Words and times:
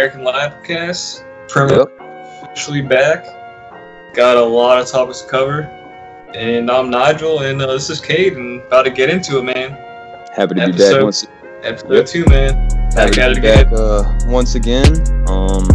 American 0.00 0.22
Ladcast. 0.22 1.26
Premier 1.50 1.82
officially 2.42 2.80
back. 2.80 3.22
Got 4.14 4.38
a 4.38 4.42
lot 4.42 4.80
of 4.80 4.88
topics 4.88 5.20
to 5.20 5.28
cover. 5.28 5.60
And 6.34 6.70
I'm 6.70 6.88
Nigel, 6.88 7.40
and 7.40 7.60
uh, 7.60 7.66
this 7.74 7.90
is 7.90 8.00
Cade, 8.00 8.32
and 8.32 8.62
about 8.62 8.84
to 8.84 8.90
get 8.90 9.10
into 9.10 9.36
it, 9.36 9.42
man. 9.42 9.72
Happy 10.34 10.54
to 10.54 10.72
be 10.72 10.78
back 10.78 11.02
once. 11.02 11.26
Episode 11.62 11.92
Yep. 11.92 12.06
two, 12.06 12.24
man. 12.30 12.54
Happy 12.94 13.10
Back 13.10 13.18
at 13.18 13.26
to 13.26 13.30
it 13.32 13.34
be 13.34 13.38
again. 13.40 13.64
back 13.64 13.72
uh, 13.78 14.18
once 14.24 14.54
again. 14.54 14.86
Um, 15.28 15.68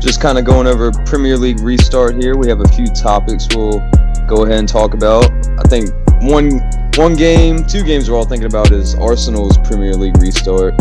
just 0.00 0.22
kind 0.22 0.38
of 0.38 0.46
going 0.46 0.66
over 0.66 0.90
Premier 1.04 1.36
League 1.36 1.60
restart 1.60 2.14
here. 2.14 2.38
We 2.38 2.48
have 2.48 2.62
a 2.62 2.68
few 2.68 2.86
topics 2.86 3.46
we'll 3.54 3.80
go 4.28 4.46
ahead 4.46 4.60
and 4.60 4.68
talk 4.68 4.94
about. 4.94 5.30
I 5.62 5.68
think 5.68 5.90
one 6.22 6.58
one 6.96 7.16
game, 7.16 7.66
two 7.66 7.82
games 7.84 8.08
we're 8.10 8.16
all 8.16 8.24
thinking 8.24 8.46
about 8.48 8.70
is 8.72 8.94
Arsenal's 8.94 9.58
Premier 9.58 9.92
League 9.92 10.16
restart. 10.22 10.72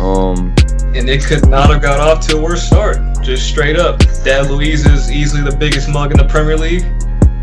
Um, 0.00 0.52
And 0.94 1.08
it 1.08 1.24
could 1.24 1.48
not 1.48 1.70
have 1.70 1.80
got 1.80 2.00
off 2.00 2.26
to 2.28 2.36
a 2.36 2.40
worse 2.40 2.62
start. 2.62 2.98
Just 3.22 3.48
straight 3.48 3.78
up. 3.78 3.98
David 4.24 4.50
Luiz 4.50 4.84
is 4.86 5.10
easily 5.10 5.42
the 5.42 5.56
biggest 5.56 5.88
mug 5.88 6.10
in 6.10 6.18
the 6.18 6.24
Premier 6.26 6.56
League. 6.56 6.84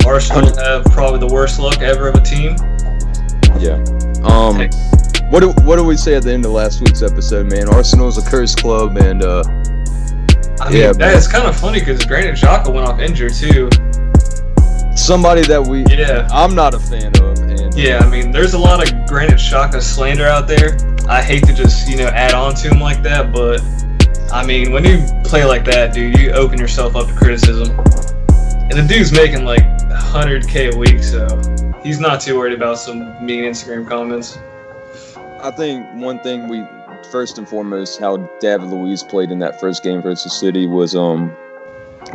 Arsenal 0.05 0.55
have 0.57 0.85
probably 0.85 1.19
the 1.19 1.33
worst 1.33 1.59
luck 1.59 1.79
ever 1.81 2.07
of 2.07 2.15
a 2.15 2.21
team. 2.21 2.55
yeah. 3.59 3.83
Um, 4.23 4.55
Heck. 4.55 4.71
what 5.31 5.39
do, 5.41 5.51
what 5.63 5.75
do 5.77 5.83
we 5.83 5.95
say 5.97 6.15
at 6.15 6.23
the 6.23 6.31
end 6.33 6.45
of 6.45 6.51
last 6.51 6.81
week's 6.81 7.01
episode, 7.01 7.49
man? 7.51 7.67
Arsenal's 7.69 8.17
a 8.17 8.29
cursed 8.29 8.59
club, 8.61 8.97
and 8.97 9.23
uh, 9.23 9.43
I 10.61 10.69
mean, 10.69 10.79
Yeah, 10.81 10.91
that 10.93 10.97
man. 10.99 11.21
kind 11.23 11.47
of 11.47 11.55
funny 11.59 11.79
because 11.79 12.05
Granit 12.05 12.35
Xhaka 12.35 12.73
went 12.73 12.87
off 12.87 12.99
injured 12.99 13.33
too. 13.33 13.69
somebody 14.95 15.41
that 15.43 15.65
we 15.65 15.85
Yeah. 15.85 16.27
I'm 16.31 16.53
not 16.55 16.73
a 16.73 16.79
fan 16.79 17.11
of. 17.21 17.39
And 17.39 17.73
Yeah, 17.75 17.99
I 17.99 18.09
mean, 18.09 18.31
there's 18.31 18.53
a 18.53 18.59
lot 18.59 18.83
of 18.83 19.07
Granit 19.07 19.35
Xhaka 19.39 19.81
slander 19.81 20.25
out 20.27 20.47
there. 20.47 20.75
I 21.09 21.23
hate 21.23 21.43
to 21.47 21.53
just, 21.53 21.89
you 21.89 21.97
know, 21.97 22.05
add 22.05 22.35
on 22.35 22.53
to 22.53 22.69
him 22.69 22.79
like 22.79 23.01
that, 23.01 23.33
but 23.33 23.59
I 24.31 24.45
mean, 24.45 24.71
when 24.71 24.83
you 24.85 25.03
play 25.23 25.43
like 25.43 25.65
that, 25.65 25.91
dude, 25.91 26.15
you 26.19 26.31
open 26.33 26.59
yourself 26.59 26.95
up 26.95 27.07
to 27.07 27.13
criticism. 27.15 27.77
And 28.69 28.73
the 28.73 28.85
dude's 28.87 29.11
making 29.11 29.43
like 29.43 29.63
100k 29.63 30.75
a 30.75 30.77
week, 30.77 31.01
so 31.01 31.25
he's 31.81 31.99
not 31.99 32.21
too 32.21 32.37
worried 32.37 32.53
about 32.53 32.77
some 32.77 33.25
mean 33.25 33.43
Instagram 33.43 33.89
comments. 33.89 34.37
I 35.41 35.49
think 35.49 35.83
one 35.95 36.19
thing 36.19 36.47
we 36.47 36.63
first 37.11 37.39
and 37.39 37.49
foremost 37.49 37.99
how 37.99 38.17
David 38.39 38.67
Luiz 38.67 39.01
played 39.01 39.31
in 39.31 39.39
that 39.39 39.59
first 39.59 39.81
game 39.81 40.03
versus 40.03 40.39
City 40.39 40.67
was 40.67 40.95
um 40.95 41.35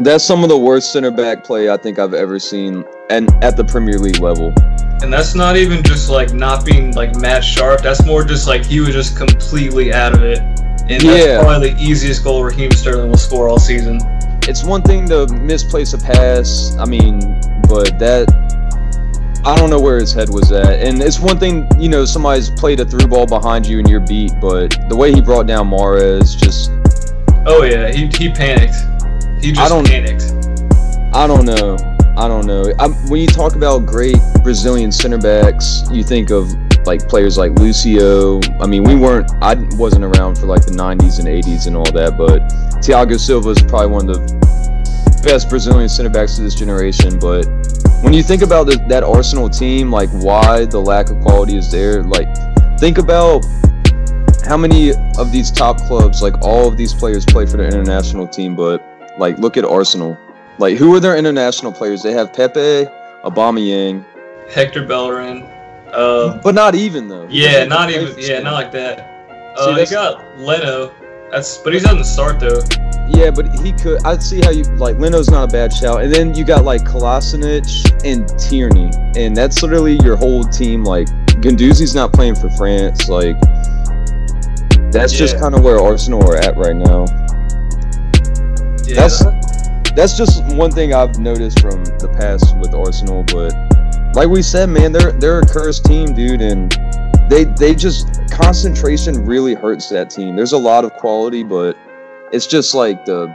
that's 0.00 0.22
some 0.22 0.44
of 0.44 0.48
the 0.48 0.58
worst 0.58 0.92
center 0.92 1.10
back 1.10 1.42
play 1.42 1.68
I 1.68 1.76
think 1.76 1.98
I've 1.98 2.14
ever 2.14 2.38
seen 2.38 2.84
and 3.10 3.30
at 3.44 3.56
the 3.56 3.64
Premier 3.64 3.98
League 3.98 4.20
level. 4.20 4.52
And 5.02 5.12
that's 5.12 5.34
not 5.34 5.56
even 5.56 5.82
just 5.82 6.08
like 6.08 6.32
not 6.32 6.64
being 6.64 6.94
like 6.94 7.14
Matt 7.16 7.44
Sharp. 7.44 7.82
That's 7.82 8.04
more 8.06 8.24
just 8.24 8.46
like 8.46 8.64
he 8.64 8.80
was 8.80 8.90
just 8.90 9.16
completely 9.16 9.92
out 9.92 10.14
of 10.14 10.22
it. 10.22 10.38
And 10.38 11.00
that's 11.02 11.26
Yeah. 11.26 11.42
probably 11.42 11.70
the 11.72 11.80
easiest 11.82 12.24
goal 12.24 12.42
Raheem 12.44 12.70
Sterling 12.72 13.10
will 13.10 13.16
score 13.18 13.48
all 13.48 13.58
season. 13.58 13.98
It's 14.48 14.62
one 14.64 14.82
thing 14.82 15.08
to 15.08 15.26
misplace 15.28 15.92
a 15.94 15.98
pass, 15.98 16.76
I 16.78 16.84
mean, 16.84 17.20
but 17.68 17.98
that 17.98 18.28
I 19.46 19.56
don't 19.56 19.68
know 19.68 19.80
where 19.80 19.98
his 19.98 20.12
head 20.14 20.30
was 20.30 20.52
at. 20.52 20.80
And 20.80 21.02
it's 21.02 21.20
one 21.20 21.38
thing, 21.38 21.66
you 21.78 21.88
know, 21.90 22.06
somebody's 22.06 22.48
played 22.50 22.80
a 22.80 22.84
through 22.86 23.08
ball 23.08 23.26
behind 23.26 23.66
you 23.66 23.78
and 23.78 23.88
you're 23.88 24.00
beat, 24.00 24.32
but 24.40 24.74
the 24.88 24.96
way 24.96 25.12
he 25.12 25.20
brought 25.20 25.46
down 25.46 25.68
Mahrez 25.68 26.34
just 26.38 26.70
Oh 27.46 27.62
yeah, 27.62 27.92
he, 27.92 28.06
he 28.16 28.30
panicked. 28.30 28.76
He 29.42 29.52
just 29.52 29.68
don't- 29.70 29.86
panicked. 29.86 30.32
I 31.14 31.26
don't 31.26 31.44
know. 31.44 31.76
I 32.16 32.28
don't 32.28 32.46
know. 32.46 32.72
i 32.78 32.88
when 33.10 33.20
you 33.20 33.26
talk 33.26 33.56
about 33.56 33.86
great 33.86 34.18
Brazilian 34.42 34.92
center 34.92 35.18
backs, 35.18 35.82
you 35.90 36.04
think 36.04 36.30
of 36.30 36.48
like 36.86 37.08
players 37.08 37.36
like 37.36 37.52
Lucio. 37.58 38.40
I 38.60 38.66
mean, 38.66 38.84
we 38.84 38.94
weren't. 38.94 39.30
I 39.42 39.54
wasn't 39.76 40.04
around 40.04 40.38
for 40.38 40.46
like 40.46 40.64
the 40.64 40.72
'90s 40.72 41.18
and 41.18 41.26
'80s 41.26 41.66
and 41.66 41.76
all 41.76 41.90
that, 41.92 42.16
but 42.16 42.42
Thiago 42.82 43.18
Silva 43.18 43.50
is 43.50 43.62
probably 43.62 43.88
one 43.88 44.08
of 44.08 44.16
the 44.16 45.20
best 45.24 45.48
Brazilian 45.48 45.88
center 45.88 46.10
backs 46.10 46.38
of 46.38 46.44
this 46.44 46.54
generation. 46.54 47.18
But 47.18 47.46
when 48.02 48.12
you 48.12 48.22
think 48.22 48.42
about 48.42 48.64
the, 48.64 48.76
that 48.88 49.02
Arsenal 49.02 49.48
team, 49.48 49.90
like 49.90 50.10
why 50.10 50.66
the 50.66 50.78
lack 50.78 51.10
of 51.10 51.20
quality 51.20 51.56
is 51.56 51.70
there, 51.70 52.02
like 52.02 52.28
think 52.78 52.98
about 52.98 53.44
how 54.46 54.56
many 54.56 54.92
of 55.18 55.32
these 55.32 55.50
top 55.50 55.78
clubs, 55.78 56.22
like 56.22 56.40
all 56.42 56.68
of 56.68 56.76
these 56.76 56.92
players, 56.92 57.24
play 57.24 57.46
for 57.46 57.56
the 57.56 57.66
international 57.66 58.28
team, 58.28 58.54
but 58.54 58.84
like 59.18 59.38
look 59.38 59.56
at 59.56 59.64
Arsenal. 59.64 60.18
Like, 60.58 60.76
who 60.76 60.94
are 60.94 61.00
their 61.00 61.16
international 61.16 61.72
players? 61.72 62.02
They 62.02 62.12
have 62.12 62.32
Pepe, 62.32 62.86
Aubameyang, 63.24 64.04
Hector 64.50 64.86
Bellerin. 64.86 65.42
Uh, 65.92 66.40
but 66.42 66.54
not 66.54 66.74
even 66.74 67.08
though. 67.08 67.26
He 67.28 67.42
yeah, 67.44 67.64
doesn't 67.64 67.90
even. 68.02 68.14
Yeah, 68.18 68.40
not 68.40 68.54
like 68.54 68.72
that. 68.72 68.98
See, 69.58 69.62
Uh, 69.64 69.68
he 69.70 69.74
that's- 69.84 69.90
got 69.92 70.38
Leno. 70.38 70.92
That's 71.30 71.58
but 71.58 71.72
he's 71.72 71.84
on 71.86 71.98
the 71.98 72.04
start 72.04 72.38
though. 72.38 72.60
Yeah, 73.08 73.30
but 73.30 73.48
he 73.60 73.72
could. 73.72 74.04
I'd 74.04 74.22
see 74.22 74.40
how 74.40 74.50
you 74.50 74.62
like. 74.76 74.98
Leno's 74.98 75.28
not 75.30 75.48
a 75.50 75.52
bad 75.52 75.72
shout, 75.72 76.02
and 76.02 76.12
then 76.14 76.34
you 76.34 76.44
got 76.44 76.64
like 76.64 76.82
Kolasinac 76.82 77.64
and 78.04 78.28
Tierney, 78.38 78.90
and 79.16 79.36
that's 79.36 79.62
literally 79.62 79.98
your 80.04 80.16
whole 80.16 80.44
team. 80.44 80.84
Like 80.84 81.08
Guendouzi's 81.42 81.94
not 81.94 82.12
playing 82.12 82.36
for 82.36 82.50
France. 82.50 83.08
Like 83.08 83.36
that's 84.92 85.12
just 85.12 85.38
kind 85.38 85.54
of 85.56 85.62
where 85.62 85.80
Arsenal 85.80 86.22
are 86.30 86.36
at 86.36 86.56
right 86.56 86.76
now. 86.76 87.06
Yeah, 88.86 88.94
That's 89.00 89.22
that's 89.94 90.16
just 90.16 90.44
one 90.54 90.70
thing 90.70 90.92
I've 90.92 91.18
noticed 91.18 91.60
from 91.60 91.84
the 91.84 92.08
past 92.18 92.56
with 92.58 92.74
Arsenal. 92.74 93.22
But 93.24 93.54
like 94.14 94.28
we 94.28 94.42
said, 94.42 94.68
man, 94.68 94.92
they're 94.92 95.12
they're 95.12 95.40
a 95.40 95.46
cursed 95.46 95.84
team, 95.84 96.14
dude, 96.14 96.40
and 96.40 96.70
they 97.28 97.44
they 97.44 97.74
just 97.74 98.08
concentration 98.30 99.24
really 99.24 99.54
hurts 99.54 99.88
that 99.90 100.10
team. 100.10 100.36
There's 100.36 100.52
a 100.52 100.58
lot 100.58 100.84
of 100.84 100.92
quality, 100.94 101.42
but 101.42 101.76
it's 102.32 102.46
just 102.46 102.74
like 102.74 103.04
the 103.04 103.26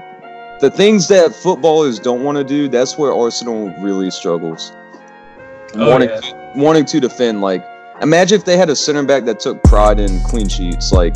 the 0.59 0.69
things 0.69 1.07
that 1.07 1.33
footballers 1.33 1.99
don't 1.99 2.23
want 2.23 2.37
to 2.37 2.43
do. 2.43 2.67
That's 2.67 2.97
where 2.97 3.13
Arsenal 3.13 3.69
really 3.79 4.11
struggles. 4.11 4.73
Oh, 5.75 5.89
wanting 5.89 6.09
yeah. 6.09 6.57
wanting 6.57 6.85
to 6.85 6.99
defend, 6.99 7.41
like 7.41 7.65
imagine 8.01 8.37
if 8.37 8.45
they 8.45 8.57
had 8.57 8.69
a 8.69 8.75
center 8.75 9.03
back 9.03 9.23
that 9.25 9.39
took 9.39 9.63
pride 9.63 9.99
in 9.99 10.19
clean 10.23 10.49
sheets. 10.49 10.91
Like 10.91 11.15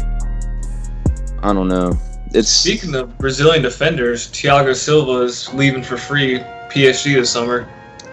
I 1.42 1.52
don't 1.52 1.68
know. 1.68 1.98
It's 2.34 2.50
Speaking 2.50 2.96
of 2.96 3.16
Brazilian 3.20 3.62
defenders, 3.62 4.28
Thiago 4.30 4.76
Silva 4.76 5.22
is 5.22 5.54
leaving 5.54 5.84
for 5.84 5.98
free 5.98 6.40
PSG 6.70 7.14
this 7.16 7.30
summer. 7.30 7.68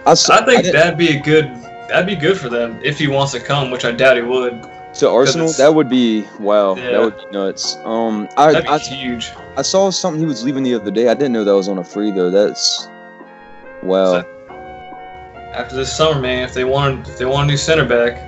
I 0.05 0.13
think 0.15 0.63
didn't- 0.63 0.73
that'd 0.73 0.97
be 0.97 1.17
a 1.17 1.19
good. 1.19 1.49
That'd 1.89 2.05
be 2.07 2.15
good 2.15 2.37
for 2.37 2.47
them 2.47 2.79
if 2.83 2.97
he 2.97 3.07
wants 3.07 3.33
to 3.33 3.39
come, 3.39 3.69
which 3.71 3.83
I 3.83 3.91
doubt 3.91 4.15
he 4.15 4.21
would. 4.21 4.65
To 4.95 5.09
Arsenal, 5.09 5.51
that 5.53 5.73
would 5.73 5.89
be 5.89 6.25
wow. 6.39 6.75
Yeah. 6.75 6.91
That 6.91 7.01
would 7.01 7.17
be 7.17 7.25
nuts. 7.31 7.77
Um, 7.83 8.27
I, 8.37 8.51
That'd 8.53 8.67
be 8.67 8.69
I 8.73 8.77
huge. 8.77 9.31
I 9.57 9.61
saw 9.61 9.89
something 9.89 10.19
he 10.19 10.25
was 10.25 10.43
leaving 10.43 10.63
the 10.63 10.75
other 10.75 10.91
day. 10.91 11.07
I 11.09 11.13
didn't 11.13 11.33
know 11.33 11.43
that 11.43 11.55
was 11.55 11.67
on 11.67 11.77
a 11.79 11.83
free 11.83 12.11
though. 12.11 12.29
That's 12.29 12.87
wow. 13.83 14.21
So- 14.21 14.25
After 15.53 15.75
this 15.75 15.91
summer, 15.95 16.21
man, 16.21 16.43
if 16.43 16.53
they 16.53 16.63
want 16.63 17.07
if 17.09 17.17
they 17.17 17.25
want 17.25 17.45
a 17.49 17.51
new 17.51 17.57
center 17.57 17.85
back, 17.85 18.21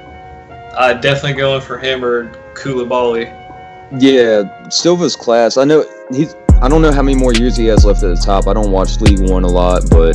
I'd 0.78 1.02
definitely 1.02 1.34
go 1.34 1.56
in 1.56 1.62
for 1.62 1.78
him 1.78 2.04
or 2.04 2.30
Koulibaly. 2.54 3.32
Yeah, 3.98 4.44
Silva's 4.70 5.16
class. 5.16 5.58
I 5.58 5.64
know 5.66 5.86
he's. 6.12 6.36
I 6.62 6.70
don't 6.70 6.82
know 6.82 6.92
how 6.94 7.02
many 7.02 7.18
more 7.18 7.34
years 7.34 7.58
he 7.58 7.66
has 7.66 7.84
left 7.84 8.04
at 8.04 8.16
the 8.16 8.22
top. 8.24 8.48
I 8.48 8.54
don't 8.54 8.72
watch 8.72 9.00
League 9.02 9.30
One 9.30 9.44
a 9.44 9.48
lot, 9.48 9.84
but 9.90 10.14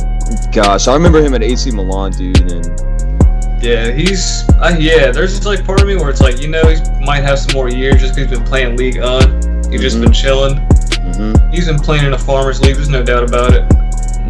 gosh, 0.51 0.87
I 0.87 0.93
remember 0.95 1.21
him 1.21 1.33
at 1.35 1.43
AC 1.43 1.69
Milan, 1.71 2.11
dude. 2.11 2.39
And 2.51 3.61
Yeah, 3.63 3.91
he's 3.91 4.43
uh, 4.59 4.75
yeah. 4.79 5.11
There's 5.11 5.31
just 5.33 5.45
like 5.45 5.63
part 5.63 5.79
of 5.81 5.87
me 5.87 5.95
where 5.95 6.09
it's 6.09 6.21
like 6.21 6.41
you 6.41 6.47
know 6.47 6.63
he 6.63 6.77
might 7.05 7.21
have 7.21 7.37
some 7.39 7.53
more 7.55 7.69
years 7.69 8.01
just 8.01 8.15
because 8.15 8.29
he's 8.31 8.39
been 8.39 8.47
playing 8.47 8.77
League 8.77 8.97
Un. 8.97 9.43
He's 9.71 9.81
just 9.81 9.97
Mhm. 9.97 10.01
been 10.01 10.13
chilling. 10.13 10.55
mhm, 10.55 11.53
He's 11.53 11.67
been 11.67 11.79
playing 11.79 12.05
in 12.05 12.13
a 12.13 12.17
farmers 12.17 12.59
league. 12.61 12.75
There's 12.75 12.89
no 12.89 13.03
doubt 13.03 13.23
about 13.23 13.53
it. 13.53 13.63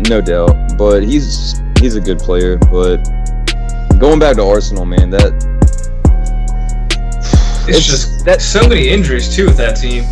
no 0.09 0.19
doubt, 0.21 0.77
but 0.77 1.03
he's 1.03 1.61
he's 1.79 1.95
a 1.95 2.01
good 2.01 2.19
player. 2.19 2.57
But 2.57 2.97
going 3.97 4.19
back 4.19 4.35
to 4.35 4.43
Arsenal, 4.43 4.85
man, 4.85 5.09
that 5.11 5.31
It's, 7.69 7.85
just 7.85 8.25
that. 8.25 8.41
so 8.41 8.67
many 8.67 8.89
injuries 8.89 9.33
too 9.35 9.45
with 9.45 9.57
that 9.57 9.73
team. 9.73 10.05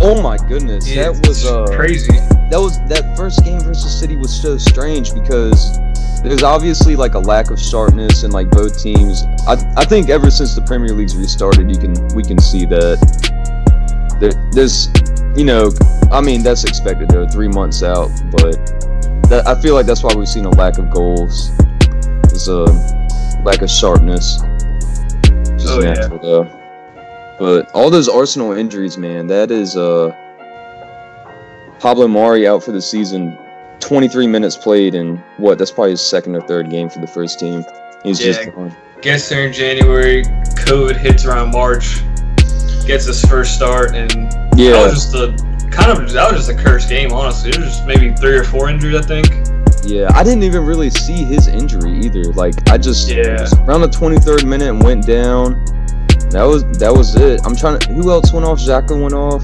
Oh 0.00 0.20
my 0.22 0.36
goodness, 0.36 0.88
Yeah, 0.88 1.10
that 1.10 1.26
was 1.28 1.44
uh, 1.44 1.66
crazy. 1.76 2.12
that 2.50 2.58
was 2.58 2.78
that 2.88 3.16
first 3.16 3.44
game 3.44 3.60
versus 3.60 3.98
City 3.98 4.16
was 4.16 4.32
so 4.42 4.56
strange 4.56 5.12
because 5.12 5.76
there's 6.22 6.42
obviously 6.42 6.94
like 6.96 7.14
a 7.14 7.18
lack 7.18 7.50
of 7.50 7.58
sharpness 7.60 8.22
in 8.24 8.30
like 8.30 8.48
both 8.50 8.80
teams. 8.80 9.24
I 9.46 9.56
I 9.76 9.84
think 9.84 10.08
ever 10.08 10.30
since 10.30 10.54
the 10.54 10.62
Premier 10.62 10.90
League's 10.94 11.16
restarted, 11.16 11.68
you 11.70 11.78
can 11.78 11.94
we 12.14 12.22
can 12.22 12.38
see 12.38 12.64
that 12.66 12.98
there, 14.20 14.32
there's 14.52 14.88
you 15.36 15.44
know 15.44 15.70
I 16.12 16.20
mean 16.20 16.42
that's 16.42 16.64
expected 16.64 17.08
though 17.08 17.26
three 17.26 17.48
months 17.48 17.82
out, 17.82 18.08
but 18.30 18.54
that, 19.30 19.42
I 19.46 19.60
feel 19.60 19.74
like 19.74 19.86
that's 19.86 20.02
why 20.04 20.14
we've 20.14 20.28
seen 20.28 20.44
a 20.44 20.50
lack 20.50 20.78
of 20.78 20.90
goals. 20.90 21.50
There's 22.22 22.48
a 22.48 22.64
lack 23.44 23.62
of 23.62 23.70
sharpness. 23.70 24.38
Just 25.58 25.68
Oh, 25.70 25.80
yeah. 25.82 25.92
natural 25.94 26.18
though. 26.20 26.57
But 27.38 27.70
all 27.72 27.88
those 27.90 28.08
Arsenal 28.08 28.52
injuries, 28.52 28.98
man, 28.98 29.26
that 29.28 29.50
is 29.50 29.76
uh 29.76 30.12
Pablo 31.78 32.08
Mari 32.08 32.46
out 32.48 32.62
for 32.62 32.72
the 32.72 32.82
season. 32.82 33.38
23 33.80 34.26
minutes 34.26 34.56
played 34.56 34.94
and 34.96 35.22
what? 35.36 35.56
That's 35.58 35.70
probably 35.70 35.92
his 35.92 36.04
second 36.04 36.34
or 36.34 36.40
third 36.42 36.68
game 36.70 36.88
for 36.88 36.98
the 36.98 37.06
first 37.06 37.38
team. 37.38 37.64
He's 38.02 38.20
Yeah. 38.20 38.32
just 38.32 38.54
gone. 38.54 38.76
Gets 39.00 39.28
there 39.28 39.46
in 39.46 39.52
January. 39.52 40.24
COVID 40.66 40.96
hits 40.96 41.24
around 41.24 41.52
March. 41.52 42.02
Gets 42.86 43.04
his 43.06 43.22
first 43.26 43.54
start, 43.54 43.94
and 43.94 44.10
yeah, 44.56 44.72
that 44.72 44.84
was 44.90 44.94
just 45.12 45.14
a 45.14 45.28
kind 45.70 45.92
of 45.92 46.10
that 46.12 46.32
was 46.32 46.46
just 46.46 46.50
a 46.58 46.60
cursed 46.60 46.88
game. 46.88 47.12
Honestly, 47.12 47.50
there 47.52 47.60
was 47.60 47.70
just 47.76 47.86
maybe 47.86 48.12
three 48.16 48.36
or 48.36 48.42
four 48.44 48.68
injuries, 48.68 48.96
I 48.96 49.02
think. 49.02 49.26
Yeah, 49.84 50.08
I 50.14 50.24
didn't 50.24 50.42
even 50.42 50.64
really 50.66 50.90
see 50.90 51.22
his 51.24 51.46
injury 51.48 51.98
either. 52.00 52.24
Like 52.32 52.54
I 52.70 52.78
just, 52.78 53.08
Yeah. 53.08 53.36
just 53.36 53.54
around 53.58 53.82
the 53.82 53.88
23rd 53.88 54.44
minute 54.44 54.74
went 54.82 55.06
down. 55.06 55.62
That 56.30 56.44
was 56.44 56.64
that 56.78 56.92
was 56.92 57.16
it. 57.16 57.40
I'm 57.44 57.56
trying 57.56 57.78
to. 57.80 57.92
Who 57.94 58.10
else 58.10 58.32
went 58.32 58.44
off? 58.44 58.58
Xhaka 58.58 59.00
went 59.00 59.14
off. 59.14 59.42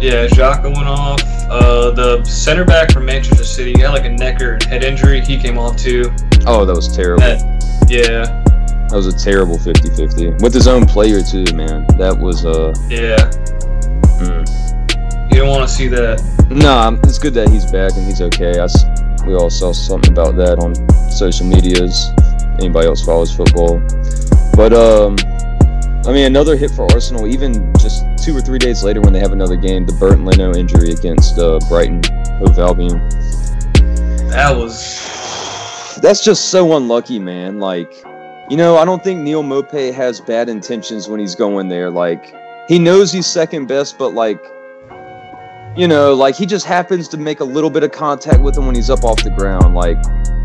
Yeah, 0.00 0.26
Xhaka 0.26 0.64
went 0.64 0.88
off. 0.88 1.20
Uh, 1.50 1.90
the 1.90 2.24
center 2.24 2.64
back 2.64 2.92
from 2.92 3.04
Manchester 3.04 3.44
City 3.44 3.78
had 3.78 3.90
like 3.90 4.04
a 4.04 4.08
neck 4.08 4.40
or 4.40 4.58
head 4.66 4.84
injury. 4.84 5.20
He 5.20 5.38
came 5.38 5.58
off 5.58 5.76
too. 5.76 6.12
Oh, 6.46 6.64
that 6.64 6.74
was 6.74 6.94
terrible. 6.94 7.20
That, 7.20 7.40
yeah, 7.88 8.42
That 8.88 8.96
was 8.96 9.06
a 9.06 9.16
terrible 9.16 9.58
50-50 9.58 10.40
with 10.42 10.54
his 10.54 10.66
own 10.66 10.86
player 10.86 11.20
too, 11.22 11.44
man. 11.54 11.86
That 11.98 12.16
was 12.16 12.46
uh. 12.46 12.72
yeah. 12.88 13.30
mm. 14.18 15.32
You 15.32 15.38
don't 15.38 15.48
want 15.48 15.68
to 15.68 15.74
see 15.74 15.88
that. 15.88 16.22
Nah, 16.50 16.96
it's 17.04 17.18
good 17.18 17.34
that 17.34 17.48
he's 17.48 17.70
back 17.70 17.92
and 17.96 18.06
he's 18.06 18.20
okay. 18.20 18.58
I 18.58 18.66
we 19.26 19.34
all 19.34 19.50
saw 19.50 19.72
something 19.72 20.12
about 20.12 20.36
that 20.36 20.58
on 20.58 20.74
social 21.10 21.46
medias. 21.46 22.10
Anybody 22.58 22.86
else 22.86 23.04
follows 23.04 23.34
football, 23.34 23.80
but 24.54 24.72
um, 24.72 25.16
I 26.04 26.12
mean 26.12 26.24
another 26.24 26.56
hit 26.56 26.72
for 26.72 26.90
Arsenal. 26.92 27.28
Even 27.28 27.72
just 27.74 28.04
two 28.18 28.36
or 28.36 28.40
three 28.40 28.58
days 28.58 28.82
later, 28.82 29.00
when 29.00 29.12
they 29.12 29.20
have 29.20 29.32
another 29.32 29.56
game, 29.56 29.86
the 29.86 29.92
Bernd 29.92 30.24
Leno 30.24 30.52
injury 30.52 30.90
against 30.90 31.38
uh, 31.38 31.60
Brighton 31.68 32.02
Hove 32.38 32.58
Albion. 32.58 32.98
That 34.30 34.56
was 34.56 35.98
That's 36.02 36.24
just 36.24 36.46
so 36.46 36.76
unlucky, 36.76 37.20
man. 37.20 37.60
Like, 37.60 38.02
you 38.50 38.56
know, 38.56 38.78
I 38.78 38.84
don't 38.84 39.04
think 39.04 39.20
Neal 39.20 39.44
Maupay 39.44 39.94
has 39.94 40.20
bad 40.20 40.48
intentions 40.48 41.08
when 41.08 41.20
he's 41.20 41.36
going 41.36 41.68
there. 41.68 41.88
Like, 41.88 42.34
he 42.68 42.80
knows 42.80 43.12
he's 43.12 43.26
second 43.26 43.66
best, 43.66 43.96
but 43.96 44.12
like, 44.12 44.44
you 45.76 45.88
know, 45.88 46.14
like 46.14 46.34
he 46.34 46.46
just 46.46 46.66
happens 46.66 47.08
to 47.08 47.16
make 47.16 47.40
a 47.40 47.44
little 47.44 47.70
bit 47.70 47.82
of 47.82 47.92
contact 47.92 48.40
with 48.40 48.56
him 48.56 48.66
when 48.66 48.74
he's 48.74 48.90
up 48.90 49.04
off 49.04 49.22
the 49.22 49.30
ground. 49.30 49.74
Like, 49.74 49.96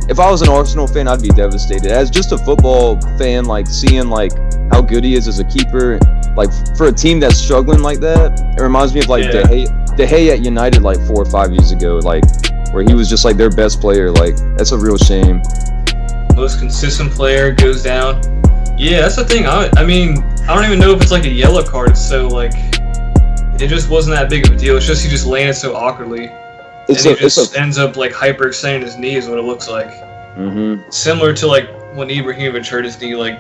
if 0.10 0.20
I 0.20 0.32
was 0.32 0.42
an 0.42 0.50
Arsenal 0.50 0.88
fan, 0.88 1.08
I'd 1.08 1.22
be 1.22 1.30
devastated. 1.30 1.92
As 1.92 2.10
just 2.10 2.32
a 2.32 2.38
football 2.38 3.00
fan, 3.18 3.46
like 3.46 3.68
seeing 3.68 4.08
like 4.10 4.32
how 4.72 4.82
good 4.82 5.04
he 5.04 5.16
is 5.16 5.28
as 5.28 5.40
a 5.40 5.44
keeper, 5.44 6.00
like 6.36 6.50
for 6.78 6.88
a 6.88 6.94
team 6.94 7.20
that's 7.20 7.38
struggling 7.38 7.82
like 7.82 8.00
that, 8.00 8.40
it 8.58 8.62
reminds 8.62 8.94
me 8.94 9.02
of 9.02 9.08
like 9.10 9.26
Yeah. 9.26 9.32
De 9.32 9.44
Gea, 9.44 9.96
De 9.98 10.08
Gea 10.08 10.34
at 10.34 10.46
United 10.46 10.82
like 10.82 11.00
four 11.08 11.22
or 11.22 11.26
five 11.26 11.52
years 11.52 11.72
ago, 11.72 11.98
like 11.98 12.24
where 12.72 12.84
he 12.84 12.94
was 12.94 13.10
just 13.10 13.26
like 13.26 13.36
their 13.36 13.50
best 13.50 13.82
player. 13.82 14.12
Like 14.12 14.36
that's 14.56 14.72
a 14.72 14.78
real 14.78 14.98
shame. 14.98 15.42
most 16.36 16.60
consistent 16.60 17.12
player 17.12 17.52
goes 17.52 17.84
down. 17.84 18.22
Yeah, 18.78 19.02
that's 19.02 19.16
the 19.16 19.26
thing. 19.26 19.46
I, 19.48 19.70
I 19.76 19.84
mean, 19.84 20.20
I 20.48 20.54
don't 20.56 20.64
even 20.64 20.80
know 20.80 20.92
if 20.92 21.02
it's 21.02 21.12
like 21.12 21.26
a 21.26 21.30
yellow 21.30 21.64
card. 21.64 21.90
It's 21.90 22.08
so 22.08 22.28
like, 22.28 22.54
it 23.62 23.68
just 23.68 23.90
wasn't 23.90 24.16
that 24.16 24.30
big 24.30 24.48
of 24.48 24.54
a 24.56 24.58
deal. 24.58 24.78
It's 24.78 24.86
just 24.86 25.04
he 25.04 25.10
just 25.10 25.26
landed 25.26 25.54
so 25.56 25.76
awkwardly, 25.76 26.26
It's 26.90 27.06
and 27.06 27.14
a, 27.14 27.18
he 27.18 27.22
just 27.22 27.56
a. 27.56 27.60
ends 27.60 27.78
up 27.78 27.96
like 27.98 28.12
hyperextending 28.12 28.82
his 28.84 28.98
knee. 28.98 29.16
Is 29.16 29.28
what 29.28 29.38
it 29.40 29.44
looks 29.44 29.68
like. 29.70 29.90
Mm-hmm. 30.36 30.90
Similar 30.92 31.34
to 31.34 31.48
like 31.48 31.68
when 31.96 32.10
Ibrahimovic 32.10 32.68
hurt 32.68 32.86
his 32.86 33.00
knee 33.02 33.16
like 33.16 33.40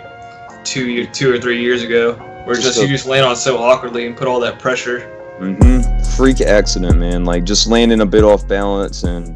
two 0.63 0.89
year, 0.89 1.05
two 1.07 1.33
or 1.33 1.39
three 1.39 1.61
years 1.61 1.83
ago, 1.83 2.13
where 2.45 2.55
Just 2.55 2.67
just 2.67 2.79
a- 2.79 2.81
he 2.81 2.87
just 2.87 3.05
landed 3.05 3.27
on 3.27 3.35
so 3.35 3.57
awkwardly 3.57 4.07
and 4.07 4.15
put 4.17 4.27
all 4.27 4.39
that 4.39 4.59
pressure. 4.59 5.13
Mm-hmm. 5.39 6.03
Freak 6.17 6.41
accident, 6.41 6.97
man. 6.97 7.23
Like 7.23 7.43
just 7.43 7.67
landing 7.67 8.01
a 8.01 8.05
bit 8.05 8.23
off 8.23 8.47
balance 8.47 9.03
and 9.03 9.35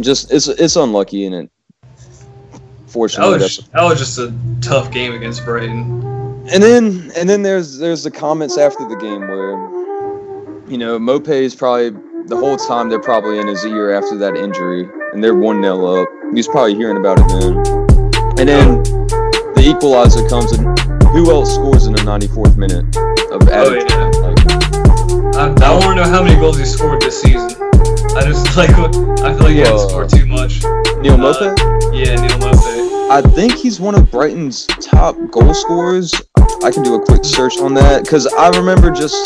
just 0.00 0.30
it's 0.30 0.48
it's 0.48 0.76
unlucky 0.76 1.24
and 1.26 1.34
it. 1.34 1.50
That 2.52 2.60
Fortunately, 2.90 3.38
was 3.38 3.56
that's 3.56 3.68
that 3.70 3.82
was 3.82 3.98
just 3.98 4.18
a 4.18 4.32
tough 4.60 4.92
game 4.92 5.14
against 5.14 5.44
Brighton. 5.44 6.00
And 6.52 6.62
then 6.62 7.10
and 7.16 7.28
then 7.28 7.42
there's 7.42 7.78
there's 7.78 8.02
the 8.04 8.10
comments 8.10 8.58
after 8.58 8.86
the 8.88 8.96
game 8.96 9.20
where 9.20 10.70
you 10.70 10.76
know 10.78 10.98
Maupay 10.98 11.42
is 11.42 11.54
probably 11.54 11.90
the 12.26 12.36
whole 12.36 12.56
time 12.56 12.88
they're 12.88 13.00
probably 13.00 13.38
in 13.38 13.46
his 13.46 13.64
ear 13.64 13.92
after 13.92 14.16
that 14.18 14.36
injury 14.36 14.88
and 15.12 15.22
they're 15.24 15.34
one 15.34 15.62
0 15.62 16.02
up. 16.02 16.08
He's 16.34 16.46
probably 16.48 16.74
hearing 16.74 16.96
about 16.98 17.18
it 17.20 17.28
then. 17.28 17.56
And 18.38 18.48
then 18.48 18.82
the 19.54 19.64
equalizer 19.64 20.26
comes 20.28 20.52
and 20.52 20.78
who 21.08 21.30
else 21.30 21.54
scores 21.54 21.86
in 21.86 21.92
the 21.94 22.00
94th 22.02 22.56
minute 22.56 22.84
of 23.32 23.48
Oh 23.50 23.74
yeah. 23.74 24.10
like, 24.20 24.44
I, 25.36 25.66
I 25.66 25.72
want 25.72 25.96
to 25.98 26.04
know 26.04 26.08
how 26.10 26.22
many 26.22 26.38
goals 26.38 26.58
he 26.58 26.64
scored 26.66 27.00
this 27.00 27.20
season. 27.22 27.50
I 28.16 28.22
just 28.24 28.56
like 28.56 28.70
I 28.70 29.32
feel 29.32 29.44
like 29.44 29.52
he 29.52 29.58
had 29.58 29.66
to 29.68 29.72
Whoa. 29.74 29.88
score 29.88 30.06
too 30.06 30.26
much. 30.26 30.62
Neal 31.00 31.14
Uh, 31.14 31.32
Maupay? 31.32 31.56
Yeah, 31.94 32.14
Neal 32.16 32.38
Maupay. 32.38 33.10
I 33.10 33.20
think 33.20 33.54
he's 33.54 33.80
one 33.80 33.94
of 33.94 34.10
Brighton's 34.10 34.66
top 34.80 35.14
goal 35.30 35.52
scorers. 35.54 36.12
I 36.64 36.70
can 36.70 36.82
do 36.82 36.94
a 36.94 37.04
quick 37.04 37.24
search 37.24 37.58
on 37.58 37.74
that 37.74 38.04
because 38.04 38.26
I 38.26 38.48
remember 38.50 38.90
just 38.90 39.16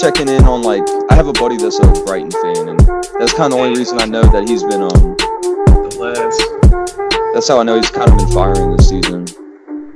checking 0.00 0.28
in 0.28 0.44
on 0.44 0.62
like 0.62 0.82
I 1.10 1.14
have 1.14 1.28
a 1.28 1.32
buddy 1.32 1.56
that's 1.56 1.78
a 1.78 1.86
Brighton 2.04 2.30
fan, 2.30 2.68
and 2.68 2.80
that's 3.18 3.32
kind 3.32 3.52
of 3.52 3.58
the 3.58 3.64
only 3.64 3.78
reason 3.78 4.00
I 4.00 4.06
know 4.06 4.22
that 4.32 4.48
he's 4.48 4.62
been 4.64 4.82
um. 4.82 5.16
The 5.16 5.96
lads. 5.98 6.38
That's 7.34 7.48
how 7.48 7.60
I 7.60 7.62
know 7.62 7.76
he's 7.76 7.90
kind 7.90 8.10
of 8.10 8.18
been 8.18 8.28
firing 8.32 8.76
this 8.76 8.88
season. 8.88 9.26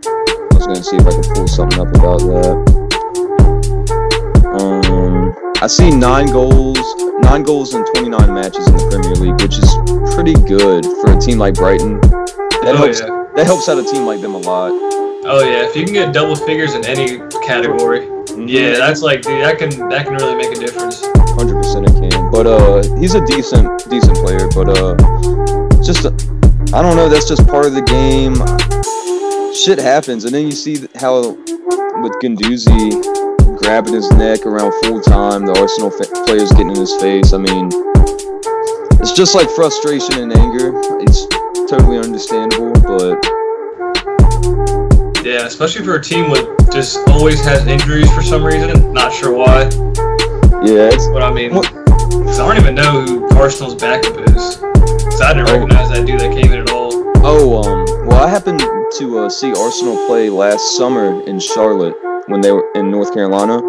I 0.06 0.54
was 0.54 0.66
gonna 0.66 0.82
see 0.82 0.96
if 0.96 1.06
I 1.06 1.10
could 1.10 1.34
pull 1.34 1.48
something 1.48 1.80
up 1.80 1.88
about 1.94 2.20
that. 2.20 2.56
Um, 4.60 5.34
I 5.60 5.66
see 5.66 5.90
nine 5.90 6.26
goals, 6.32 6.78
nine 7.20 7.42
goals 7.42 7.74
in 7.74 7.84
29 7.94 8.32
matches 8.32 8.66
in 8.68 8.76
the 8.76 8.88
Premier 8.90 9.14
League, 9.16 9.40
which 9.42 9.58
is 9.58 9.70
pretty 10.14 10.34
good 10.46 10.84
for 11.02 11.12
a 11.16 11.20
team 11.20 11.38
like 11.38 11.54
Brighton. 11.54 12.00
That 12.00 12.74
oh 12.74 12.76
helps. 12.76 13.00
yeah. 13.00 13.24
That 13.34 13.46
helps 13.46 13.68
out 13.68 13.78
a 13.78 13.84
team 13.84 14.06
like 14.06 14.20
them 14.22 14.34
a 14.34 14.38
lot. 14.38 14.72
Oh 15.28 15.42
yeah. 15.42 15.66
If 15.68 15.74
you 15.74 15.84
can 15.84 15.92
get 15.92 16.14
double 16.14 16.36
figures 16.36 16.74
in 16.74 16.84
any 16.86 17.18
category, 17.44 18.06
yeah, 18.36 18.76
that's 18.76 19.02
like 19.02 19.22
dude, 19.22 19.42
that 19.42 19.58
can 19.58 19.70
that 19.88 20.06
can 20.06 20.14
really 20.14 20.36
make 20.36 20.56
a 20.56 20.60
difference. 20.60 21.04
hundred 21.34 21.54
percent 21.56 21.88
it 21.90 22.10
can. 22.10 22.30
But 22.30 22.46
uh, 22.46 22.82
he's 22.96 23.14
a 23.14 23.24
decent 23.26 23.66
decent 23.90 24.16
player. 24.18 24.46
But 24.54 24.78
uh, 24.78 24.94
just 25.82 26.06
I 26.72 26.80
don't 26.80 26.94
know. 26.94 27.08
That's 27.08 27.26
just 27.28 27.46
part 27.48 27.66
of 27.66 27.74
the 27.74 27.82
game. 27.82 28.34
Shit 29.52 29.78
happens, 29.80 30.24
and 30.24 30.32
then 30.34 30.46
you 30.46 30.52
see 30.52 30.86
how 30.94 31.30
with 31.30 32.12
Guendouzi 32.22 33.58
grabbing 33.58 33.94
his 33.94 34.08
neck 34.12 34.46
around 34.46 34.72
full 34.84 35.00
time, 35.00 35.44
the 35.44 35.58
Arsenal 35.58 35.90
fa- 35.90 36.06
players 36.24 36.52
getting 36.52 36.70
in 36.70 36.76
his 36.76 36.94
face. 37.00 37.32
I 37.32 37.38
mean, 37.38 37.68
it's 39.00 39.12
just 39.12 39.34
like 39.34 39.50
frustration 39.50 40.18
and 40.20 40.32
anger. 40.32 40.70
It's 41.00 41.26
totally 41.68 41.98
understandable, 41.98 42.72
but 42.86 43.18
Yeah, 45.26 45.44
especially 45.46 45.84
for 45.84 45.96
a 45.96 46.00
team 46.00 46.30
with 46.30 46.46
just 46.72 46.98
always 47.08 47.44
has 47.44 47.66
injuries 47.66 48.08
for 48.14 48.22
some 48.22 48.44
reason. 48.44 48.92
Not 48.92 49.12
sure 49.12 49.34
why, 49.34 49.62
yeah, 50.62 50.86
it's 50.94 51.08
but 51.08 51.20
I 51.20 51.32
mean, 51.32 51.50
'cause 51.50 52.38
I 52.38 52.46
don't 52.46 52.56
even 52.58 52.76
know 52.76 53.00
who 53.02 53.28
Arsenal's 53.36 53.74
backup 53.74 54.16
is. 54.30 54.56
'Cause 54.56 55.20
I 55.20 55.32
didn't 55.34 55.48
Oh. 55.48 55.54
recognize 55.54 55.90
that 55.90 56.06
dude 56.06 56.20
that 56.20 56.30
came 56.30 56.52
in 56.52 56.60
at 56.60 56.70
all. 56.70 56.92
Oh, 57.24 57.60
um, 57.64 58.06
well, 58.06 58.22
I 58.22 58.28
happened 58.28 58.60
to 58.98 59.18
uh, 59.18 59.28
see 59.28 59.52
Arsenal 59.52 59.96
play 60.06 60.30
last 60.30 60.76
summer 60.76 61.20
in 61.26 61.40
Charlotte 61.40 61.96
when 62.28 62.40
they 62.40 62.52
were 62.52 62.64
in 62.76 62.92
North 62.92 63.12
Carolina, 63.12 63.60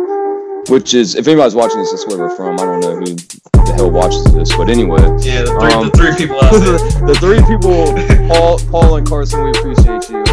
which 0.70 0.94
is, 0.94 1.16
if 1.16 1.28
anybody's 1.28 1.56
watching 1.56 1.80
this, 1.80 1.92
that's 1.92 2.08
where 2.08 2.18
we're 2.18 2.36
from. 2.36 2.56
I 2.56 2.66
don't 2.66 2.80
know 2.82 2.96
who 2.96 3.06
the 3.16 3.74
hell 3.76 3.92
watches 3.92 4.24
this, 4.34 4.56
but 4.56 4.70
anyway. 4.70 5.00
Yeah, 5.20 5.44
the 5.44 5.58
three, 5.60 5.72
Um, 5.74 5.90
the 5.90 5.98
three 5.98 6.16
people 6.16 6.42
out 6.42 6.52
there. 6.52 6.78
the 7.08 7.16
three 7.20 7.42
people, 7.48 7.94
Paul, 8.28 8.60
Paul 8.70 8.96
and 8.98 9.08
Carson, 9.08 9.44
we 9.44 9.50
appreciate 9.52 10.10
you. 10.10 10.24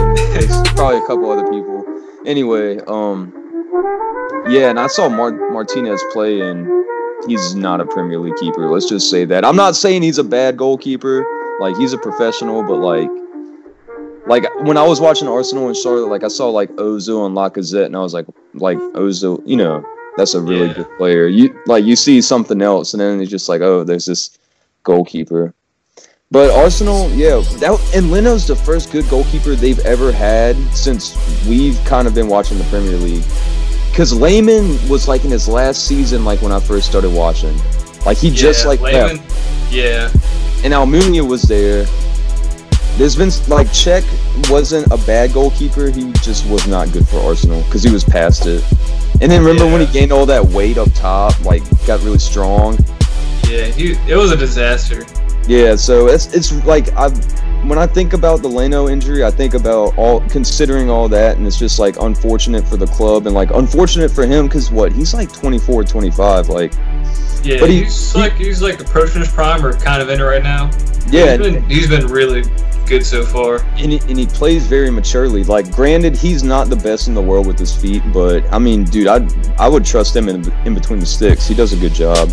Probably 0.74 0.98
a 0.98 1.06
couple 1.06 1.30
other 1.30 1.48
people. 1.50 1.84
Anyway, 2.26 2.78
um, 2.86 3.32
yeah, 4.48 4.70
and 4.70 4.78
I 4.80 4.86
saw 4.88 5.08
Mar- 5.08 5.50
Martinez 5.50 6.02
play, 6.12 6.40
and 6.40 6.66
he's 7.28 7.54
not 7.54 7.80
a 7.80 7.86
Premier 7.86 8.18
League 8.18 8.36
keeper. 8.36 8.68
Let's 8.70 8.88
just 8.88 9.10
say 9.10 9.24
that. 9.26 9.44
I'm 9.44 9.56
not 9.56 9.76
saying 9.76 10.02
he's 10.02 10.18
a 10.18 10.24
bad 10.24 10.56
goalkeeper. 10.56 11.24
Like 11.60 11.76
he's 11.76 11.92
a 11.92 11.98
professional, 11.98 12.62
but 12.64 12.76
like, 12.76 13.08
like 14.26 14.44
when 14.64 14.76
I 14.76 14.82
was 14.82 15.00
watching 15.00 15.28
Arsenal 15.28 15.68
and 15.68 15.76
Charlotte, 15.76 16.08
like 16.08 16.24
I 16.24 16.28
saw 16.28 16.48
like 16.48 16.70
Ozil 16.72 17.26
and 17.26 17.36
Lacazette, 17.36 17.86
and 17.86 17.96
I 17.96 18.00
was 18.00 18.12
like, 18.14 18.26
like 18.54 18.78
Ozil, 18.78 19.40
you 19.46 19.56
know, 19.56 19.84
that's 20.16 20.34
a 20.34 20.40
really 20.40 20.66
Yeah. 20.68 20.72
good 20.74 20.96
player. 20.96 21.26
You 21.26 21.54
like 21.66 21.84
you 21.84 21.96
see 21.96 22.20
something 22.20 22.60
else, 22.62 22.94
and 22.94 23.00
then 23.00 23.20
it's 23.20 23.30
just 23.30 23.48
like, 23.48 23.60
oh, 23.60 23.84
there's 23.84 24.06
this 24.06 24.30
goalkeeper. 24.82 25.54
But 26.30 26.50
Arsenal, 26.50 27.10
yeah, 27.10 27.42
that 27.60 27.78
and 27.94 28.10
Leno's 28.10 28.46
the 28.46 28.56
first 28.56 28.90
good 28.90 29.08
goalkeeper 29.08 29.54
they've 29.54 29.78
ever 29.80 30.10
had 30.10 30.56
since 30.74 31.14
we've 31.46 31.78
kind 31.84 32.08
of 32.08 32.14
been 32.14 32.28
watching 32.28 32.58
the 32.58 32.64
Premier 32.64 32.96
League. 32.96 33.24
Because 33.90 34.12
Lehmann 34.12 34.76
was 34.88 35.06
like 35.06 35.24
in 35.24 35.30
his 35.30 35.48
last 35.48 35.86
season, 35.86 36.24
like 36.24 36.42
when 36.42 36.50
I 36.50 36.58
first 36.58 36.88
started 36.88 37.12
watching. 37.12 37.56
Like 38.04 38.18
he 38.18 38.30
just 38.30 38.66
like 38.66 38.80
Lehmann, 38.80 39.20
Yeah, 39.70 40.10
and 40.64 40.72
Almunia 40.74 41.26
was 41.26 41.42
there. 41.42 41.86
There's 42.96 43.16
been 43.16 43.30
like 43.48 43.68
Cech 43.68 44.04
wasn't 44.50 44.86
a 44.92 44.96
bad 45.06 45.32
goalkeeper. 45.32 45.90
He 45.90 46.10
just 46.14 46.46
was 46.48 46.66
not 46.66 46.90
good 46.92 47.06
for 47.08 47.18
Arsenal 47.20 47.62
because 47.62 47.82
he 47.82 47.90
was 47.92 48.02
past 48.04 48.46
it. 48.46 48.62
And 49.20 49.30
then 49.30 49.40
remember 49.44 49.64
when 49.66 49.80
he 49.86 49.92
gained 49.92 50.12
all 50.12 50.26
that 50.26 50.44
weight 50.44 50.76
up 50.78 50.88
top, 50.94 51.38
like 51.44 51.62
got 51.86 52.02
really 52.02 52.18
strong. 52.18 52.76
yeah, 53.48 53.64
he 53.66 53.92
it 54.08 54.16
was 54.16 54.32
a 54.32 54.36
disaster. 54.36 55.04
Yeah, 55.46 55.76
so 55.76 56.08
it's 56.08 56.32
it's 56.34 56.52
like 56.64 56.92
I 56.94 57.08
when 57.66 57.78
I 57.78 57.86
think 57.86 58.12
about 58.12 58.42
the 58.42 58.48
Leno 58.48 58.88
injury, 58.88 59.24
I 59.24 59.30
think 59.30 59.54
about 59.54 59.96
all 59.96 60.20
considering 60.28 60.90
all 60.90 61.08
that, 61.08 61.36
and 61.38 61.46
it's 61.46 61.58
just 61.58 61.78
like 61.78 61.96
unfortunate 62.00 62.66
for 62.66 62.76
the 62.76 62.86
club 62.86 63.26
and 63.26 63.34
like 63.34 63.50
unfortunate 63.52 64.10
for 64.10 64.26
him 64.26 64.46
because 64.48 64.70
what 64.70 64.92
he's 64.92 65.14
like 65.14 65.32
24, 65.32 65.84
25, 65.84 66.48
like 66.50 66.72
Yeah, 67.42 67.60
But 67.60 67.70
he- 67.70 67.84
he's 67.84 68.12
he- 68.12 68.18
like 68.18 68.32
he's 68.34 68.60
like 68.62 68.80
approaching 68.80 69.20
his 69.20 69.30
prime 69.30 69.64
or 69.64 69.72
kind 69.74 70.02
of 70.02 70.08
in 70.10 70.20
it 70.20 70.24
right 70.24 70.42
now. 70.42 70.70
yeah, 71.08 71.36
he's 71.36 71.38
been, 71.38 71.62
he's 71.70 71.88
been 71.88 72.06
really 72.08 72.42
good 72.86 73.04
so 73.04 73.24
far. 73.24 73.56
and 73.76 73.92
he, 73.92 73.98
and 74.08 74.18
he 74.18 74.26
plays 74.26 74.66
very 74.66 74.90
maturely. 74.90 75.44
Like, 75.44 75.70
granted, 75.72 76.16
he's 76.16 76.42
not 76.42 76.68
the 76.68 76.76
best 76.76 77.08
in 77.08 77.14
the 77.14 77.22
world 77.22 77.46
with 77.46 77.58
his 77.58 77.74
feet, 77.74 78.02
but 78.12 78.44
I 78.52 78.58
mean, 78.58 78.84
dude, 78.84 79.06
I 79.08 79.26
I 79.58 79.68
would 79.68 79.84
trust 79.84 80.14
him 80.16 80.28
in 80.28 80.50
in 80.66 80.74
between 80.74 80.98
the 81.00 81.06
sticks. 81.06 81.46
He 81.46 81.54
does 81.54 81.72
a 81.72 81.76
good 81.76 81.92
job. 81.94 82.28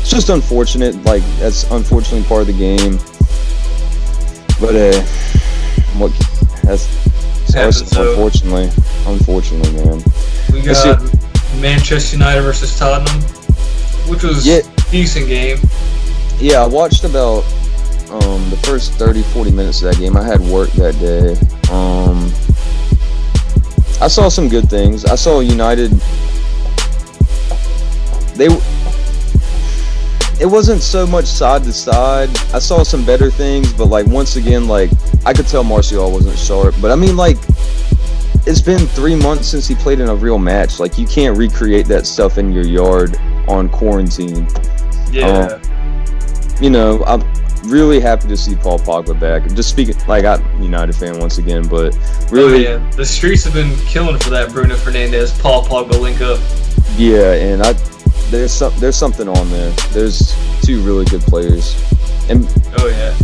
It's 0.00 0.10
just 0.10 0.28
unfortunate, 0.28 1.02
like 1.04 1.22
that's 1.38 1.64
unfortunately 1.70 2.26
part 2.28 2.42
of 2.42 2.46
the 2.48 2.52
game. 2.52 2.98
But 4.60 4.74
uh, 4.76 5.00
what 5.98 6.12
that's 6.62 6.86
Happens, 7.52 7.80
that's 7.80 7.90
though. 7.90 8.10
unfortunately, 8.10 8.70
unfortunately, 9.06 9.72
man. 9.84 10.02
We 10.52 10.62
got 10.62 11.00
Manchester 11.60 12.16
United 12.16 12.42
versus 12.42 12.76
Tottenham, 12.78 13.20
which 14.10 14.22
was 14.22 14.46
Yeah. 14.46 14.56
a 14.56 14.90
decent 14.90 15.28
game. 15.28 15.58
Yeah, 16.38 16.62
I 16.62 16.66
watched 16.66 17.04
about 17.04 17.44
um, 18.14 18.48
the 18.50 18.56
first 18.58 18.92
30, 18.92 19.22
40 19.22 19.50
minutes 19.50 19.82
of 19.82 19.90
that 19.90 19.98
game. 19.98 20.16
I 20.16 20.22
had 20.22 20.40
work 20.40 20.70
that 20.72 20.98
day. 21.00 21.32
Um, 21.72 22.26
I 24.00 24.08
saw 24.08 24.28
some 24.28 24.48
good 24.48 24.70
things. 24.70 25.04
I 25.04 25.16
saw 25.16 25.40
United. 25.40 25.90
They. 28.36 28.46
It 30.40 30.46
wasn't 30.46 30.82
so 30.82 31.06
much 31.06 31.26
side 31.26 31.64
to 31.64 31.72
side. 31.72 32.28
I 32.52 32.58
saw 32.58 32.82
some 32.82 33.04
better 33.04 33.30
things, 33.30 33.72
but 33.72 33.86
like 33.86 34.06
once 34.06 34.36
again, 34.36 34.68
like 34.68 34.90
I 35.26 35.32
could 35.32 35.46
tell 35.46 35.64
Martial 35.64 36.10
wasn't 36.10 36.38
sharp. 36.38 36.74
But 36.80 36.90
I 36.90 36.96
mean, 36.96 37.16
like 37.16 37.38
it's 38.46 38.60
been 38.60 38.86
three 38.88 39.14
months 39.14 39.48
since 39.48 39.66
he 39.66 39.74
played 39.74 40.00
in 40.00 40.08
a 40.08 40.14
real 40.14 40.38
match. 40.38 40.78
Like 40.78 40.98
you 40.98 41.06
can't 41.06 41.36
recreate 41.36 41.86
that 41.86 42.06
stuff 42.06 42.38
in 42.38 42.52
your 42.52 42.66
yard 42.66 43.16
on 43.48 43.68
quarantine 43.68 44.46
Yeah, 45.10 45.60
you 46.60 46.70
know, 46.70 47.02
I'm 47.04 47.22
really 47.66 48.00
happy 48.00 48.28
to 48.28 48.36
see 48.36 48.54
Paul 48.54 48.78
Pogba 48.78 49.18
back. 49.18 49.48
Just 49.54 49.70
speaking, 49.70 49.96
like 50.06 50.24
I'm 50.24 50.62
United 50.62 50.94
fan 50.94 51.18
once 51.18 51.38
again, 51.38 51.66
but 51.68 51.94
really, 52.30 52.66
Oh, 52.66 52.78
yeah. 52.78 52.90
The 52.90 53.04
streets 53.06 53.44
have 53.44 53.54
been 53.54 53.74
killing 53.86 54.18
for 54.18 54.30
that 54.30 54.50
Bruno 54.50 54.74
Fernandes, 54.76 55.38
Paul 55.40 55.64
Pogba 55.64 56.00
link 56.00 56.20
up. 56.20 56.38
yeah, 56.96 57.32
and 57.32 57.62
I 57.62 57.72
there's 58.30 58.52
some 58.52 58.72
there's 58.78 58.96
something 58.96 59.28
on 59.28 59.50
there. 59.50 59.70
There's 59.92 60.34
two 60.62 60.82
really 60.82 61.04
good 61.06 61.20
players, 61.22 61.74
and 62.28 62.44
Oh 62.78 62.88
yeah, 62.88 63.14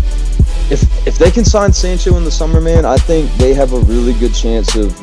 if 0.70 1.06
if 1.06 1.18
they 1.18 1.30
can 1.30 1.44
sign 1.44 1.72
Sancho 1.72 2.16
in 2.16 2.24
the 2.24 2.30
summer, 2.30 2.60
man, 2.60 2.84
I 2.84 2.96
think 2.96 3.30
they 3.34 3.54
have 3.54 3.72
a 3.72 3.80
really 3.80 4.12
good 4.14 4.34
chance 4.34 4.74
of 4.76 4.94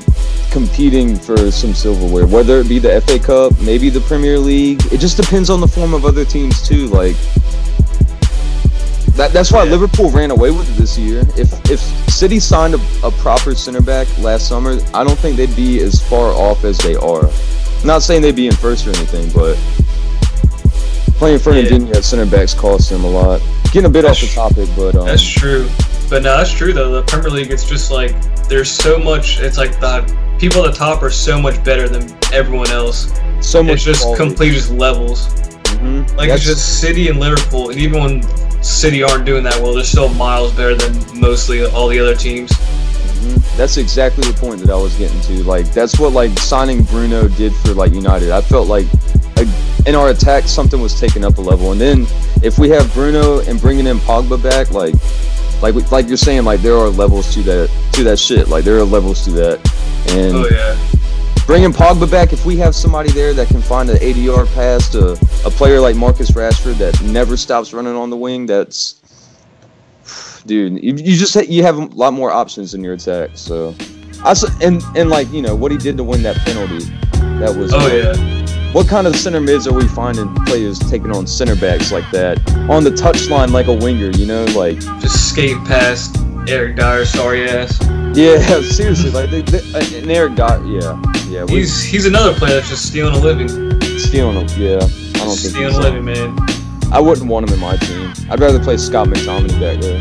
competing 0.51 1.15
for 1.17 1.51
some 1.51 1.73
silverware. 1.73 2.25
Whether 2.25 2.59
it 2.59 2.69
be 2.69 2.79
the 2.79 3.01
FA 3.01 3.19
Cup, 3.19 3.59
maybe 3.61 3.89
the 3.89 3.99
Premier 4.01 4.39
League. 4.39 4.81
It 4.91 4.99
just 4.99 5.17
depends 5.17 5.49
on 5.49 5.59
the 5.59 5.67
form 5.67 5.93
of 5.93 6.05
other 6.05 6.23
teams 6.25 6.61
too. 6.65 6.87
Like 6.87 7.15
that, 9.17 9.31
that's 9.33 9.51
why 9.51 9.63
Yeah. 9.63 9.71
Liverpool 9.71 10.09
ran 10.11 10.31
away 10.31 10.51
with 10.51 10.69
it 10.69 10.79
this 10.79 10.97
year. 10.97 11.21
If 11.35 11.51
if 11.69 11.79
City 12.09 12.39
signed 12.39 12.73
a, 12.75 12.79
a 13.03 13.11
proper 13.11 13.53
center 13.55 13.81
back 13.81 14.07
last 14.19 14.47
summer, 14.47 14.77
I 14.93 15.03
don't 15.03 15.17
think 15.19 15.35
they'd 15.37 15.55
be 15.55 15.79
as 15.81 16.01
far 16.07 16.31
off 16.31 16.63
as 16.63 16.77
they 16.79 16.95
are. 16.95 17.29
Not 17.85 18.01
saying 18.01 18.21
they'd 18.21 18.35
be 18.35 18.47
in 18.47 18.53
first 18.55 18.87
or 18.87 18.89
anything, 18.89 19.29
but 19.31 19.55
playing 21.17 21.39
Fernandinho 21.39 21.95
at 21.95 22.03
center 22.03 22.25
backs 22.25 22.53
costs 22.53 22.89
them 22.89 23.03
a 23.03 23.09
lot. 23.09 23.41
Getting 23.65 23.85
a 23.85 23.89
bit 23.89 24.05
off 24.05 24.19
the 24.19 24.27
topic, 24.27 24.69
but 24.75 24.95
um, 24.95 25.05
that's 25.05 25.23
true. 25.27 25.67
But 26.09 26.23
no, 26.23 26.37
that's 26.37 26.51
true 26.51 26.73
though. 26.73 26.91
The 26.91 27.03
Premier 27.03 27.29
League, 27.29 27.51
it's 27.51 27.67
just 27.67 27.91
like 27.91 28.11
there's 28.47 28.71
so 28.71 28.97
much. 28.97 29.39
It's 29.39 29.57
like 29.57 29.79
the 29.79 30.01
people 30.39 30.63
at 30.65 30.71
the 30.71 30.77
top 30.77 31.01
are 31.03 31.09
so 31.09 31.39
much 31.41 31.61
better 31.63 31.89
than 31.89 32.15
everyone 32.33 32.69
else. 32.71 33.11
so 33.41 33.61
much 33.61 33.75
It's 33.75 33.83
just 33.83 34.01
quality. 34.03 34.23
complete 34.23 34.53
just 34.53 34.71
levels. 34.71 35.27
Mhm. 35.27 36.07
Like 36.17 36.29
That's- 36.29 36.39
it's 36.39 36.45
just 36.45 36.79
City 36.81 37.09
and 37.09 37.19
Liverpool, 37.19 37.69
and 37.69 37.79
even 37.79 38.01
when 38.01 38.21
City 38.61 39.03
aren't 39.03 39.25
doing 39.25 39.43
that 39.43 39.61
well, 39.61 39.73
they're 39.73 39.83
still 39.83 40.09
miles 40.13 40.51
better 40.53 40.75
than 40.75 41.19
mostly 41.19 41.63
all 41.65 41.87
the 41.87 41.99
other 41.99 42.15
teams. 42.15 42.51
Mhm. 42.51 43.57
That's 43.57 43.77
exactly 43.77 44.29
the 44.29 44.37
point 44.37 44.61
that 44.61 44.69
I 44.69 44.75
was 44.75 44.93
getting 44.95 45.19
to. 45.21 45.43
Like 45.43 45.71
that's 45.73 45.99
what 45.99 46.13
like 46.13 46.37
signing 46.39 46.83
Bruno 46.83 47.27
did 47.27 47.53
for 47.55 47.73
like 47.73 47.93
United. 47.93 48.31
I 48.31 48.41
felt 48.41 48.67
like 48.67 48.87
like, 49.35 49.47
in 49.85 49.95
our 49.95 50.09
attack 50.09 50.45
something 50.47 50.81
was 50.81 50.99
taken 50.99 51.23
up 51.23 51.37
a 51.37 51.41
level, 51.41 51.71
and 51.71 51.79
then 51.79 52.07
if 52.43 52.57
we 52.59 52.69
have 52.69 52.91
Bruno 52.93 53.39
and 53.39 53.59
bringing 53.61 53.87
in 53.87 53.97
Pogba 53.99 54.41
back, 54.41 54.71
like 54.71 54.95
like 55.61 55.91
like 55.91 56.07
you're 56.07 56.17
saying, 56.17 56.43
like 56.43 56.61
there 56.61 56.75
are 56.75 56.89
levels 56.89 57.33
to 57.33 57.41
that 57.43 57.69
to 57.93 58.03
that 58.03 58.19
shit. 58.19 58.47
Like 58.47 58.63
there 58.63 58.77
are 58.77 58.83
levels 58.83 59.23
to 59.25 59.31
that, 59.31 59.59
and 60.09 60.35
Oh 60.35 60.47
yeah, 60.49 60.75
bringing 61.47 61.71
Pogba 61.71 62.11
back, 62.11 62.33
if 62.33 62.45
we 62.45 62.57
have 62.57 62.75
somebody 62.75 63.09
there 63.11 63.33
that 63.33 63.47
can 63.47 63.61
find 63.61 63.89
an 63.89 63.97
80 63.99 64.19
yard 64.19 64.47
pass 64.49 64.89
to 64.89 65.13
a 65.45 65.49
player 65.49 65.79
like 65.79 65.95
Marcus 65.95 66.31
Rashford 66.31 66.77
that 66.77 67.01
never 67.01 67.35
stops 67.37 67.73
running 67.73 67.95
on 67.95 68.11
the 68.11 68.17
wing, 68.17 68.45
that's 68.45 69.01
dude. 70.45 70.83
You, 70.83 70.93
you 70.93 71.15
just 71.15 71.35
you 71.47 71.63
have 71.63 71.77
a 71.77 71.85
lot 71.85 72.13
more 72.13 72.31
options 72.31 72.75
in 72.75 72.83
your 72.83 72.93
attack. 72.93 73.31
So, 73.33 73.73
I 74.23 74.35
and 74.61 74.83
and 74.95 75.09
like 75.09 75.31
you 75.31 75.41
know 75.41 75.55
what 75.55 75.71
he 75.71 75.77
did 75.77 75.97
to 75.97 76.03
win 76.03 76.21
that 76.23 76.35
penalty, 76.37 76.85
that 77.39 77.55
was. 77.55 77.73
oh 77.73 77.87
yeah. 77.87 78.43
What 78.73 78.87
kind 78.89 79.07
of 79.07 79.15
center 79.15 79.39
mids 79.39 79.65
are 79.65 79.73
we 79.73 79.87
finding 79.87 80.35
players 80.45 80.77
taking 80.77 81.09
on 81.11 81.25
center 81.25 81.55
backs 81.55 81.91
like 81.91 82.03
that 82.11 82.37
on 82.69 82.83
the 82.83 82.89
touchline 82.89 83.51
like 83.51 83.67
a 83.67 83.73
winger? 83.73 84.09
You 84.09 84.25
know, 84.25 84.43
like 84.55 84.79
Just 84.99 85.29
skate 85.29 85.57
past 85.65 86.17
Eric 86.49 86.75
Dier, 86.75 87.05
sorry 87.05 87.49
ass. 87.49 87.79
Yeah, 88.17 88.61
seriously, 88.61 89.11
like 89.11 89.29
they, 89.29 89.41
they, 89.41 89.99
and 89.99 90.11
Eric 90.11 90.35
got 90.35 90.65
yeah, 90.65 90.99
yeah, 91.27 91.43
we 91.45 91.57
He's 91.59 91.83
he's 91.83 92.05
another 92.05 92.33
player 92.33 92.55
that's 92.55 92.69
just 92.69 92.85
stealing 92.87 93.13
a 93.15 93.19
living. 93.19 93.47
stealing 93.99 94.35
them. 94.45 94.47
Yeah, 94.59 94.77
I 94.77 95.25
don't 95.25 95.37
think 95.37 95.53
stealing 95.53 95.75
a 95.75 95.77
uh, 95.77 95.81
living, 95.81 96.05
man. 96.05 96.37
I 96.91 96.99
wouldn't 96.99 97.27
want 97.27 97.47
him 97.47 97.53
in 97.53 97.59
my 97.59 97.75
team. 97.77 98.13
I'd 98.29 98.39
rather 98.39 98.59
play 98.63 98.77
Scott 98.77 99.07
McTominay 99.07 99.59
back 99.59 99.81
there. 99.81 99.99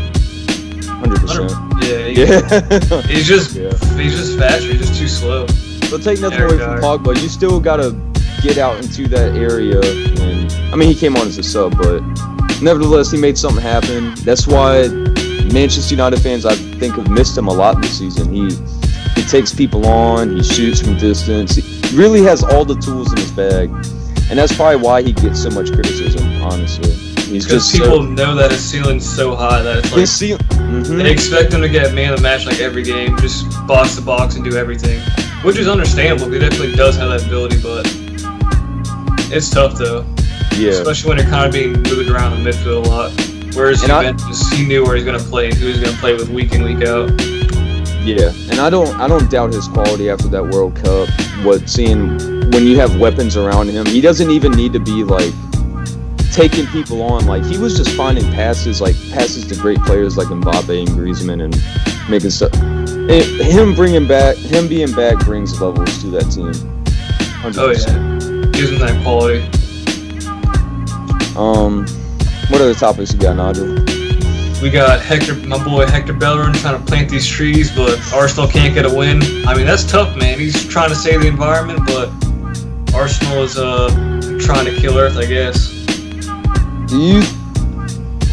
Hundred 0.97 1.19
percent. 1.19 1.51
Yeah, 1.83 2.07
he, 2.07 2.23
Yeah. 2.23 3.01
he's 3.07 3.27
just 3.27 3.55
Yeah. 3.55 3.71
he's 3.97 4.15
just 4.15 4.37
faster. 4.39 4.67
He's 4.71 4.87
just 4.87 4.99
too 4.99 5.07
slow. 5.07 5.45
but 5.91 6.01
take 6.01 6.19
nothing 6.19 6.39
Eric 6.39 6.53
away 6.61 6.79
from. 6.79 7.03
Pogba. 7.03 7.21
You 7.21 7.29
still 7.29 7.59
gotta 7.59 7.91
get 8.41 8.57
out 8.57 8.77
into 8.77 9.07
that 9.09 9.35
area. 9.35 9.79
And 9.81 10.51
I 10.73 10.75
mean, 10.75 10.87
he 10.89 10.95
came 10.95 11.15
on 11.17 11.27
as 11.27 11.37
a 11.37 11.43
sub, 11.43 11.77
but 11.77 12.01
nevertheless, 12.61 13.11
he 13.11 13.19
made 13.19 13.37
something 13.37 13.61
happen. 13.61 14.15
That's 14.23 14.47
why 14.47 14.87
Manchester 15.53 15.93
United 15.93 16.19
fans, 16.19 16.45
I 16.45 16.55
think, 16.55 16.95
have 16.95 17.09
missed 17.09 17.37
him 17.37 17.47
a 17.47 17.53
lot 17.53 17.81
this 17.81 17.97
season. 17.97 18.31
He 18.33 18.49
he 19.19 19.23
takes 19.27 19.53
people 19.53 19.85
on. 19.87 20.37
He 20.37 20.43
shoots 20.43 20.81
from 20.81 20.97
distance. 20.97 21.55
He 21.55 21.95
really 21.97 22.21
has 22.23 22.43
all 22.43 22.63
the 22.65 22.75
tools 22.75 23.11
in 23.11 23.17
his 23.19 23.31
bag, 23.31 23.69
and 24.29 24.37
that's 24.39 24.55
probably 24.55 24.77
why 24.81 25.01
he 25.01 25.11
gets 25.13 25.41
so 25.41 25.49
much 25.49 25.71
criticism. 25.71 26.23
Honestly, 26.41 26.91
he's 26.91 27.45
Because 27.45 27.69
just 27.69 27.73
people 27.73 28.03
so, 28.03 28.03
know 28.03 28.35
that 28.35 28.51
his 28.51 28.63
ceiling's 28.63 29.07
so 29.07 29.35
high 29.35 29.61
that 29.63 29.77
it's 29.79 29.91
like 29.91 30.01
ceil- 30.03 30.37
Mhm. 30.37 30.97
they 31.01 31.11
expect 31.11 31.53
him 31.53 31.61
to 31.61 31.69
get 31.69 31.93
man 31.93 32.13
of 32.13 32.19
the 32.19 32.23
match 32.23 32.45
like 32.45 32.59
every 32.59 32.83
game, 32.83 33.17
just 33.19 33.45
box 33.67 33.95
to 33.95 34.01
box 34.01 34.35
and 34.35 34.43
do 34.49 34.55
everything, 34.57 34.99
which 35.43 35.57
is 35.57 35.67
understandable. 35.67 36.29
He 36.31 36.39
definitely 36.39 36.75
does 36.75 36.95
have 36.97 37.09
that 37.09 37.25
ability, 37.25 37.57
but 37.57 37.85
it's 39.33 39.49
tough 39.49 39.77
though, 39.77 40.05
Yeah. 40.57 40.71
especially 40.71 41.09
when 41.09 41.17
you're 41.17 41.27
kind 41.29 41.45
of 41.45 41.51
being 41.51 41.73
moved 41.83 42.09
around 42.09 42.33
in 42.33 42.43
midfield 42.43 42.85
a 42.85 42.89
lot. 42.89 43.11
Whereas 43.57 43.81
And 43.81 43.91
I- 43.91 44.13
he 44.55 44.65
knew 44.67 44.83
where 44.85 44.95
he's 44.95 45.03
gonna 45.03 45.17
play 45.19 45.47
and 45.47 45.55
who 45.55 45.65
he's 45.67 45.79
gonna 45.79 45.97
play 45.97 46.13
with 46.13 46.29
week 46.29 46.53
in 46.53 46.63
week 46.63 46.87
out. 46.87 47.09
Yeah, 48.05 48.31
and 48.51 48.59
I 48.59 48.69
don't 48.69 48.95
I 48.99 49.07
don't 49.07 49.29
doubt 49.31 49.51
his 49.51 49.67
quality 49.67 50.09
after 50.11 50.27
that 50.27 50.47
World 50.47 50.75
Cup. 50.75 51.09
What 51.43 51.67
seeing 51.67 52.19
when 52.51 52.67
you 52.67 52.77
have 52.79 52.99
weapons 52.99 53.35
around 53.35 53.69
him, 53.69 53.85
he 53.87 53.99
doesn't 53.99 54.29
even 54.29 54.51
need 54.51 54.73
to 54.73 54.79
be 54.79 55.03
like 55.03 55.33
taking 56.31 56.67
people 56.67 57.01
on. 57.01 57.25
Like 57.25 57.43
he 57.45 57.57
was 57.57 57.75
just 57.75 57.89
finding 57.97 58.23
passes, 58.31 58.79
like 58.79 58.95
passes 59.11 59.47
to 59.47 59.55
great 59.55 59.81
players 59.81 60.17
like 60.17 60.27
Mbappe 60.27 60.77
and 60.79 60.89
Griezmann, 60.89 61.43
and 61.43 62.09
making 62.09 62.29
stuff. 62.29 62.53
And 62.53 63.09
him 63.11 63.73
bringing 63.73 64.07
back, 64.07 64.35
him 64.37 64.67
being 64.67 64.91
back 64.93 65.17
brings 65.25 65.59
levels 65.59 65.99
to 66.03 66.07
that 66.11 66.29
team. 66.29 66.53
100%. 67.41 67.57
Oh 67.57 67.71
yeah, 67.71 68.67
him 68.67 68.79
that 68.79 69.01
quality. 69.03 69.43
Um, 71.35 71.85
what 72.49 72.61
other 72.61 72.73
topics 72.73 73.13
you 73.13 73.19
got, 73.19 73.35
Nigel? 73.35 73.67
We 74.61 74.71
got 74.71 75.01
Hector, 75.01 75.35
my 75.47 75.63
boy 75.63 75.85
Hector 75.85 76.13
Bellerin, 76.13 76.53
trying 76.53 76.79
to 76.79 76.85
plant 76.85 77.09
these 77.09 77.27
trees, 77.27 77.75
but 77.75 77.99
Arsenal 78.11 78.47
can't 78.47 78.73
get 78.73 78.85
a 78.85 78.93
win. 78.93 79.21
I 79.45 79.55
mean, 79.55 79.67
that's 79.67 79.83
tough, 79.83 80.17
man. 80.17 80.39
He's 80.39 80.67
trying 80.67 80.89
to 80.89 80.95
save 80.95 81.21
the 81.21 81.27
environment, 81.27 81.81
but 81.85 82.09
Arsenal 82.95 83.43
is 83.43 83.57
uh 83.57 83.89
trying 84.39 84.65
to 84.65 84.75
kill 84.75 84.97
Earth, 84.97 85.17
I 85.17 85.25
guess. 85.25 85.69
Do 86.87 86.97
you? 86.97 87.21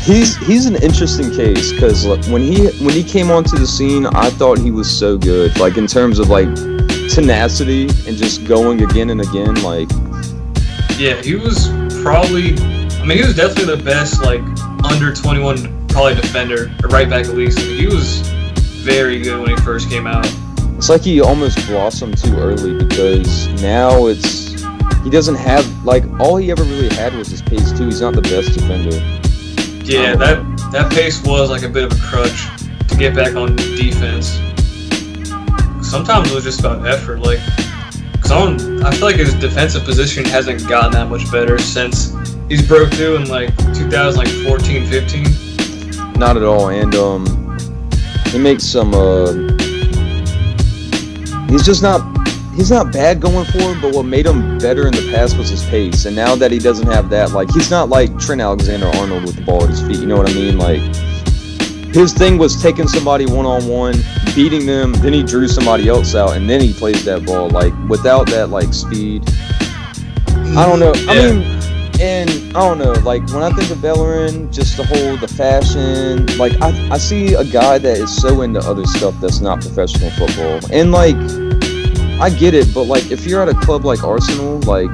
He's 0.01 0.37
he's 0.37 0.65
an 0.65 0.77
interesting 0.77 1.31
case 1.31 1.73
because 1.73 2.07
when 2.29 2.41
he 2.41 2.69
when 2.85 2.95
he 2.95 3.03
came 3.03 3.31
onto 3.31 3.59
the 3.59 3.67
scene, 3.67 4.07
I 4.07 4.31
thought 4.31 4.59
he 4.59 4.71
was 4.71 4.91
so 4.91 5.19
good. 5.19 5.59
Like 5.59 5.77
in 5.77 5.87
terms 5.87 6.19
of 6.19 6.31
like 6.31 6.49
tenacity 7.11 7.85
and 8.07 8.17
just 8.17 8.47
going 8.47 8.83
again 8.83 9.11
and 9.11 9.21
again. 9.21 9.63
Like 9.63 9.91
Yeah, 10.99 11.21
he 11.21 11.35
was 11.35 11.69
probably. 12.03 12.74
I 13.05 13.07
mean, 13.07 13.19
he 13.19 13.25
was 13.25 13.37
definitely 13.37 13.77
the 13.77 13.83
best 13.83 14.23
like 14.23 14.41
under 14.91 15.13
21 15.13 15.89
probably 15.89 16.15
defender, 16.15 16.75
or 16.83 16.89
right 16.89 17.07
back 17.07 17.27
at 17.27 17.35
least. 17.35 17.59
He 17.59 17.85
was 17.85 18.21
very 18.81 19.21
good 19.21 19.39
when 19.39 19.51
he 19.51 19.57
first 19.57 19.91
came 19.91 20.07
out. 20.07 20.27
It's 20.79 20.89
like 20.89 21.03
he 21.03 21.21
almost 21.21 21.67
blossomed 21.67 22.17
too 22.17 22.35
early 22.39 22.83
because 22.83 23.47
now 23.61 24.07
it's 24.07 24.63
he 25.03 25.11
doesn't 25.11 25.35
have 25.35 25.67
like 25.85 26.03
all 26.19 26.39
he 26.39 26.51
ever 26.51 26.63
really 26.63 26.89
had 26.95 27.13
was 27.13 27.29
his 27.29 27.43
pace 27.43 27.73
too. 27.73 27.85
He's 27.85 28.01
not 28.01 28.15
the 28.15 28.23
best 28.23 28.55
defender. 28.55 28.97
Yeah, 29.85 30.13
Um, 30.13 30.19
that 30.21 30.71
that 30.73 30.91
pace 30.91 31.23
was 31.23 31.51
like 31.51 31.63
a 31.63 31.69
bit 31.69 31.85
of 31.85 31.93
a 31.93 32.01
crutch 32.01 32.49
to 32.89 32.97
get 32.97 33.15
back 33.15 33.37
on 33.37 33.55
defense. 33.55 34.29
Sometimes 35.87 36.31
it 36.31 36.35
was 36.35 36.45
just 36.45 36.61
about 36.61 36.87
effort. 36.87 37.21
Like, 37.21 37.41
cause 38.23 38.31
I, 38.33 38.39
don't, 38.47 38.83
I 38.83 38.93
feel 38.93 39.03
like 39.09 39.17
his 39.17 39.35
defensive 39.35 39.85
position 39.85 40.25
hasn't 40.25 40.67
gotten 40.67 40.93
that 40.93 41.11
much 41.11 41.31
better 41.31 41.59
since 41.59 42.15
he's 42.49 42.67
broke 42.67 42.93
through 42.93 43.17
in 43.17 43.29
like 43.29 43.57
2014, 43.75 44.87
15. 44.87 46.13
Not 46.19 46.37
at 46.37 46.43
all. 46.43 46.69
And 46.69 46.95
um, 46.95 47.59
he 48.27 48.39
makes 48.39 48.65
some. 48.65 48.95
Uh, 48.95 49.33
he's 51.49 51.65
just 51.65 51.83
not. 51.83 52.11
He's 52.55 52.71
not 52.71 52.93
bad 52.93 53.21
going 53.21 53.45
forward, 53.47 53.79
but 53.83 53.97
what 53.97 54.05
made 54.05 54.27
him 54.27 54.59
better 54.59 54.87
in 54.87 54.93
the 54.93 55.11
past 55.13 55.37
was 55.37 55.49
his 55.49 55.65
pace. 55.65 56.05
And 56.05 56.15
now 56.15 56.37
that 56.37 56.53
he 56.53 56.61
doesn't 56.61 56.87
have 56.87 57.11
that, 57.11 57.33
like 57.33 57.51
he's 57.51 57.69
not 57.69 57.89
like 57.89 58.17
Trent 58.17 58.41
Alexander-Arnold 58.41 59.25
with 59.25 59.35
the 59.35 59.43
ball 59.43 59.65
at 59.65 59.71
his 59.71 59.83
feet. 59.83 59.99
You 59.99 60.07
know 60.07 60.17
what 60.17 60.31
I 60.31 60.35
mean? 60.35 60.57
Like 60.57 60.81
his 61.93 62.13
thing 62.13 62.39
was 62.39 62.61
taking 62.63 62.87
somebody 62.87 63.27
one 63.27 63.45
on 63.45 63.67
one, 63.67 63.97
beating 64.37 64.67
them, 64.67 64.93
then 64.93 65.13
he 65.13 65.25
drew 65.25 65.49
somebody 65.49 65.89
else 65.89 66.15
out, 66.15 66.37
and 66.37 66.49
then 66.49 66.61
he 66.61 66.73
plays 66.73 67.05
that 67.07 67.27
ball. 67.27 67.51
Like 67.51 67.73
without 67.89 68.29
that 68.29 68.51
like 68.51 68.73
speed, 68.73 69.29
I 70.57 70.65
don't 70.65 70.79
know. 70.79 70.93
I 71.09 71.33
mean, 71.33 71.74
and 72.01 72.31
I 72.57 72.61
don't 72.61 72.79
know. 72.79 72.93
Like 72.93 73.27
when 73.29 73.43
I 73.43 73.51
think 73.51 73.71
of 73.71 73.81
Bellerin, 73.81 74.51
just 74.53 74.77
the 74.77 74.85
whole 74.85 75.17
the 75.17 75.29
fashion. 75.29 76.27
Like 76.37 76.61
I, 76.61 76.91
I 76.91 76.99
see 76.99 77.35
a 77.35 77.45
guy 77.45 77.79
that 77.79 77.97
is 77.99 78.15
so 78.15 78.43
into 78.43 78.61
other 78.61 78.85
stuff 78.87 79.15
that's 79.21 79.41
not 79.41 79.61
professional 79.61 80.11
football, 80.11 80.61
and 80.73 80.93
like 80.93 81.17
I 82.21 82.31
get 82.31 82.55
it, 82.55 82.73
but 82.73 82.85
like 82.85 83.11
if 83.11 83.27
you're 83.27 83.43
at 83.43 83.49
a 83.49 83.55
club 83.55 83.85
like 83.85 84.05
Arsenal, 84.05 84.59
like 84.61 84.91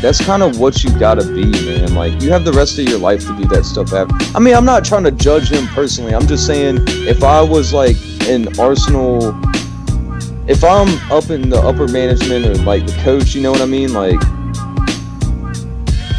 that's 0.00 0.24
kind 0.24 0.42
of 0.42 0.58
what 0.58 0.82
you 0.82 0.90
gotta 0.98 1.24
be, 1.24 1.44
man. 1.44 1.94
Like 1.94 2.20
you 2.22 2.30
have 2.32 2.44
the 2.44 2.52
rest 2.52 2.78
of 2.78 2.88
your 2.88 2.98
life 2.98 3.26
to 3.26 3.36
do 3.36 3.44
that 3.48 3.64
stuff. 3.64 3.92
After. 3.92 4.14
I 4.36 4.40
mean, 4.40 4.54
I'm 4.54 4.64
not 4.64 4.84
trying 4.84 5.04
to 5.04 5.12
judge 5.12 5.50
him 5.50 5.66
personally. 5.68 6.14
I'm 6.14 6.26
just 6.26 6.46
saying 6.46 6.78
if 6.88 7.22
I 7.22 7.40
was 7.42 7.72
like 7.72 7.96
in 8.28 8.58
Arsenal. 8.58 9.38
If 10.48 10.64
I'm 10.64 10.88
up 11.12 11.30
in 11.30 11.50
the 11.50 11.60
upper 11.60 11.86
management 11.86 12.44
or 12.44 12.56
like 12.64 12.84
the 12.84 12.92
coach, 13.04 13.32
you 13.32 13.40
know 13.42 13.52
what 13.52 13.60
I 13.60 13.66
mean? 13.66 13.92
Like, 13.92 14.20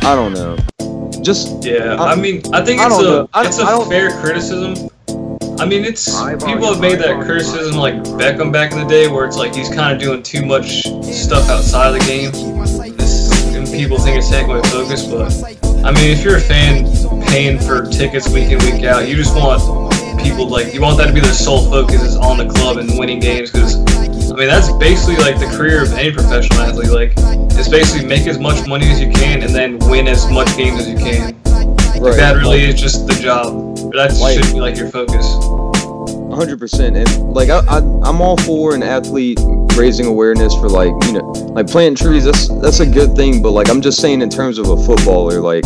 I 0.06 0.16
don't 0.16 0.34
know. 0.34 0.58
Just 1.22 1.64
Yeah, 1.64 1.96
I- 1.96 2.12
I, 2.12 2.16
mean, 2.16 2.42
I 2.52 2.64
think 2.64 2.82
I 2.82 2.88
it's 2.88 3.00
a 3.00 3.30
it's 3.36 3.60
a 3.60 3.64
I 3.64 3.86
fair 3.88 4.12
criticism. 4.20 4.90
I 5.60 5.66
mean, 5.66 5.86
it's 5.86 6.12
people 6.44 6.66
have 6.74 6.82
made 6.82 7.00
that 7.00 7.22
criticism 7.24 7.78
like 7.78 7.94
Beckham 8.20 8.52
back 8.52 8.74
in 8.74 8.80
the 8.80 8.86
day, 8.86 9.08
where 9.08 9.24
it's 9.26 9.38
like 9.38 9.56
he's 9.56 9.70
kind 9.70 9.96
of 9.96 10.02
doing 10.02 10.22
too 10.22 10.46
much 10.46 10.84
stuff 11.14 11.50
outside 11.50 11.94
of 11.96 12.02
the 12.02 12.06
game, 12.06 12.32
this, 12.98 13.56
and 13.56 13.66
people 13.68 13.98
think 13.98 14.18
it's 14.18 14.30
taking 14.30 14.52
away 14.52 14.62
focus. 14.64 15.06
But 15.06 15.32
I 15.86 15.92
mean, 15.92 16.12
if 16.12 16.22
you're 16.24 16.38
a 16.38 16.42
fan 16.42 16.86
paying 17.28 17.58
for 17.58 17.88
tickets 17.88 18.28
week 18.28 18.50
in 18.52 18.58
week 18.60 18.84
out, 18.84 19.08
you 19.08 19.16
just 19.16 19.34
want 19.36 19.62
people 20.22 20.50
like 20.50 20.74
you 20.74 20.82
want 20.82 20.98
that 20.98 21.08
to 21.08 21.14
be 21.14 21.22
their 21.22 21.32
sole 21.32 21.70
focus 21.70 22.02
is 22.02 22.18
on 22.18 22.38
the 22.38 22.48
club 22.48 22.76
and 22.78 23.00
winning 23.00 23.22
games 23.22 23.52
because. 23.52 24.03
I 24.34 24.36
mean 24.36 24.48
that's 24.48 24.72
basically 24.74 25.18
like 25.18 25.38
the 25.40 25.46
career 25.56 25.84
of 25.84 25.94
any 25.94 26.12
professional 26.12 26.60
athlete. 26.62 26.90
Like 26.90 27.14
it's 27.58 27.70
basically 27.70 28.08
make 28.08 28.26
as 28.28 28.40
much 28.40 28.68
money 28.68 28.90
as 28.90 29.00
you 29.00 29.12
can 29.12 29.44
and 29.44 29.54
then 29.54 29.78
win 29.90 30.08
as 30.08 30.30
much 30.32 30.48
games 30.58 30.82
as 30.82 30.90
you 30.90 30.98
can. 30.98 31.36
right, 32.02 32.16
That 32.18 32.38
really 32.38 32.64
is 32.64 32.80
just 32.82 33.06
the 33.06 33.14
job. 33.14 33.76
That 33.94 34.18
Like- 34.20 34.44
should 34.44 34.52
be 34.54 34.60
like 34.60 34.76
your 34.76 34.90
focus. 34.90 35.26
hundred 36.36 36.58
percent. 36.58 36.98
And 36.98 37.08
like 37.32 37.50
I, 37.50 37.60
I, 37.70 37.78
I'm 37.78 38.20
all 38.22 38.38
for 38.38 38.74
an 38.74 38.82
athlete 38.82 39.40
raising 39.78 40.08
awareness 40.08 40.54
for 40.56 40.68
like 40.68 40.92
you 41.06 41.14
know 41.14 41.22
like 41.56 41.68
planting 41.68 41.96
trees. 41.96 42.26
That's 42.26 42.48
that's 42.60 42.80
a 42.80 42.88
good 42.88 43.16
thing. 43.16 43.40
But 43.44 43.52
like 43.52 43.70
I'm 43.70 43.82
just 43.82 44.02
saying 44.02 44.24
in 44.24 44.30
terms 44.32 44.58
of 44.58 44.68
a 44.68 44.78
footballer, 44.84 45.42
like 45.42 45.64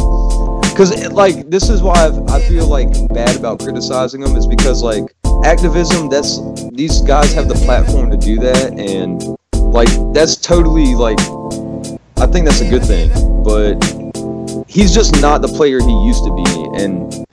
because 0.78 1.12
like 1.12 1.50
this 1.50 1.70
is 1.70 1.82
why 1.82 1.94
I've, 1.96 2.20
I 2.30 2.40
feel 2.48 2.68
like 2.68 2.88
bad 3.12 3.36
about 3.36 3.60
criticizing 3.60 4.22
them 4.22 4.36
is 4.36 4.46
because 4.46 4.84
like 4.84 5.06
activism. 5.44 6.08
That's 6.08 6.40
these 6.70 7.02
guys 7.02 7.34
have 7.34 7.48
the 7.48 7.56
platform 7.66 8.12
to 8.12 8.18
do 8.18 8.38
that, 8.42 8.78
and 8.78 9.24
like 9.74 9.90
that's 10.14 10.36
totally 10.36 10.94
like 10.94 11.20
I 12.18 12.28
think 12.28 12.46
that's 12.46 12.62
a 12.62 12.70
good 12.70 12.84
thing. 12.86 13.10
But 13.44 13.84
he's 14.68 14.94
just 14.94 15.20
not 15.20 15.42
the 15.42 15.48
player 15.48 15.80
he 15.82 16.06
used 16.06 16.24
to 16.26 16.36
be, 16.36 16.84
and. 16.84 17.26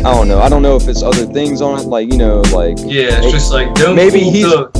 I 0.00 0.14
don't 0.14 0.28
know. 0.28 0.40
I 0.40 0.48
don't 0.48 0.62
know 0.62 0.76
if 0.76 0.88
it's 0.88 1.02
other 1.02 1.26
things 1.26 1.60
on 1.60 1.78
it, 1.78 1.82
like 1.82 2.10
you 2.10 2.16
know, 2.16 2.40
like 2.54 2.78
Yeah, 2.78 3.20
it's 3.22 3.32
just 3.32 3.52
like 3.52 3.74
don't 3.74 3.94
Maybe 3.94 4.20
he's- 4.20 4.50
the 4.50 4.70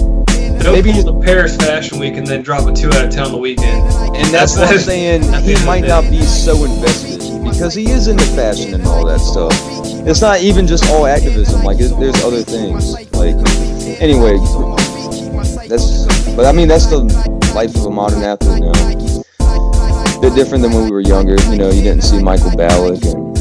don't 0.62 0.72
maybe 0.72 0.92
pull 0.92 1.02
the 1.02 1.20
Paris 1.20 1.56
Fashion 1.56 1.98
Week 1.98 2.14
and 2.14 2.26
then 2.26 2.40
drop 2.42 2.66
a 2.66 2.72
two 2.72 2.88
out 2.88 3.04
of 3.04 3.10
ten 3.10 3.24
on 3.26 3.32
the 3.32 3.36
weekend. 3.36 3.82
And 4.16 4.32
that's 4.32 4.56
what 4.56 4.68
I'm 4.72 4.78
saying. 4.92 5.22
He 5.42 5.62
might 5.66 5.84
not 5.84 6.04
be 6.04 6.22
so 6.22 6.64
invested 6.64 7.19
because 7.42 7.74
he 7.74 7.90
is 7.90 8.08
into 8.08 8.24
fashion 8.36 8.74
and 8.74 8.86
all 8.86 9.04
that 9.06 9.20
stuff. 9.20 9.52
It's 10.06 10.20
not 10.20 10.40
even 10.40 10.66
just 10.66 10.84
all 10.90 11.06
activism. 11.06 11.62
Like 11.62 11.78
it, 11.80 11.98
there's 11.98 12.22
other 12.24 12.42
things. 12.42 12.92
Like 13.12 13.36
anyway, 14.00 14.38
that's. 15.68 16.06
But 16.36 16.46
I 16.46 16.52
mean, 16.52 16.68
that's 16.68 16.86
the 16.86 17.00
life 17.54 17.74
of 17.74 17.86
a 17.86 17.90
modern 17.90 18.22
athlete 18.22 18.62
now. 18.62 20.20
Bit 20.20 20.34
different 20.34 20.62
than 20.62 20.72
when 20.72 20.84
we 20.84 20.90
were 20.90 21.00
younger. 21.00 21.36
You 21.50 21.56
know, 21.56 21.70
you 21.70 21.82
didn't 21.82 22.02
see 22.02 22.22
Michael 22.22 22.50
Ballack 22.50 23.04
and 23.04 23.36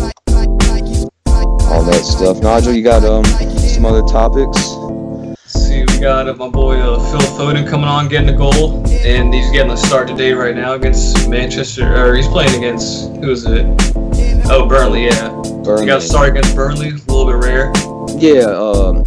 all 1.68 1.84
that 1.84 2.04
stuff. 2.04 2.42
Nigel, 2.42 2.74
you 2.74 2.84
got 2.84 3.04
um 3.04 3.26
some 3.58 3.86
other 3.86 4.02
topics? 4.08 4.79
Got 6.00 6.30
uh, 6.30 6.34
my 6.36 6.48
boy 6.48 6.78
uh, 6.80 6.98
Phil 7.12 7.20
Foden 7.38 7.70
coming 7.70 7.90
on, 7.90 8.08
getting 8.08 8.30
a 8.30 8.38
goal, 8.38 8.88
and 8.88 9.34
he's 9.34 9.52
getting 9.52 9.74
a 9.74 9.76
start 9.76 10.08
today 10.08 10.32
right 10.32 10.56
now 10.56 10.74
against 10.76 11.28
Manchester. 11.28 11.94
Or 11.94 12.16
he's 12.16 12.28
playing 12.30 12.56
against 12.56 13.10
who 13.18 13.32
is 13.32 13.46
it? 13.46 13.66
Oh, 14.46 14.66
Burnley. 14.66 15.08
Yeah, 15.08 15.28
Burnley. 15.66 15.82
he 15.82 15.88
got 15.88 15.98
a 15.98 16.02
start 16.02 16.30
against 16.30 16.56
Burnley. 16.56 16.92
A 16.92 17.12
little 17.12 17.26
bit 17.26 17.36
rare. 17.46 17.74
Yeah. 18.18 18.46
Um, 18.46 19.04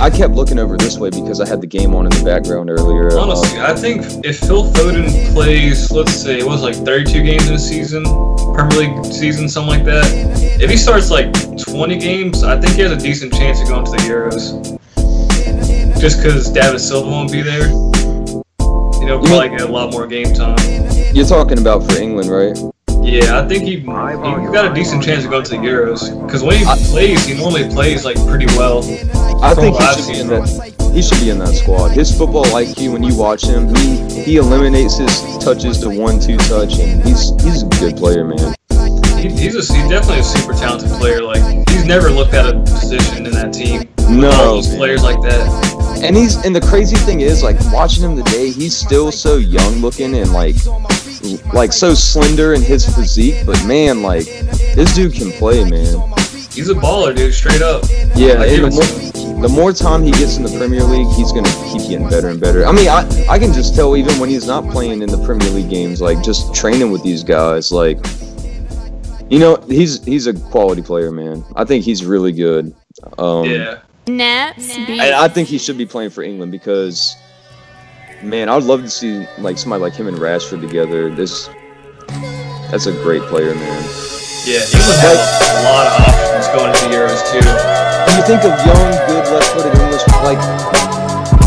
I 0.00 0.08
kept 0.08 0.32
looking 0.32 0.58
over 0.58 0.78
this 0.78 0.96
way 0.96 1.10
because 1.10 1.42
I 1.42 1.46
had 1.46 1.60
the 1.60 1.66
game 1.66 1.94
on 1.94 2.06
in 2.06 2.10
the 2.10 2.24
background 2.24 2.70
earlier. 2.70 3.12
Uh, 3.12 3.20
Honestly, 3.20 3.60
I 3.60 3.74
think 3.74 4.24
if 4.24 4.38
Phil 4.38 4.64
Foden 4.72 5.34
plays, 5.34 5.90
let's 5.90 6.14
say 6.14 6.38
it 6.38 6.46
was 6.46 6.62
like 6.62 6.74
32 6.74 7.22
games 7.22 7.48
in 7.48 7.54
a 7.54 7.58
season, 7.58 8.04
Premier 8.54 8.88
League 8.88 9.04
season, 9.12 9.46
something 9.46 9.76
like 9.76 9.84
that. 9.84 10.06
If 10.58 10.70
he 10.70 10.78
starts 10.78 11.10
like 11.10 11.30
20 11.58 11.98
games, 11.98 12.42
I 12.44 12.58
think 12.58 12.76
he 12.76 12.80
has 12.80 12.92
a 12.92 12.96
decent 12.96 13.34
chance 13.34 13.60
of 13.60 13.68
going 13.68 13.84
to 13.84 13.90
the 13.90 13.98
Euros. 13.98 14.79
Just 16.00 16.22
because 16.22 16.48
David 16.48 16.80
Silva 16.80 17.10
won't 17.10 17.30
be 17.30 17.42
there, 17.42 17.68
you 17.68 19.06
know, 19.06 19.20
probably 19.22 19.50
get 19.50 19.60
a 19.60 19.66
lot 19.66 19.92
more 19.92 20.06
game 20.06 20.32
time. 20.32 20.56
You're 21.14 21.26
talking 21.26 21.58
about 21.58 21.82
for 21.84 21.98
England, 21.98 22.30
right? 22.30 22.56
Yeah, 23.02 23.38
I 23.38 23.46
think 23.46 23.64
he, 23.64 23.80
he 23.80 23.84
got 23.84 24.70
a 24.70 24.72
decent 24.74 25.02
chance 25.04 25.24
of 25.24 25.30
going 25.30 25.44
to 25.44 25.50
the 25.50 25.56
Euros. 25.56 26.24
Because 26.24 26.42
when 26.42 26.58
he 26.58 26.64
I- 26.64 26.76
plays, 26.76 27.26
he 27.26 27.34
normally 27.34 27.68
plays 27.68 28.06
like 28.06 28.16
pretty 28.26 28.46
well. 28.56 28.78
I 29.42 29.54
think 29.54 29.76
he 29.76 29.84
should 29.92 30.12
be 30.12 30.20
in 30.20 30.28
that. 30.28 30.90
He 30.94 31.02
should 31.02 31.20
be 31.20 31.28
in 31.28 31.38
that 31.38 31.54
squad. 31.54 31.88
His 31.90 32.16
football 32.16 32.44
IQ, 32.46 32.94
when 32.94 33.02
you 33.02 33.14
watch 33.14 33.44
him, 33.44 33.74
he 33.76 34.22
he 34.22 34.36
eliminates 34.36 34.96
his 34.96 35.20
touches 35.38 35.78
to 35.80 35.90
one-two 35.90 36.38
touch, 36.38 36.78
and 36.78 37.02
he's 37.04 37.30
he's 37.42 37.62
a 37.62 37.68
good 37.78 37.96
player, 37.96 38.24
man. 38.24 38.54
He, 39.18 39.28
he's 39.28 39.54
a 39.54 39.74
he's 39.74 39.88
definitely 39.88 40.20
a 40.20 40.24
super 40.24 40.54
talented 40.54 40.88
player. 40.92 41.22
Like 41.22 41.68
he's 41.68 41.84
never 41.84 42.10
looked 42.10 42.32
at 42.32 42.48
a 42.48 42.58
position 42.60 43.26
in 43.26 43.32
that 43.32 43.52
team. 43.52 43.86
No, 44.08 44.30
all 44.30 44.54
those 44.56 44.68
man. 44.68 44.78
players 44.78 45.02
like 45.02 45.20
that. 45.22 45.79
And 46.02 46.16
he's 46.16 46.36
and 46.44 46.54
the 46.54 46.60
crazy 46.60 46.96
thing 46.96 47.20
is, 47.20 47.42
like 47.42 47.56
watching 47.72 48.02
him 48.02 48.16
today, 48.16 48.50
he's 48.50 48.76
still 48.76 49.12
so 49.12 49.36
young 49.36 49.74
looking 49.76 50.16
and 50.16 50.32
like 50.32 50.56
like 51.52 51.72
so 51.72 51.94
slender 51.94 52.54
in 52.54 52.62
his 52.62 52.84
physique. 52.94 53.44
But 53.44 53.64
man, 53.66 54.02
like 54.02 54.24
this 54.74 54.94
dude 54.94 55.14
can 55.14 55.30
play, 55.32 55.62
man. 55.68 56.12
He's 56.52 56.68
a 56.68 56.74
baller, 56.74 57.14
dude. 57.14 57.32
Straight 57.32 57.62
up. 57.62 57.84
Yeah, 58.16 58.40
I 58.40 58.48
give 58.48 58.64
and 58.64 58.74
it 58.74 58.80
the 58.80 59.22
more, 59.34 59.42
the 59.42 59.48
more 59.48 59.72
time 59.72 60.02
he 60.02 60.10
gets 60.10 60.36
in 60.36 60.42
the 60.42 60.56
Premier 60.58 60.82
League, 60.82 61.06
he's 61.14 61.32
gonna 61.32 61.52
keep 61.70 61.88
getting 61.88 62.08
better 62.08 62.28
and 62.28 62.40
better. 62.40 62.66
I 62.66 62.72
mean, 62.72 62.88
I 62.88 63.06
I 63.28 63.38
can 63.38 63.52
just 63.52 63.74
tell 63.74 63.96
even 63.96 64.18
when 64.18 64.28
he's 64.28 64.46
not 64.46 64.68
playing 64.70 65.02
in 65.02 65.10
the 65.10 65.22
Premier 65.24 65.48
League 65.50 65.70
games, 65.70 66.00
like 66.00 66.22
just 66.22 66.54
training 66.54 66.90
with 66.90 67.02
these 67.02 67.22
guys, 67.22 67.70
like 67.70 67.98
you 69.30 69.38
know, 69.38 69.56
he's 69.68 70.04
he's 70.04 70.26
a 70.26 70.34
quality 70.34 70.82
player, 70.82 71.12
man. 71.12 71.44
I 71.54 71.64
think 71.64 71.84
he's 71.84 72.04
really 72.04 72.32
good. 72.32 72.74
Um, 73.18 73.44
Yeah. 73.44 73.78
Naps. 74.06 74.76
and 74.76 75.14
I 75.14 75.28
think 75.28 75.48
he 75.48 75.58
should 75.58 75.78
be 75.78 75.86
playing 75.86 76.10
for 76.10 76.22
England 76.22 76.52
because, 76.52 77.16
man, 78.22 78.48
I 78.48 78.54
would 78.56 78.64
love 78.64 78.82
to 78.82 78.90
see 78.90 79.26
like 79.38 79.58
somebody 79.58 79.82
like 79.82 79.94
him 79.94 80.08
and 80.08 80.16
Rashford 80.16 80.60
together. 80.60 81.14
This 81.14 81.48
that's 82.70 82.86
a 82.86 82.92
great 83.02 83.22
player, 83.22 83.54
man. 83.54 83.82
Yeah. 84.46 84.62
England 84.62 85.00
has 85.04 85.18
a 85.52 85.62
lot 85.68 85.84
of 85.86 85.92
options 86.06 86.46
going 86.54 86.70
into 86.70 86.86
the 86.88 86.94
Euros 86.96 87.20
too. 87.28 87.44
When 87.44 88.14
you 88.16 88.24
think 88.24 88.42
of 88.42 88.54
young, 88.66 88.88
good, 89.06 89.26
left-footed 89.30 89.74
English, 89.78 90.02
like 90.24 90.40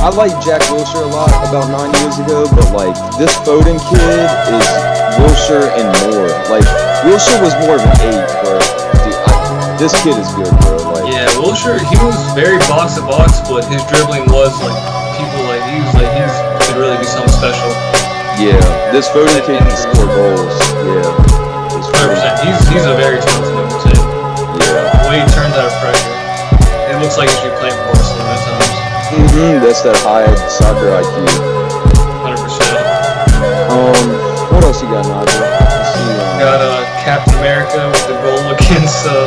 I 0.04 0.12
like 0.12 0.36
Jack 0.44 0.62
Wilshere 0.68 1.04
a 1.04 1.12
lot 1.16 1.32
about 1.48 1.72
nine 1.72 1.88
years 2.04 2.20
ago, 2.20 2.44
but 2.52 2.68
like 2.76 2.96
this 3.18 3.32
Foden 3.48 3.80
kid 3.88 4.28
is 4.52 4.68
Wilshere 5.16 5.72
and 5.80 5.88
more. 6.06 6.28
Like 6.52 6.68
Wilshere 7.08 7.40
was 7.40 7.56
more 7.64 7.80
of 7.80 7.84
an 7.88 7.96
eight, 8.12 8.28
but 8.44 8.60
dude, 9.04 9.16
I, 9.16 9.76
this 9.80 9.96
kid 10.04 10.20
is 10.20 10.28
good, 10.36 10.52
Yeah. 11.54 11.78
Wilshere, 11.78 11.78
he 11.86 11.98
was 12.02 12.18
very 12.34 12.58
box 12.66 12.98
to 12.98 13.06
box, 13.06 13.38
but 13.46 13.62
his 13.70 13.86
dribbling 13.86 14.26
was 14.34 14.50
like 14.66 14.74
people 15.22 15.46
like 15.46 15.62
he 15.70 15.78
was 15.86 15.94
like 15.94 16.10
he's 16.18 16.34
could 16.66 16.82
really 16.82 16.98
be 16.98 17.06
something 17.06 17.30
special. 17.30 17.70
Yeah, 18.42 18.58
this 18.90 19.06
Foden 19.14 19.38
kid 19.46 19.62
can 19.62 19.70
score 19.78 20.10
goals. 20.10 20.50
Yeah, 20.82 21.06
Hundred 21.94 22.18
percent. 22.18 22.34
He's 22.42 22.58
he's 22.74 22.86
a 22.90 22.98
very 22.98 23.22
talented 23.22 23.54
number 23.54 23.78
ten. 23.86 24.02
Yeah. 24.66 24.82
The 24.98 25.08
way 25.14 25.18
he 25.22 25.28
turns 25.38 25.54
out 25.54 25.70
of 25.70 25.76
pressure, 25.78 26.18
it 26.90 26.98
looks 26.98 27.22
like 27.22 27.30
he 27.30 27.38
should 27.38 27.54
be 27.54 27.58
playing 27.62 27.78
for 27.78 27.86
Barcelona 28.02 28.34
at 28.34 28.42
times. 28.50 28.74
hmm 29.14 29.62
That's 29.62 29.82
that 29.86 29.98
high 30.02 30.26
soccer 30.50 30.90
IQ. 30.90 31.14
Hundred 32.26 32.42
percent. 32.42 32.82
Um, 33.70 34.06
what 34.50 34.66
else 34.66 34.82
you 34.82 34.90
got, 34.90 35.06
Nigel? 35.06 35.38
Um, 35.38 36.42
Got 36.42 36.60
uh, 36.66 36.82
Captain 37.06 37.38
America 37.38 37.78
with 37.94 38.06
the 38.10 38.18
goal 38.26 38.42
against 38.58 39.06
uh, 39.06 39.22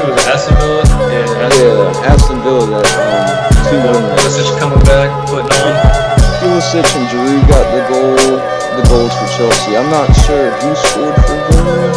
who 0.00 0.12
was 0.12 0.24
Aston 0.26 0.56
Villa? 0.56 0.82
Yeah, 1.12 1.44
Aston 1.44 1.68
yeah, 1.68 2.08
Aston 2.08 2.38
Villa. 2.40 2.64
That 2.72 2.88
um, 3.04 3.68
two 3.68 3.76
one. 3.84 4.04
Pulisic 4.16 4.48
coming 4.56 4.80
back, 4.88 5.12
putting 5.28 5.52
on. 5.60 5.74
Pulisic 6.40 6.88
and 6.96 7.04
Giroud 7.12 7.44
got 7.48 7.64
the 7.68 7.84
goal, 7.92 8.16
the 8.80 8.84
goals 8.88 9.12
for 9.12 9.28
Chelsea. 9.36 9.76
I'm 9.76 9.90
not 9.92 10.08
sure 10.24 10.48
who 10.64 10.72
scored 10.72 11.16
for 11.28 11.36
Villa. 11.52 11.92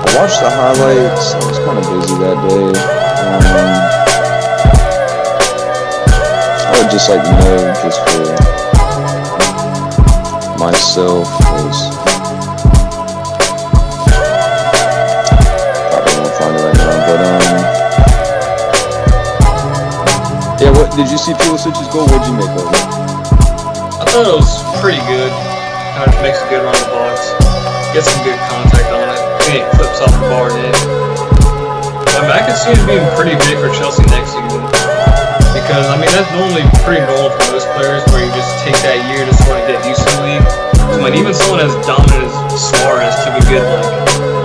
I 0.00 0.08
watched 0.16 0.40
the 0.40 0.48
highlights. 0.48 1.36
I 1.36 1.44
was 1.44 1.58
kind 1.60 1.76
of 1.76 1.84
busy 1.92 2.16
that 2.24 2.38
day. 2.48 2.72
Um, 3.20 3.44
I 6.56 6.80
would 6.80 6.90
just 6.90 7.08
like 7.12 7.20
to 7.20 7.32
know, 7.36 7.60
just 7.84 8.00
for 8.08 8.24
myself, 10.58 11.28
did 20.96 21.12
you 21.12 21.20
see 21.20 21.36
Pulisic's 21.44 21.92
goal? 21.92 22.08
What'd 22.08 22.24
you 22.24 22.32
make 22.40 22.48
of 22.56 22.72
it? 22.72 22.80
I 24.00 24.04
thought 24.08 24.24
it 24.24 24.32
was 24.32 24.64
pretty 24.80 24.96
good. 25.04 25.28
Kind 25.92 26.08
of 26.08 26.16
makes 26.24 26.40
a 26.40 26.48
good 26.48 26.64
run 26.64 26.72
the 26.72 26.88
box. 26.88 27.36
Gets 27.92 28.08
some 28.08 28.24
good 28.24 28.40
contact 28.48 28.88
on 28.96 29.04
it. 29.12 29.20
Then 29.44 29.60
it 29.60 29.68
flips 29.76 30.00
off 30.00 30.08
the 30.16 30.24
bar 30.32 30.48
and. 30.48 30.72
I 32.16 32.40
I 32.40 32.40
could 32.48 32.56
see 32.56 32.72
it 32.72 32.80
being 32.88 33.04
pretty 33.12 33.36
big 33.44 33.60
for 33.60 33.68
Chelsea 33.76 34.08
next 34.08 34.32
season. 34.32 34.64
Because, 35.52 35.84
I 35.92 36.00
mean, 36.00 36.08
that's 36.16 36.32
normally 36.32 36.64
pretty 36.80 37.04
normal 37.04 37.28
for 37.28 37.44
most 37.52 37.68
players 37.76 38.00
where 38.08 38.24
you 38.24 38.32
just 38.32 38.48
take 38.64 38.76
that 38.88 38.96
year 39.12 39.20
to 39.28 39.34
sort 39.44 39.60
of 39.60 39.68
get 39.68 39.76
used 39.84 40.00
to 40.00 40.08
the 40.16 40.32
league. 40.32 40.48
I 40.80 40.96
mean, 40.96 41.12
even 41.20 41.36
someone 41.36 41.60
as 41.60 41.76
dominant 41.84 42.24
as 42.24 42.56
Suarez 42.72 43.12
took 43.20 43.36
a 43.36 43.44
good, 43.52 43.68
like, 43.68 43.92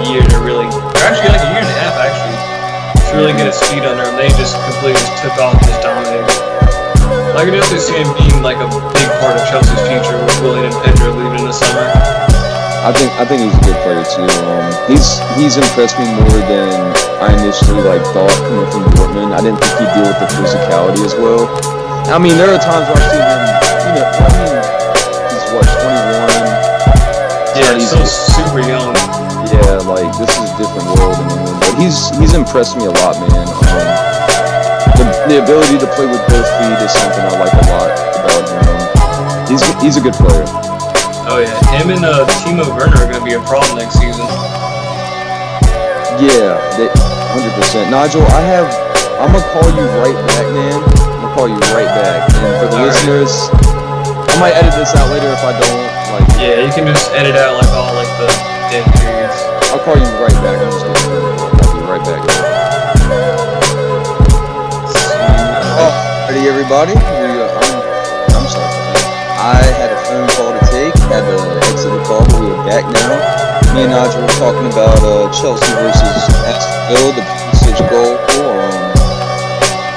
year 0.04 0.20
to 0.20 0.38
really, 0.44 0.68
or 0.68 1.04
actually, 1.08 1.32
like, 1.32 1.48
a 1.48 1.50
year 1.56 1.64
and 1.64 1.72
a 1.72 1.78
half, 1.80 1.96
actually, 1.96 2.21
to 3.12 3.20
really 3.20 3.36
get 3.36 3.52
his 3.52 3.60
feet 3.68 3.84
under 3.84 4.08
him. 4.08 4.16
They 4.16 4.32
just 4.40 4.56
completely 4.72 4.96
just 4.96 5.20
took 5.20 5.36
off 5.36 5.60
and 5.60 5.68
just 5.68 5.84
dominated. 5.84 6.32
I 7.36 7.44
can 7.44 7.52
definitely 7.52 7.84
see 7.84 8.00
him 8.00 8.08
being 8.16 8.40
like 8.40 8.56
a 8.56 8.68
big 8.72 9.10
part 9.20 9.36
of 9.36 9.44
Chelsea's 9.52 9.84
future 9.84 10.16
with 10.16 10.32
Willian 10.40 10.72
and 10.72 10.76
Pedro 10.80 11.12
leaving 11.20 11.44
in 11.44 11.48
the 11.48 11.56
summer. 11.56 11.92
I 12.82 12.90
think 12.96 13.12
I 13.20 13.28
think 13.28 13.44
he's 13.44 13.54
a 13.54 13.64
good 13.68 13.78
player 13.84 14.02
too. 14.08 14.26
Um, 14.48 14.64
he's 14.88 15.20
he's 15.36 15.60
impressed 15.60 16.00
me 16.00 16.08
more 16.08 16.40
than 16.48 16.72
I 17.20 17.36
initially 17.36 17.84
like 17.84 18.02
thought 18.16 18.32
coming 18.48 18.66
from 18.72 18.88
Dortmund. 18.96 19.36
I 19.36 19.44
didn't 19.44 19.60
think 19.60 19.76
he'd 19.76 19.92
deal 19.92 20.08
with 20.08 20.18
the 20.18 20.30
physicality 20.40 21.04
as 21.04 21.14
well. 21.20 21.52
I 22.08 22.18
mean, 22.18 22.40
there 22.40 22.48
are 22.48 22.64
times 22.64 22.88
where 22.88 22.96
I've 22.96 23.12
seen 23.12 23.28
him. 23.28 23.44
You 23.86 23.92
know, 24.00 24.08
I 24.08 24.28
mean, 24.40 24.56
he's 25.30 25.46
what 25.52 25.68
21. 25.68 27.60
Yeah, 27.60 27.76
he's 27.76 27.92
still 27.92 28.08
super 28.08 28.64
young. 28.64 28.96
Yeah, 29.52 29.84
like 29.84 30.10
this 30.16 30.32
is 30.32 30.48
a 30.48 30.58
different 30.58 30.88
world 30.96 31.20
in 31.22 31.28
England. 31.28 31.41
But 31.41 31.41
he's 31.78 32.10
he's 32.20 32.34
impressed 32.34 32.78
me 32.78 32.86
a 32.86 32.94
lot, 33.04 33.16
man. 33.20 33.32
Um, 33.32 33.88
the, 34.98 35.06
the 35.28 35.36
ability 35.44 35.78
to 35.80 35.88
play 35.96 36.06
with 36.06 36.22
both 36.30 36.48
feet 36.60 36.78
is 36.84 36.92
something 36.94 37.24
I 37.26 37.34
like 37.40 37.54
a 37.54 37.66
lot 37.72 37.90
about 38.22 38.46
him. 38.50 39.48
He's 39.50 39.64
he's 39.82 39.98
a 39.98 40.04
good 40.04 40.14
player. 40.18 40.44
Oh 41.32 41.40
yeah, 41.40 41.54
him 41.80 41.90
and 41.92 42.04
uh, 42.04 42.28
Timo 42.44 42.68
Werner 42.76 42.98
are 42.98 43.08
gonna 43.12 43.24
be 43.24 43.34
a 43.34 43.44
problem 43.48 43.78
next 43.78 43.96
season. 44.00 44.26
Yeah, 46.20 46.60
100%. 46.78 47.90
Nigel, 47.90 48.22
I 48.36 48.42
have. 48.46 48.68
I'm 49.18 49.32
gonna 49.34 49.42
call 49.54 49.66
you 49.74 49.86
right 50.04 50.18
back, 50.28 50.46
man. 50.54 50.78
I'm 50.78 51.22
gonna 51.24 51.34
call 51.34 51.48
you 51.50 51.58
right 51.74 51.88
back. 51.98 52.30
And 52.30 52.54
for 52.62 52.68
the 52.70 52.78
All 52.78 52.86
right. 52.86 52.94
listeners, 52.94 53.32
I 54.30 54.36
might 54.38 54.54
edit 54.54 54.74
this 54.78 54.94
out 54.94 55.10
later 55.10 55.32
if 55.34 55.42
I 55.42 55.54
don't. 55.58 55.82
Like, 56.14 56.28
Yeah, 56.38 56.62
you 56.66 56.72
can 56.74 56.86
just 56.86 57.10
edit 57.14 57.36
out 57.36 57.56
like 57.58 57.72
all 57.74 57.94
like 57.96 58.12
the 58.20 58.28
dead 58.70 58.86
periods. 59.00 59.34
I'll 59.72 59.80
call 59.82 59.96
you 59.98 60.06
right 60.22 60.36
back. 60.44 61.61
Right 61.92 62.00
back. 62.08 62.24
Everybody? 66.32 66.96
We, 66.96 67.28
uh, 67.36 67.52
I'm, 67.52 67.76
I'm 68.32 68.48
sorry. 68.48 68.72
I 69.36 69.60
had 69.76 69.92
a 69.92 70.00
phone 70.08 70.24
call 70.40 70.56
to 70.56 70.64
take. 70.72 70.96
Had 71.12 71.28
to 71.28 71.36
exit 71.68 71.92
the 71.92 72.00
call, 72.08 72.24
but 72.32 72.40
we 72.40 72.48
are 72.48 72.64
back 72.64 72.88
now. 72.88 73.76
Me 73.76 73.84
and 73.84 73.92
Nigel 73.92 74.24
were 74.24 74.38
talking 74.40 74.72
about 74.72 75.04
uh, 75.04 75.28
Chelsea 75.36 75.68
versus 75.84 76.32
Aston 76.48 77.12
the 77.12 77.24
Pulisic 77.28 77.76
goal. 77.92 78.16
Um, 78.40 78.72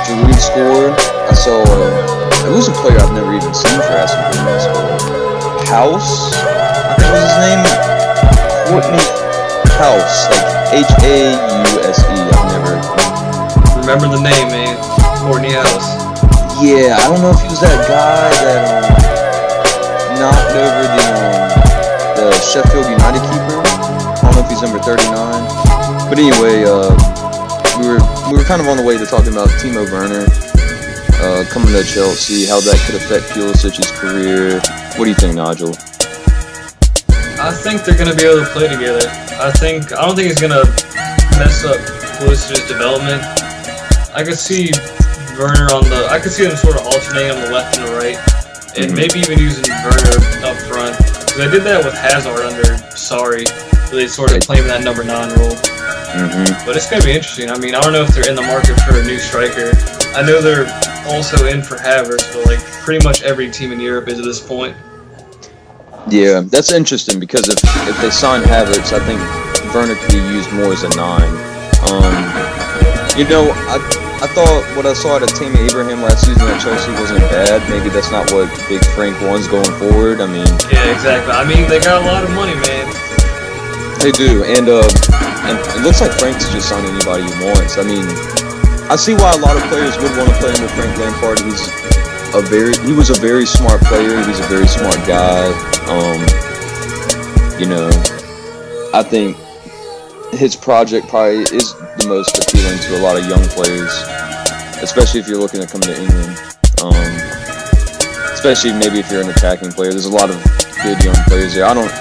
Giroud 0.03 0.41
scored. 0.43 0.99
I 1.31 1.35
saw. 1.39 1.63
Uh, 1.63 2.51
it 2.51 2.51
was 2.51 2.67
a 2.67 2.75
player 2.83 2.99
I've 2.99 3.15
never 3.15 3.35
even 3.37 3.55
seen 3.55 3.79
for 3.79 3.95
Aston 3.95 4.35
Villa. 4.35 4.59
Hause, 5.71 6.35
think 6.99 7.13
was 7.15 7.23
his 7.23 7.39
name. 7.39 7.63
Kortney 8.67 9.05
Hause, 9.79 10.29
like 10.31 10.54
H 10.73 10.89
A 11.05 11.35
U 11.35 11.73
S 11.85 11.99
E. 12.01 12.17
I've 12.33 12.49
never 12.55 12.79
Remember 13.85 14.09
the 14.09 14.23
name, 14.23 14.49
man. 14.49 14.77
Kortney 15.21 15.53
Hause. 15.53 15.93
Yeah, 16.65 16.97
I 16.97 17.05
don't 17.13 17.21
know 17.21 17.37
if 17.37 17.41
he 17.45 17.49
was 17.53 17.61
that 17.61 17.85
guy 17.85 18.33
that 18.41 18.61
um, 18.73 19.05
knocked 20.17 20.57
over 20.57 20.85
the 20.89 21.05
um, 21.13 21.55
the 22.17 22.27
Sheffield 22.41 22.89
United 22.89 23.21
keeper. 23.29 23.61
I 23.61 24.33
don't 24.33 24.41
know 24.41 24.45
if 24.45 24.49
he's 24.49 24.63
number 24.65 24.81
39. 24.81 26.09
But 26.09 26.17
anyway, 26.17 26.65
uh, 26.65 26.97
we 27.77 27.89
were 27.93 28.01
we 28.31 28.39
were 28.39 28.45
kind 28.49 28.65
of 28.65 28.69
on 28.69 28.77
the 28.79 28.85
way 28.87 28.97
to 28.97 29.05
talking 29.05 29.33
about 29.37 29.49
Timo 29.61 29.85
Werner 29.93 30.25
uh, 31.21 31.45
coming 31.51 31.69
to 31.73 31.85
Chelsea, 31.85 32.47
how 32.47 32.61
that 32.61 32.81
could 32.87 32.97
affect 32.97 33.33
Pulisic's 33.37 33.91
career. 34.01 34.61
What 34.97 35.05
do 35.05 35.11
you 35.11 35.17
think, 35.17 35.35
Nigel? 35.37 35.77
I 37.45 37.53
think 37.53 37.85
they're 37.85 37.97
gonna 37.97 38.17
be 38.17 38.25
able 38.25 38.41
to 38.41 38.51
play 38.57 38.69
together. 38.69 39.05
I 39.37 39.51
think 39.53 39.93
I 39.93 40.07
don't 40.07 40.17
think 40.17 40.31
it's 40.33 40.41
gonna 40.41 40.65
mess 41.37 41.65
up 41.65 41.77
Pulisic's 42.17 42.67
development. 42.67 43.21
I 44.17 44.25
could 44.25 44.39
see 44.39 44.73
Werner 45.37 45.69
on 45.75 45.85
the. 45.93 46.09
I 46.11 46.19
could 46.21 46.33
see 46.33 46.47
them 46.47 46.57
sort 46.57 46.77
of 46.81 46.87
alternating 46.87 47.33
on 47.37 47.43
the 47.45 47.51
left 47.51 47.77
and 47.77 47.89
the 47.89 47.95
right, 48.01 48.17
and 48.81 48.93
Mhm. 48.93 48.97
maybe 48.97 49.19
even 49.21 49.39
using 49.39 49.69
Werner 49.85 50.17
up 50.49 50.57
front. 50.73 50.97
they 51.37 51.51
did 51.51 51.65
that 51.65 51.85
with 51.85 51.93
Hazard 51.93 52.39
under 52.47 52.65
Sarri. 52.97 53.45
where 53.91 54.01
They 54.01 54.07
sort 54.09 54.33
of 54.33 54.41
play 54.41 54.57
him 54.59 54.69
that 54.69 54.83
number 54.83 55.05
nine 55.05 55.29
role. 55.35 55.51
Mm-hmm. 56.15 56.65
But 56.65 56.77
it's 56.77 56.89
gonna 56.89 57.05
be 57.05 57.13
interesting. 57.13 57.51
I 57.51 57.59
mean, 57.59 57.75
I 57.75 57.81
don't 57.81 57.93
know 57.93 58.03
if 58.05 58.15
they're 58.15 58.29
in 58.29 58.37
the 58.37 58.43
market 58.49 58.81
for 58.83 58.99
a 58.99 59.03
new 59.05 59.19
striker. 59.19 59.73
I 60.17 60.23
know 60.23 60.41
they're 60.41 60.65
also 61.09 61.45
in 61.47 61.61
for 61.61 61.77
Havertz, 61.77 62.33
but 62.33 62.47
like 62.47 62.63
pretty 62.85 63.05
much 63.05 63.23
every 63.23 63.51
team 63.51 63.73
in 63.73 63.81
Europe 63.81 64.09
is 64.09 64.19
at 64.19 64.25
this 64.25 64.41
point. 64.41 64.77
Yeah, 66.09 66.45
that's 66.45 66.71
interesting 66.73 67.19
because 67.19 67.49
if 67.49 67.59
if 67.89 67.97
they 68.01 68.11
sign 68.11 68.43
Havertz, 68.43 68.93
I 68.93 69.01
think 69.09 69.19
Werner 69.75 69.97
could 69.97 70.13
be 70.13 70.23
used 70.37 70.53
more 70.53 70.73
as 70.73 70.85
a 70.85 70.91
nine. 70.97 71.33
Um, 71.89 72.15
you 73.17 73.25
know, 73.25 73.49
I 73.73 73.81
I 74.21 74.29
thought 74.37 74.63
what 74.77 74.85
I 74.87 74.93
saw 74.93 75.17
out 75.17 75.23
of 75.25 75.33
Tammy 75.33 75.59
Abraham 75.65 76.03
last 76.03 76.27
season 76.27 76.45
at 76.45 76.61
Chelsea 76.61 76.93
wasn't 77.01 77.21
bad. 77.33 77.65
Maybe 77.73 77.89
that's 77.89 78.13
not 78.13 78.31
what 78.33 78.53
Big 78.69 78.85
Frank 78.93 79.17
wants 79.23 79.49
going 79.49 79.69
forward. 79.81 80.21
I 80.21 80.29
mean, 80.29 80.47
Yeah, 80.69 80.93
exactly. 80.93 81.33
I 81.33 81.45
mean, 81.49 81.69
they 81.69 81.81
got 81.81 82.01
a 82.01 82.07
lot 82.07 82.23
of 82.23 82.31
money, 82.37 82.55
man. 82.55 82.85
they 84.05 84.13
do, 84.13 84.45
and 84.45 84.69
uh, 84.69 84.85
and 85.49 85.57
it 85.57 85.81
looks 85.83 86.01
like 86.05 86.13
Frank's 86.21 86.53
just 86.53 86.69
signing 86.69 86.93
anybody 86.93 87.25
he 87.25 87.33
wants. 87.49 87.81
I 87.81 87.85
mean, 87.85 88.05
I 88.93 88.97
see 89.01 89.17
why 89.17 89.33
a 89.33 89.41
lot 89.41 89.57
of 89.57 89.65
players 89.73 89.97
would 89.97 90.13
want 90.21 90.29
to 90.29 90.37
play 90.37 90.53
under 90.53 90.69
Frank 90.77 90.93
Lampard. 91.01 91.41
He's 91.41 91.65
a 92.35 92.43
very 92.43 92.77
he 92.85 92.93
was 92.93 93.11
a 93.11 93.21
very 93.21 93.47
smart 93.47 93.81
player. 93.83 94.23
He's 94.25 94.41
a 94.41 94.49
very 94.49 94.67
smart 94.67 94.97
guy. 95.07 95.47
Um, 95.87 96.21
you 97.61 97.67
know, 97.67 97.89
I 98.93 99.03
think 99.03 99.37
his 100.35 100.57
project 100.57 101.09
probably 101.09 101.43
is 101.57 101.75
the 101.75 102.07
most 102.09 102.37
appealing 102.37 102.79
to 102.81 102.99
a 102.99 103.01
lot 103.03 103.17
of 103.17 103.29
young 103.29 103.43
players, 103.55 103.93
especially 104.83 105.21
if 105.21 105.29
you're 105.29 105.39
looking 105.39 105.61
to 105.61 105.67
come 105.67 105.81
to 105.83 105.95
England. 105.95 106.39
Um, 106.83 107.35
especially 108.35 108.73
maybe 108.73 108.99
if 108.99 109.11
you're 109.11 109.23
an 109.23 109.31
attacking 109.31 109.71
player. 109.71 109.91
There's 109.91 110.07
a 110.07 110.13
lot 110.13 110.29
of 110.29 110.37
good 110.83 111.03
young 111.05 111.17
players 111.27 111.55
here. 111.55 111.65
I 111.65 111.73
don't, 111.73 111.93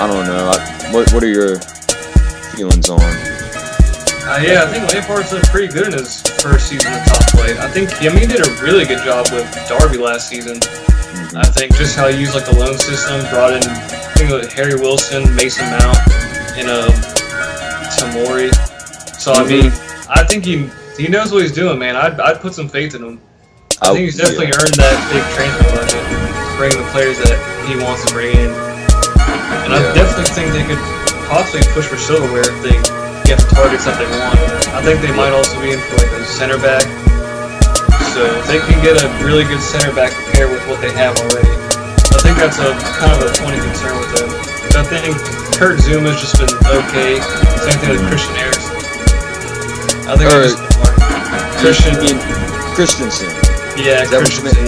I 0.00 0.06
don't 0.06 0.26
know. 0.26 0.50
I, 0.50 0.92
what 0.92 1.12
What 1.12 1.22
are 1.22 1.28
your 1.28 1.58
feelings 2.56 2.88
on? 2.88 3.37
Uh, 4.28 4.36
yeah, 4.44 4.62
I 4.62 4.66
think 4.68 4.84
Lampard's 4.92 5.30
done 5.30 5.40
pretty 5.48 5.72
good 5.72 5.86
in 5.88 5.92
his 6.04 6.20
first 6.44 6.68
season 6.68 6.92
of 6.92 7.00
top 7.08 7.30
flight. 7.32 7.56
I 7.56 7.68
think 7.72 7.88
I 8.04 8.12
mean, 8.12 8.20
he 8.20 8.26
did 8.28 8.44
a 8.46 8.50
really 8.60 8.84
good 8.84 9.02
job 9.02 9.24
with 9.32 9.48
Derby 9.66 9.96
last 9.96 10.28
season. 10.28 10.60
I 11.32 11.48
think 11.48 11.74
just 11.76 11.96
how 11.96 12.08
he 12.08 12.20
used 12.20 12.34
like 12.34 12.44
the 12.44 12.52
loan 12.60 12.76
system, 12.76 13.24
brought 13.32 13.56
in 13.56 13.64
I 13.64 14.20
think 14.20 14.52
Harry 14.52 14.74
Wilson, 14.76 15.24
Mason 15.34 15.64
Mount, 15.72 15.96
and 16.60 16.68
uh, 16.68 16.92
Tomori. 17.96 18.52
So 19.16 19.32
I 19.32 19.48
mean, 19.48 19.72
I 20.12 20.22
think 20.28 20.44
he 20.44 20.68
he 21.00 21.08
knows 21.08 21.32
what 21.32 21.40
he's 21.40 21.52
doing, 21.52 21.78
man. 21.78 21.96
I'd, 21.96 22.20
I'd 22.20 22.40
put 22.40 22.52
some 22.52 22.68
faith 22.68 22.94
in 22.94 23.02
him. 23.02 23.20
I 23.80 23.88
I- 23.88 23.92
think 23.96 24.04
he's 24.12 24.18
definitely 24.18 24.52
yeah. 24.52 24.60
earned 24.60 24.76
that 24.76 24.96
big 25.08 25.24
transfer 25.32 25.72
budget, 25.72 26.04
bringing 26.60 26.84
the 26.84 26.90
players 26.92 27.16
that 27.24 27.36
he 27.64 27.80
wants 27.80 28.04
to 28.04 28.12
bring 28.12 28.36
in. 28.36 28.52
And 29.64 29.72
I 29.72 29.80
definitely 29.96 30.28
think 30.36 30.52
they 30.52 30.68
could 30.68 30.80
possibly 31.32 31.64
push 31.72 31.86
for 31.88 31.96
silverware 31.96 32.44
if 32.44 32.60
they 32.60 32.76
get 33.28 33.36
the 33.44 33.52
targets 33.52 33.84
that 33.84 34.00
they 34.00 34.08
want. 34.08 34.40
I 34.72 34.80
think 34.80 35.04
they 35.04 35.12
might 35.12 35.36
also 35.36 35.60
be 35.60 35.76
in 35.76 35.80
for 35.92 36.00
like 36.00 36.08
a 36.16 36.24
center 36.24 36.56
back. 36.56 36.80
So 38.16 38.24
if 38.24 38.44
they 38.48 38.58
can 38.64 38.80
get 38.80 38.96
a 38.98 39.06
really 39.20 39.44
good 39.44 39.60
center 39.60 39.92
back 39.92 40.10
to 40.16 40.22
pair 40.32 40.48
with 40.48 40.64
what 40.66 40.80
they 40.80 40.90
have 40.96 41.12
already, 41.20 41.52
I 42.16 42.18
think 42.24 42.40
that's 42.40 42.56
a 42.58 42.72
kind 42.96 43.12
of 43.12 43.20
a 43.28 43.30
point 43.36 43.54
of 43.54 43.62
concern 43.68 43.94
with 44.00 44.10
them. 44.16 44.28
But 44.72 44.76
I 44.80 44.84
think 44.88 45.12
Kurt 45.60 45.76
Zouma's 45.84 46.16
just 46.18 46.40
been 46.40 46.50
okay. 46.72 47.20
Same 47.62 47.78
thing 47.84 47.90
with 47.94 48.02
Christian 48.08 48.34
Eriksen. 48.40 48.74
I 50.08 50.16
think 50.16 50.32
Or- 50.32 50.48
just 50.48 50.58
Christian, 51.60 51.94
I 51.94 52.00
mean, 52.00 52.18
Christensen. 52.74 53.28
yeah, 53.76 54.02
Is 54.02 54.10
that 54.10 54.24
what 54.24 54.32
you 54.32 54.40
Christensen, 54.40 54.66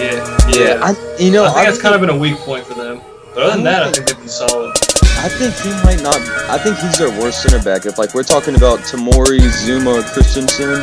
yeah, 0.53 0.77
yeah. 0.77 0.85
I, 0.85 0.93
you 1.19 1.31
know, 1.33 1.45
I 1.45 1.49
think 1.49 1.59
I 1.59 1.65
that's 1.65 1.81
kind 1.81 1.95
of 1.95 2.01
been 2.01 2.11
a 2.11 2.17
weak 2.17 2.37
point 2.45 2.67
for 2.67 2.75
them. 2.75 3.01
But 3.35 3.45
other 3.45 3.55
than 3.57 3.65
that, 3.65 3.83
I 3.85 3.91
think 3.93 4.07
they've 4.09 4.19
been 4.19 4.29
solid. 4.29 4.75
I 5.23 5.29
think 5.29 5.55
he 5.61 5.71
might 5.85 6.03
not. 6.03 6.17
I 6.49 6.57
think 6.57 6.79
he's 6.79 6.99
their 6.99 7.11
worst 7.21 7.43
center 7.43 7.63
back. 7.63 7.85
If 7.85 7.99
like 7.99 8.15
we're 8.15 8.23
talking 8.23 8.55
about 8.57 8.81
Tomori, 8.81 9.39
Zouma, 9.39 10.03
Christensen, 10.13 10.81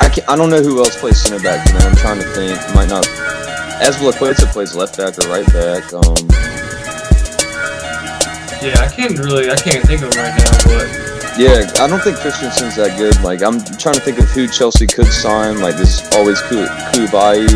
I 0.00 0.10
can 0.12 0.24
I 0.28 0.34
don't 0.34 0.50
know 0.50 0.60
who 0.60 0.78
else 0.78 0.98
plays 0.98 1.20
center 1.20 1.42
back 1.42 1.66
for 1.66 1.78
them. 1.78 1.88
I'm 1.92 1.96
trying 1.96 2.18
to 2.18 2.28
think. 2.34 2.58
Might 2.74 2.88
not. 2.88 3.04
Azpilicueta 3.78 4.50
plays 4.52 4.74
left 4.74 4.96
back 4.98 5.16
or 5.18 5.28
right 5.30 5.46
back. 5.52 5.92
Um, 5.94 6.16
Yeah, 8.60 8.74
I 8.82 8.88
can't 8.90 9.16
really, 9.20 9.48
I 9.48 9.54
can't 9.54 9.86
think 9.86 10.02
of 10.02 10.10
right 10.16 10.34
now, 10.34 10.50
but 10.66 11.38
yeah, 11.38 11.70
I 11.78 11.86
don't 11.86 12.02
think 12.02 12.18
Christensen's 12.18 12.74
that 12.74 12.98
good. 12.98 13.14
Like 13.22 13.40
I'm 13.40 13.60
trying 13.78 13.94
to 13.94 14.00
think 14.00 14.18
of 14.18 14.24
who 14.30 14.48
Chelsea 14.48 14.88
could 14.88 15.06
sign. 15.06 15.60
Like 15.60 15.76
there's 15.76 16.02
always 16.16 16.40
Kubai, 16.42 17.46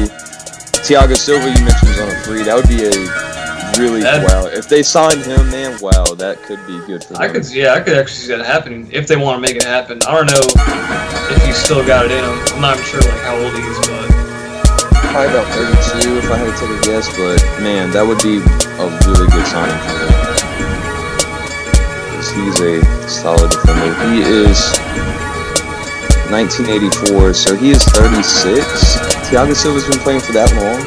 Thiago 0.86 1.16
Silva. 1.16 1.50
You 1.50 1.64
mentioned 1.64 1.88
was 1.88 1.98
on 1.98 2.08
a 2.08 2.20
free. 2.22 2.44
That 2.44 2.54
would 2.54 2.68
be 2.68 2.84
a 2.86 3.31
really 3.78 4.00
That- 4.02 4.22
wow. 4.28 4.46
If 4.46 4.68
they 4.68 4.82
signed 4.82 5.22
him, 5.24 5.50
man, 5.50 5.78
wow, 5.80 6.04
that 6.16 6.42
could 6.44 6.64
be 6.66 6.78
good 6.86 7.02
for 7.04 7.14
them. 7.14 7.22
I 7.22 7.28
could, 7.28 7.46
yeah, 7.52 7.74
I 7.74 7.80
could 7.80 7.96
actually 7.96 8.16
see 8.16 8.34
that 8.36 8.44
happening 8.44 8.88
if 8.92 9.06
they 9.06 9.16
want 9.16 9.36
to 9.36 9.40
make 9.40 9.56
it 9.56 9.64
happen. 9.64 9.98
I 10.06 10.12
don't 10.14 10.26
know 10.26 10.44
if 11.34 11.44
he's 11.46 11.56
still 11.56 11.84
got 11.86 12.04
it 12.06 12.12
in 12.12 12.22
him. 12.24 12.38
I'm 12.54 12.60
not 12.60 12.74
even 12.78 12.86
sure 12.88 13.00
like 13.00 13.20
how 13.22 13.36
old 13.36 13.52
he 13.54 13.62
is, 13.62 13.78
but 13.88 14.08
Probably 15.12 15.28
about 15.28 15.46
32 15.52 16.16
if 16.18 16.30
I 16.30 16.36
had 16.38 16.48
to 16.48 16.56
take 16.56 16.70
a 16.72 16.80
guess, 16.88 17.06
but 17.16 17.36
man, 17.60 17.90
that 17.92 18.00
would 18.06 18.22
be 18.22 18.40
a 18.80 18.86
really 19.04 19.28
good 19.28 19.46
signing 19.46 19.76
for 19.84 19.96
him. 20.00 20.12
'Cause 22.16 22.30
He's 22.32 22.60
a 22.60 22.80
solid 23.08 23.50
defender. 23.50 23.92
He 24.08 24.22
is 24.22 24.72
1984, 26.30 27.34
so 27.34 27.54
he 27.56 27.70
is 27.72 27.84
36. 27.84 28.96
Thiago 29.28 29.54
Silva's 29.54 29.84
been 29.86 29.98
playing 30.00 30.20
for 30.20 30.32
that 30.32 30.48
long. 30.56 30.80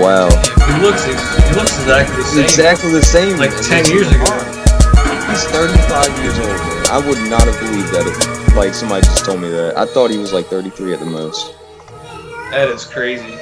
Wow. 0.00 0.28
he 0.28 0.74
looks, 0.82 1.04
looks 1.56 1.76
exactly 1.78 2.16
the 2.16 2.22
same. 2.24 2.44
Exactly 2.44 2.90
the 2.92 3.02
same. 3.02 3.36
Like 3.38 3.50
as 3.50 3.68
10 3.68 3.86
years 3.86 4.08
ago. 4.08 4.52
He's 5.32 5.44
35 5.44 6.18
years 6.22 6.38
old, 6.38 6.48
man. 6.48 6.86
I 6.92 7.00
would 7.08 7.18
not 7.30 7.42
have 7.48 7.58
believed 7.58 7.88
that 7.94 8.04
if, 8.04 8.54
like, 8.54 8.74
somebody 8.74 9.06
just 9.06 9.24
told 9.24 9.40
me 9.40 9.48
that. 9.48 9.78
I 9.78 9.86
thought 9.86 10.10
he 10.10 10.18
was 10.18 10.32
like 10.32 10.46
33 10.46 10.92
at 10.92 10.98
the 11.00 11.06
most. 11.06 11.54
That 12.50 12.68
is 12.68 12.84
crazy. 12.84 13.38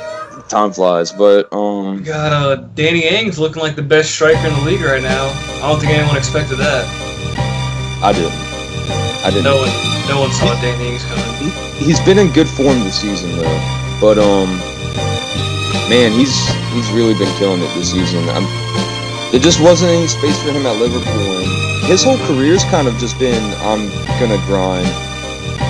Time 0.49 0.73
flies, 0.73 1.11
but, 1.11 1.51
We 1.51 1.59
um, 1.59 2.03
got 2.05 2.33
uh, 2.33 2.57
Danny 2.75 3.09
Ings 3.09 3.40
looking 3.40 3.61
like 3.61 3.75
the 3.75 3.83
best 3.83 4.12
striker 4.12 4.46
in 4.46 4.55
the 4.55 4.61
league 4.61 4.83
right 4.83 5.03
now. 5.03 5.31
I 5.59 5.68
don't 5.68 5.81
think 5.81 5.92
anyone 5.92 6.16
expected 6.16 6.59
that. 6.59 6.87
I 8.03 8.12
didn't. 8.12 8.33
I 9.27 9.31
didn't. 9.31 9.44
No 9.44 9.57
one, 9.57 9.70
no 10.09 10.20
one 10.20 10.33
saw 10.33 10.55
Danny 10.61 10.94
Ings 10.94 11.05
coming. 11.05 11.51
he's 11.83 12.01
been 12.01 12.18
in 12.18 12.33
good 12.33 12.49
form 12.49 12.79
this 12.81 13.01
season 13.01 13.37
though. 13.37 13.99
But 14.01 14.18
um, 14.18 14.61
man, 15.90 16.14
he's 16.14 16.33
he's 16.70 16.87
really 16.94 17.18
been 17.18 17.31
killing 17.35 17.59
it 17.59 17.70
this 17.74 17.90
season. 17.90 18.22
I'm, 18.31 18.46
there 19.35 19.42
just 19.42 19.59
wasn't 19.59 19.90
any 19.90 20.07
space 20.07 20.38
for 20.38 20.55
him 20.55 20.62
at 20.64 20.79
Liverpool, 20.79 21.42
and 21.42 21.50
his 21.90 22.07
whole 22.07 22.16
career's 22.31 22.62
kind 22.70 22.87
of 22.87 22.94
just 22.96 23.18
been 23.18 23.42
I'm 23.66 23.90
gonna 24.22 24.38
grind 24.46 24.87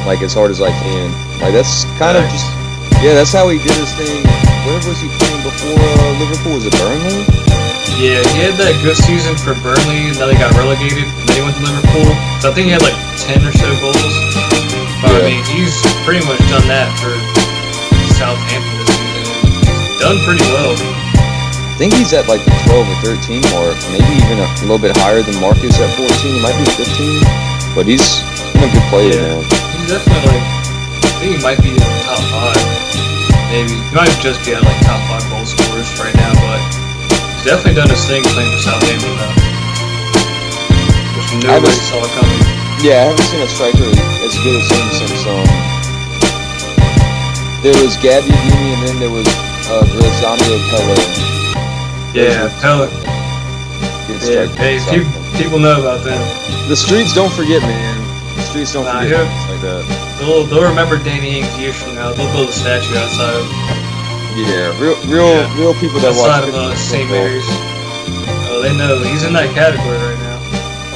like 0.05 0.21
as 0.21 0.37
hard 0.37 0.53
as 0.53 0.61
I 0.61 0.69
can. 0.85 1.09
Like 1.41 1.57
that's 1.57 1.89
kind 1.97 2.21
of 2.21 2.25
just 2.29 2.45
yeah, 3.01 3.17
that's 3.17 3.33
how 3.33 3.49
he 3.49 3.57
did 3.65 3.73
his 3.81 3.93
thing. 3.97 4.21
Where 4.69 4.77
was 4.85 5.01
he 5.01 5.09
playing 5.17 5.41
before 5.41 5.81
uh, 5.81 6.13
Liverpool? 6.21 6.61
Was 6.61 6.69
it 6.69 6.77
Burnley? 6.77 7.25
Yeah, 7.97 8.21
he 8.37 8.45
had 8.45 8.61
that 8.61 8.77
good 8.85 8.97
season 8.97 9.37
for 9.41 9.57
Burnley. 9.65 10.13
Now 10.21 10.29
they 10.29 10.37
got 10.37 10.53
relegated. 10.53 11.09
Then 11.25 11.35
he 11.37 11.43
went 11.45 11.57
to 11.57 11.65
Liverpool. 11.65 12.13
So 12.45 12.49
I 12.49 12.53
think 12.53 12.69
he 12.69 12.73
had 12.77 12.85
like 12.85 12.97
ten 13.17 13.41
or 13.41 13.53
so 13.57 13.69
goals. 13.81 14.17
But 15.01 15.17
I 15.17 15.21
mean, 15.25 15.41
he's 15.49 15.81
pretty 16.05 16.21
much 16.29 16.41
done 16.53 16.69
that 16.69 16.93
for 17.01 17.13
Southampton 18.21 18.80
this 18.80 18.80
season. 18.80 18.80
He's 18.80 18.80
done 20.11 20.19
pretty 20.27 20.43
well. 20.51 20.75
I 20.75 21.75
think 21.79 21.95
he's 21.95 22.11
at 22.11 22.27
like 22.27 22.43
the 22.43 22.51
12 22.67 22.83
or 22.83 22.99
13 23.15 23.47
mark, 23.55 23.79
maybe 23.95 24.11
even 24.19 24.43
a 24.43 24.49
little 24.67 24.83
bit 24.83 24.91
higher 24.99 25.23
than 25.23 25.39
Marcus 25.39 25.79
at 25.79 25.87
14. 25.95 26.11
He 26.11 26.43
might 26.43 26.59
be 26.59 26.67
15, 26.75 27.79
but 27.79 27.87
he's 27.87 28.03
a 28.59 28.67
good 28.75 28.87
player, 28.91 29.15
Yeah. 29.15 29.39
man. 29.39 29.47
He's 29.47 29.87
definitely 29.87 30.35
like, 30.35 30.47
I 31.07 31.11
think 31.23 31.31
he 31.31 31.41
might 31.47 31.61
be 31.63 31.71
in 31.71 31.79
the 31.79 32.03
top 32.11 32.19
five. 32.27 32.59
Maybe 33.55 33.79
he 33.79 33.95
might 33.95 34.11
just 34.19 34.43
be 34.43 34.51
at 34.59 34.67
like 34.67 34.83
top 34.83 34.99
five 35.07 35.23
goal 35.31 35.47
scorers 35.47 35.87
right 36.03 36.15
now, 36.19 36.35
but 36.43 36.59
he's 37.39 37.47
definitely 37.47 37.79
done 37.79 37.91
his 37.95 38.03
thing 38.11 38.27
playing 38.35 38.51
for 38.51 38.63
Southampton 38.67 39.15
though. 39.15 39.37
Which 41.15 41.31
nobody 41.47 41.71
was- 41.71 41.87
saw 41.87 42.03
coming. 42.19 42.43
Yeah, 42.83 43.07
I 43.07 43.15
haven't 43.15 43.29
seen 43.31 43.43
a 43.47 43.49
striker 43.49 43.87
as 44.27 44.35
good 44.43 44.59
as 44.59 44.67
him 44.75 44.87
since 44.91 45.23
um. 45.31 45.47
There 47.63 47.77
was 47.85 47.95
Gabbiadini 48.01 48.73
and 48.75 48.81
then 48.89 48.99
there 48.99 49.11
was 49.13 49.29
uh, 49.71 49.85
Graziano 49.95 50.45
Pellè. 50.71 50.99
Yeah, 52.15 52.49
Pellè. 52.61 52.89
Yeah, 54.21 54.47
hey, 54.59 54.79
people, 54.91 55.11
people 55.39 55.59
know 55.59 55.81
about 55.81 56.05
them. 56.05 56.21
The 56.69 56.77
streets 56.77 57.15
don't 57.15 57.33
forget, 57.33 57.63
man. 57.63 57.97
The 58.37 58.43
streets 58.43 58.73
don't 58.73 58.85
Nah, 58.85 59.01
forget 59.01 59.25
yeah. 59.25 59.49
like 59.51 59.63
that. 59.63 59.83
They'll, 60.19 60.45
they'll 60.45 60.69
remember 60.69 60.99
Danny 60.99 61.39
Ings 61.41 61.49
years 61.59 61.77
from 61.81 61.95
now. 61.95 62.13
They'll 62.13 62.31
build 62.33 62.49
a 62.51 62.53
statue 62.53 62.97
outside 62.99 63.33
of 63.33 63.47
Yeah, 64.37 64.75
real, 64.83 64.97
real, 65.09 65.31
Yeah. 65.41 65.59
real 65.59 65.75
people 65.75 66.01
that 66.01 66.13
watch 66.19 66.29
outside 66.43 66.49
of 66.49 66.55
uh, 66.55 66.75
St. 66.77 67.09
Mary's. 67.09 67.47
Oh, 68.51 68.61
they 68.63 68.77
know 68.77 68.99
he's 69.03 69.23
in 69.25 69.33
that 69.33 69.49
category 69.55 69.97
right 69.97 70.19
now. 70.21 70.39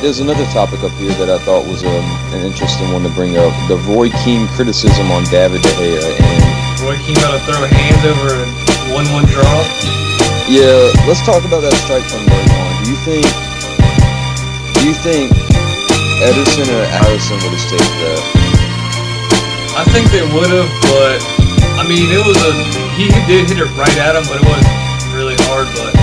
There's 0.03 0.21
another 0.21 0.45
topic 0.53 0.83
up 0.85 0.93
here 1.01 1.15
that 1.17 1.31
I 1.31 1.39
thought 1.47 1.65
was 1.67 1.83
um, 1.83 2.05
an 2.37 2.45
interesting 2.45 2.93
one 2.93 3.03
to 3.05 3.13
bring 3.17 3.39
up: 3.39 3.55
the 3.69 3.79
Roy 3.89 4.11
Keane 4.23 4.47
criticism 4.49 5.11
on 5.11 5.25
David 5.33 5.63
De 5.63 5.71
Gea. 5.81 6.21
And 6.21 6.44
Roy 6.85 7.01
Keane 7.01 7.16
about 7.16 7.40
to 7.40 7.42
throw 7.49 7.64
hands 7.64 8.05
over 8.05 8.44
a 8.44 8.47
one-one 8.92 9.25
draw. 9.33 9.57
yeah, 10.53 10.92
let's 11.09 11.25
talk 11.25 11.40
about 11.49 11.64
that 11.64 11.73
strike 11.81 12.05
from 12.05 12.20
Bergwijn. 12.29 12.73
Do 12.85 12.92
you 12.92 12.99
think? 13.09 13.25
Do 14.77 14.81
you 14.85 14.92
think 14.92 15.33
Ederson 16.20 16.68
or 16.68 16.85
Alisson 17.01 17.40
would 17.40 17.57
have 17.57 17.64
saved 17.73 17.88
that? 18.05 18.20
I 19.81 19.85
think 19.97 20.12
they 20.12 20.29
would 20.37 20.53
have, 20.53 20.68
but 20.92 21.25
I 21.81 21.88
mean, 21.88 22.12
it 22.12 22.20
was 22.20 22.37
a 22.37 22.53
he 23.01 23.09
did 23.25 23.49
hit 23.49 23.64
it 23.64 23.70
right 23.81 23.97
at 23.97 24.12
him, 24.12 24.29
but 24.29 24.38
it 24.38 24.44
wasn't 24.44 24.68
really 25.16 25.40
hard. 25.49 25.73
But 25.73 25.97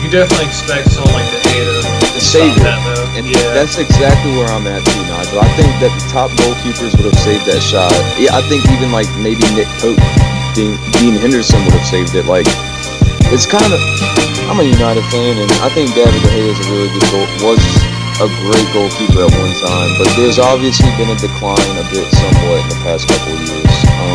you 0.00 0.08
definitely 0.08 0.48
expect 0.48 0.88
someone 0.88 1.12
like 1.12 1.28
De 1.28 1.38
Gea 1.52 2.03
to 2.14 2.22
To 2.22 2.24
save 2.24 2.54
stop 2.54 2.62
it. 2.62 2.64
that. 2.64 3.18
And 3.18 3.26
yeah, 3.26 3.50
that's 3.54 3.76
exactly 3.78 4.30
where 4.38 4.46
I'm 4.50 4.66
at 4.70 4.82
too, 4.86 5.02
Nigel. 5.10 5.38
I 5.42 5.50
think 5.58 5.70
that 5.82 5.90
the 5.94 6.04
top 6.10 6.30
goalkeepers 6.40 6.94
would 6.96 7.06
have 7.10 7.18
saved 7.18 7.46
that 7.50 7.60
shot. 7.62 7.90
Yeah, 8.18 8.34
I 8.38 8.42
think 8.46 8.62
even 8.70 8.90
like 8.94 9.10
maybe 9.18 9.42
Nick 9.54 9.68
Pope, 9.82 9.98
Dean, 10.54 10.78
Dean 10.98 11.14
Henderson 11.18 11.58
would 11.66 11.74
have 11.74 11.86
saved 11.86 12.14
it. 12.14 12.26
Like, 12.26 12.46
it's 13.34 13.46
kind 13.46 13.66
of. 13.74 13.80
I'm 14.46 14.60
a 14.60 14.66
United 14.66 15.02
fan, 15.08 15.40
and 15.40 15.50
I 15.64 15.72
think 15.72 15.90
David 15.96 16.12
De 16.20 16.28
Gea 16.30 16.52
is 16.52 16.58
a 16.60 16.66
really 16.70 16.90
good 16.92 17.06
goal. 17.10 17.26
Was 17.48 17.62
a 18.22 18.28
great 18.44 18.68
goalkeeper 18.76 19.24
at 19.26 19.32
one 19.40 19.54
time, 19.58 19.90
but 19.98 20.06
there's 20.20 20.38
obviously 20.38 20.86
been 21.00 21.08
a 21.10 21.18
decline 21.18 21.74
a 21.80 21.84
bit 21.90 22.06
somewhat 22.12 22.60
in 22.62 22.68
the 22.70 22.78
past 22.86 23.08
couple 23.08 23.32
of 23.34 23.40
years. 23.42 23.74
Um, 24.04 24.13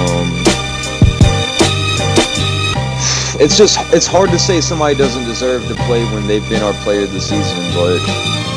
it's 3.40 3.58
just 3.58 3.80
it's 3.94 4.06
hard 4.06 4.30
to 4.32 4.40
say 4.40 4.60
somebody 4.60 4.96
doesn't 4.96 5.24
deserve 5.24 5.66
to 5.70 5.76
play 5.88 6.04
when 6.12 6.28
they've 6.28 6.48
been 6.50 6.62
our 6.62 6.74
player 6.84 7.04
of 7.04 7.14
the 7.14 7.22
season, 7.22 7.58
but 7.74 8.00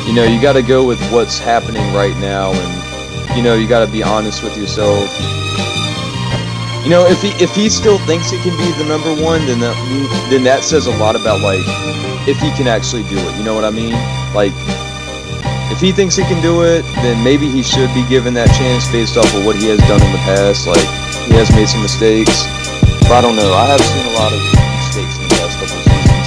you 0.07 0.13
know, 0.13 0.25
you 0.25 0.43
got 0.43 0.55
to 0.55 0.63
go 0.63 0.85
with 0.85 0.99
what's 1.13 1.39
happening 1.39 1.95
right 1.95 2.17
now, 2.19 2.51
and 2.51 3.37
you 3.37 3.43
know, 3.43 3.55
you 3.55 3.69
got 3.69 3.87
to 3.87 3.91
be 3.91 4.03
honest 4.03 4.43
with 4.43 4.57
yourself. 4.59 5.07
You 6.83 6.91
know, 6.91 7.07
if 7.07 7.23
he 7.23 7.31
if 7.39 7.55
he 7.55 7.69
still 7.69 7.99
thinks 8.11 8.31
he 8.31 8.39
can 8.43 8.59
be 8.59 8.67
the 8.83 8.89
number 8.89 9.15
one, 9.23 9.47
then 9.47 9.61
that 9.61 9.79
then 10.31 10.43
that 10.45 10.65
says 10.65 10.87
a 10.87 10.97
lot 10.99 11.15
about 11.15 11.41
like 11.41 11.63
if 12.27 12.39
he 12.39 12.51
can 12.59 12.67
actually 12.67 13.05
do 13.05 13.19
it. 13.19 13.37
You 13.39 13.45
know 13.45 13.55
what 13.55 13.65
I 13.65 13.71
mean? 13.71 13.95
Like, 14.35 14.53
if 15.71 15.79
he 15.81 15.93
thinks 15.93 16.17
he 16.17 16.25
can 16.25 16.43
do 16.43 16.63
it, 16.63 16.83
then 17.07 17.23
maybe 17.23 17.49
he 17.49 17.63
should 17.63 17.93
be 17.95 18.07
given 18.09 18.35
that 18.35 18.51
chance 18.59 18.91
based 18.91 19.17
off 19.17 19.33
of 19.35 19.47
what 19.47 19.55
he 19.57 19.69
has 19.69 19.79
done 19.87 20.03
in 20.03 20.11
the 20.11 20.23
past. 20.27 20.67
Like, 20.67 20.87
he 21.31 21.35
has 21.39 21.51
made 21.55 21.69
some 21.69 21.83
mistakes, 21.83 22.43
but 23.07 23.13
I 23.13 23.21
don't 23.23 23.37
know. 23.37 23.55
I 23.55 23.67
have 23.67 23.81
seen 23.81 24.07
a 24.07 24.19
lot 24.19 24.33
of 24.33 24.62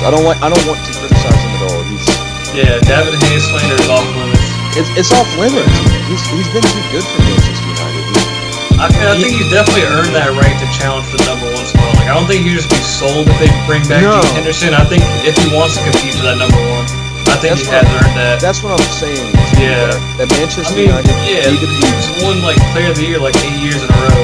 I 0.06 0.14
don't 0.14 0.24
want 0.24 0.38
I 0.46 0.48
don't 0.54 0.62
want 0.70 0.78
to 0.86 0.92
criticize 0.94 1.42
him 1.42 1.54
at 1.58 1.62
all. 1.74 1.82
He's 1.90 2.06
yeah. 2.54 2.78
David 2.86 3.18
Hayes 3.28 3.44
slander 3.50 3.76
is 3.76 3.90
off 3.92 4.06
limits. 4.16 4.46
it's, 4.80 4.90
it's 4.96 5.12
off 5.12 5.28
limits. 5.36 5.68
He's, 6.08 6.24
he's 6.32 6.48
been 6.54 6.64
too 6.64 6.86
good 6.94 7.04
for 7.04 7.20
Manchester 7.26 7.68
United. 7.68 8.04
He, 8.06 8.80
I, 8.80 8.88
I 8.88 9.16
think 9.20 9.36
he's 9.36 9.50
definitely 9.52 9.84
earned 9.88 10.14
that 10.16 10.32
right 10.36 10.56
to 10.62 10.68
challenge 10.72 11.08
for 11.12 11.18
the 11.20 11.28
number 11.28 11.48
one 11.52 11.64
spot. 11.68 11.88
Like, 12.00 12.08
I 12.08 12.14
don't 12.16 12.28
think 12.28 12.44
he'd 12.48 12.56
just 12.56 12.70
be 12.72 12.80
sold 12.80 13.28
if 13.28 13.38
they 13.44 13.48
bring 13.68 13.84
back 13.92 14.04
No. 14.04 14.20
Dean 14.24 14.36
Henderson. 14.44 14.72
I 14.76 14.84
think 14.88 15.04
if 15.28 15.36
he 15.36 15.48
wants 15.52 15.76
to 15.80 15.82
compete 15.84 16.16
for 16.16 16.28
that 16.28 16.36
number 16.40 16.60
one, 16.72 16.84
I 17.32 17.36
think 17.40 17.56
That's 17.60 17.64
he 17.66 17.72
what- 17.72 17.84
has 17.84 17.88
earned 18.04 18.16
that. 18.20 18.36
That's 18.44 18.60
what 18.64 18.76
I'm 18.80 18.88
saying. 18.96 19.32
Yeah. 19.60 19.92
That 20.20 20.28
Manchester 20.36 20.76
I 20.76 20.76
mean, 20.76 20.92
United 20.92 21.16
yeah, 21.28 21.48
need 21.52 21.60
to 21.64 21.68
be 21.72 21.80
he's 21.88 22.08
won 22.24 22.40
like 22.44 22.60
Player 22.76 22.92
of 22.92 23.00
the 23.00 23.08
Year 23.08 23.20
like 23.20 23.36
eight 23.44 23.60
years 23.64 23.80
in 23.80 23.88
a 23.88 23.98
row. 24.12 24.22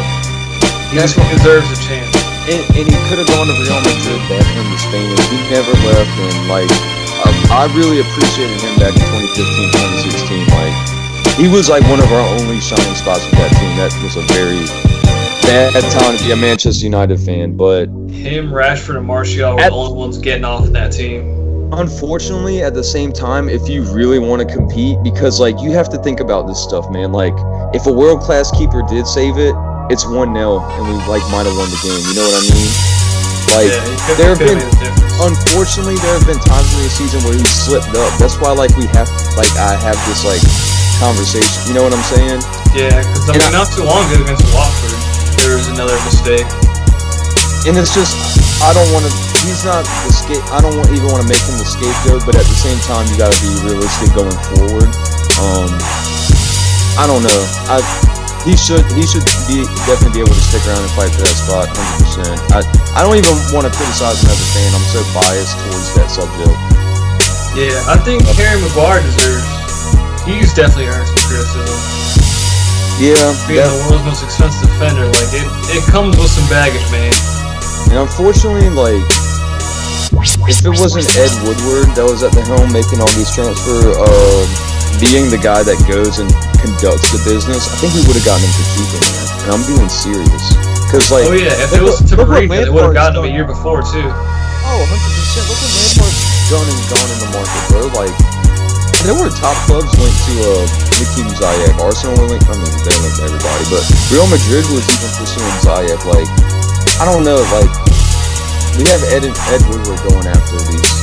He 0.92 1.00
That's 1.00 1.16
just 1.16 1.20
what- 1.20 1.32
deserves 1.36 1.68
a 1.72 1.80
chance. 1.84 2.11
And, 2.50 2.62
and 2.78 2.86
he 2.90 2.98
could 3.10 3.20
have 3.22 3.30
gone 3.30 3.48
to 3.48 3.56
Real 3.62 3.80
Madrid 3.84 4.22
back 4.32 4.46
him 4.56 4.66
to 4.66 4.78
Spain, 4.80 5.08
and 5.10 5.26
he 5.30 5.38
never 5.52 5.74
left. 5.86 6.14
And 6.18 6.38
like, 6.50 6.70
I, 7.52 7.66
I 7.68 7.74
really 7.78 8.00
appreciated 8.02 8.58
him 8.62 8.76
back 8.80 8.94
in 8.96 9.04
2015, 9.36 9.70
2016. 10.10 10.48
Like, 10.56 10.76
he 11.38 11.48
was 11.48 11.70
like 11.70 11.84
one 11.90 12.00
of 12.00 12.12
our 12.12 12.26
only 12.40 12.60
shining 12.60 12.96
spots 12.96 13.24
with 13.26 13.38
that 13.40 13.52
team. 13.60 13.72
That 13.78 13.92
was 14.04 14.16
a 14.18 14.26
very 14.34 14.66
bad 15.48 15.74
time 15.92 16.18
to 16.18 16.24
be 16.24 16.32
a 16.32 16.36
Manchester 16.36 16.84
United 16.86 17.20
fan, 17.20 17.56
but 17.58 17.86
Him, 18.10 18.52
Rashford, 18.52 18.98
and 18.98 19.06
Martial 19.06 19.56
were 19.56 19.62
At- 19.62 19.70
the 19.70 19.76
only 19.76 19.94
ones 19.98 20.18
getting 20.18 20.46
off 20.46 20.66
in 20.66 20.74
that 20.74 20.92
team. 20.92 21.72
unfortunately, 21.74 22.62
at 22.62 22.74
the 22.74 22.84
same 22.84 23.12
time, 23.14 23.48
if 23.50 23.68
you 23.70 23.84
really 23.94 24.20
want 24.20 24.42
to 24.48 24.54
compete, 24.54 24.98
because 25.04 25.40
like 25.40 25.60
you 25.62 25.72
have 25.72 25.90
to 25.90 25.98
think 26.00 26.20
about 26.20 26.48
this 26.48 26.62
stuff, 26.62 26.90
man. 26.92 27.12
Like, 27.12 27.34
if 27.74 27.86
a 27.88 27.92
world 27.94 28.22
class 28.22 28.52
keeper 28.52 28.82
did 28.90 29.08
save 29.08 29.38
it, 29.38 29.56
it's 29.92 30.08
one 30.08 30.32
0 30.34 30.64
and 30.64 30.82
we 30.88 30.96
like 31.12 31.24
might 31.30 31.44
have 31.46 31.56
won 31.60 31.68
the 31.68 31.80
game. 31.84 32.00
You 32.08 32.16
know 32.16 32.26
what 32.26 32.36
I 32.40 32.44
mean? 32.56 32.72
Like, 33.52 33.68
yeah, 33.68 34.16
there 34.16 34.32
have 34.32 34.40
been 34.40 34.64
made 34.64 34.64
a 34.64 34.80
difference. 34.80 35.20
unfortunately 35.20 36.00
there 36.00 36.16
have 36.16 36.24
been 36.24 36.40
times 36.40 36.72
in 36.72 36.88
the 36.88 36.94
season 36.94 37.20
where 37.28 37.36
he 37.36 37.44
slipped 37.44 37.92
up 38.00 38.08
that's 38.16 38.40
why 38.40 38.56
like 38.56 38.72
we 38.80 38.88
have 38.96 39.12
like 39.36 39.52
i 39.60 39.76
have 39.76 40.00
this 40.08 40.24
like 40.24 40.40
conversation 41.04 41.52
you 41.68 41.76
know 41.76 41.84
what 41.84 41.92
i'm 41.92 42.06
saying 42.08 42.40
yeah, 42.72 42.96
because 43.04 43.28
I 43.28 43.36
mean, 43.36 43.44
I- 43.52 43.60
not 43.60 43.68
too 43.76 43.84
long 43.84 44.08
ago 44.08 44.24
against 44.24 44.48
Watford, 44.56 44.96
there 45.44 45.60
was 45.60 45.68
another 45.68 46.00
mistake. 46.08 46.48
and 47.68 47.76
it's 47.76 47.92
just 47.92 48.16
i 48.64 48.72
don't 48.72 48.88
want 48.96 49.04
to 49.04 49.12
he's 49.44 49.68
not 49.68 49.84
the 50.08 50.14
scape 50.16 50.46
i 50.56 50.64
don't 50.64 50.78
want, 50.80 50.88
even 50.96 51.12
want 51.12 51.20
to 51.20 51.28
make 51.28 51.44
him 51.44 51.60
the 51.60 51.68
scapegoat 51.68 52.24
but 52.24 52.40
at 52.40 52.48
the 52.48 52.56
same 52.56 52.80
time 52.88 53.04
you 53.12 53.20
got 53.20 53.36
to 53.36 53.40
be 53.44 53.52
realistic 53.68 54.08
going 54.16 54.38
forward 54.56 54.88
um 55.44 55.68
i 56.96 57.04
don't 57.04 57.20
know 57.26 57.42
i 57.68 57.84
he 58.48 58.58
should 58.58 58.82
he 58.98 59.06
should 59.06 59.24
be 59.46 59.62
definitely 59.86 60.18
be 60.18 60.22
able 60.26 60.34
to 60.34 60.42
stick 60.46 60.66
around 60.66 60.82
and 60.82 60.94
fight 60.98 61.14
for 61.14 61.22
that 61.22 61.38
spot 61.38 61.66
100% 61.70 62.58
i 62.58 62.60
i 62.98 63.00
don't 63.06 63.14
even 63.18 63.36
want 63.54 63.70
to 63.70 63.74
criticize 63.78 64.18
him 64.26 64.34
as 64.34 64.40
a 64.42 64.50
fan 64.58 64.70
i'm 64.74 64.86
so 64.90 65.02
biased 65.14 65.56
towards 65.62 65.88
that 65.94 66.10
subject 66.10 66.58
Yeah, 67.54 67.76
I 67.92 68.00
think 68.00 68.24
Harry 68.40 68.56
Maguire 68.64 69.04
deserves. 69.04 69.44
He's 70.24 70.56
definitely 70.56 70.88
earned 70.88 71.04
some 71.04 71.24
criticism. 71.28 71.78
yeah 73.04 73.20
Being 73.46 73.60
that- 73.60 73.70
the 73.76 73.80
world's 73.92 74.06
most 74.08 74.24
expensive 74.24 74.72
defender, 74.72 75.04
like 75.06 75.32
it, 75.36 75.48
it 75.76 75.84
comes 75.92 76.16
with 76.16 76.32
some 76.32 76.48
baggage, 76.48 76.82
man. 76.96 77.12
And 77.92 78.08
unfortunately, 78.08 78.72
like, 78.72 79.04
if 80.48 80.64
it 80.64 80.72
wasn't 80.80 81.12
Ed 81.20 81.34
Woodward 81.44 81.92
that 82.00 82.08
was 82.08 82.24
at 82.24 82.32
the 82.32 82.40
helm 82.48 82.72
making 82.72 83.04
all 83.04 83.12
these 83.20 83.28
transfer, 83.36 84.00
uh, 84.00 84.44
being 85.00 85.30
the 85.32 85.40
guy 85.40 85.64
that 85.64 85.78
goes 85.88 86.20
and 86.20 86.28
conducts 86.60 87.14
the 87.14 87.22
business, 87.24 87.70
I 87.72 87.76
think 87.80 87.96
we 87.96 88.04
would 88.10 88.18
have 88.18 88.28
gotten 88.28 88.44
him 88.44 88.54
for 88.54 88.66
cheaper, 88.76 89.00
man. 89.00 89.26
And 89.46 89.50
I'm 89.56 89.64
being 89.70 89.90
serious. 89.90 90.44
Cause 90.92 91.08
like, 91.08 91.26
Oh 91.30 91.36
yeah, 91.38 91.56
if 91.64 91.72
it 91.72 91.80
was 91.80 92.04
to 92.12 92.20
Mourinho, 92.20 92.52
they 92.52 92.72
would 92.72 92.92
have 92.92 92.98
gotten 92.98 93.24
him 93.24 93.30
a 93.30 93.32
year 93.32 93.48
before 93.48 93.80
too. 93.86 94.04
Oh, 94.04 94.84
100 94.84 94.92
percent. 94.92 95.48
Look 95.48 95.60
what 95.60 95.72
Lampard's 95.72 96.20
done 96.52 96.68
and 96.68 96.82
gone 96.92 97.10
in 97.10 97.20
the 97.24 97.30
market, 97.32 97.62
bro. 97.72 97.82
Like, 97.96 98.16
there 99.08 99.18
were 99.18 99.32
top 99.34 99.58
clubs 99.66 99.90
linked 99.98 100.22
to 100.30 100.34
uh, 100.46 100.64
Hakeem 101.00 101.32
Ziyech. 101.34 101.80
Arsenal 101.82 102.28
linked. 102.28 102.46
I 102.52 102.60
mean, 102.60 102.70
they 102.86 102.96
linked 103.02 103.18
to 103.18 103.26
everybody, 103.26 103.64
but 103.72 103.84
Real 104.12 104.28
Madrid 104.30 104.68
was 104.70 104.86
even 104.86 105.10
pursuing 105.18 105.56
Ziyech. 105.66 106.04
Like, 106.06 106.30
I 107.02 107.08
don't 107.10 107.26
know. 107.26 107.40
Like, 107.56 107.72
we 108.78 108.86
have 108.94 109.02
Ed 109.10 109.26
and 109.26 109.36
Ed 109.50 109.64
Woodward 109.72 110.00
going 110.06 110.28
after 110.30 110.60
these 110.70 111.01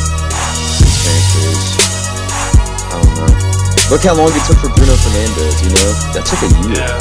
Look 3.88 4.04
how 4.04 4.12
long 4.12 4.28
it 4.28 4.44
took 4.44 4.60
for 4.60 4.68
Bruno 4.76 4.92
Fernandes. 5.00 5.64
You 5.64 5.72
know, 5.72 5.88
that 6.12 6.28
took 6.28 6.40
a 6.44 6.50
year. 6.60 6.76
Yeah, 6.84 6.92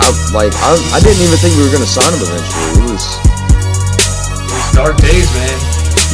I 0.00 0.08
like. 0.32 0.52
I, 0.64 0.72
I 0.96 0.98
didn't 1.04 1.20
even 1.20 1.36
think 1.36 1.52
we 1.60 1.68
were 1.68 1.72
gonna 1.74 1.84
sign 1.88 2.08
him 2.08 2.24
eventually. 2.24 2.72
It 2.72 2.84
was. 2.88 3.04
it 4.40 4.48
was 4.48 4.66
dark 4.72 4.96
days, 5.04 5.28
man. 5.36 5.56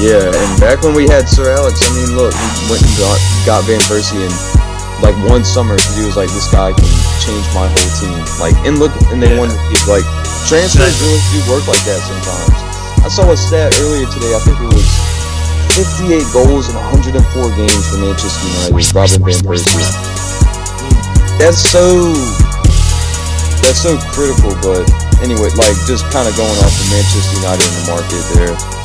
Yeah, 0.03 0.27
and 0.27 0.51
back 0.59 0.83
when 0.83 0.97
we 0.99 1.07
had 1.07 1.31
Sir 1.31 1.55
Alex, 1.55 1.79
I 1.87 1.91
mean, 1.95 2.17
look, 2.19 2.35
we 2.35 2.49
went 2.73 2.83
and 2.83 2.97
got, 2.99 3.19
got 3.47 3.61
Van 3.69 3.79
Persie 3.87 4.19
in 4.25 4.33
like 5.05 5.15
one 5.29 5.45
summer 5.47 5.77
because 5.79 5.95
he 5.95 6.03
was 6.03 6.17
like, 6.19 6.33
this 6.35 6.51
guy 6.51 6.73
can 6.75 6.91
change 7.23 7.47
my 7.55 7.69
whole 7.71 7.91
team. 8.01 8.19
Like, 8.43 8.57
and 8.67 8.81
look, 8.83 8.91
and 9.15 9.23
they 9.23 9.31
Yeah. 9.31 9.39
won. 9.39 9.53
Like, 9.87 10.03
transfers 10.51 10.97
really 10.99 11.23
do 11.31 11.39
work 11.47 11.63
like 11.71 11.83
that 11.87 12.01
sometimes. 12.03 12.59
I 13.05 13.09
saw 13.13 13.31
a 13.31 13.37
stat 13.37 13.71
earlier 13.85 14.09
today. 14.11 14.35
I 14.35 14.41
think 14.43 14.59
it 14.59 14.71
was 14.75 14.87
58 15.75 16.21
goals 16.33 16.69
in 16.69 16.77
104 16.77 17.17
games 17.57 17.85
for 17.89 17.99
Manchester 17.99 18.45
United. 18.45 18.95
Robin 18.95 19.21
Van 19.25 19.41
Persie. 19.45 19.89
That's 21.41 21.61
so. 21.61 22.13
That's 23.65 23.81
so 23.81 23.97
critical, 24.13 24.53
but 24.61 24.85
anyway, 25.25 25.49
like 25.57 25.77
just 25.89 26.05
kind 26.13 26.29
of 26.29 26.37
going 26.37 26.59
off 26.61 26.75
of 26.77 26.87
Manchester 26.93 27.41
United 27.41 27.65
in 27.65 27.75
the 27.81 27.87
market 27.89 28.23
there 28.37 28.83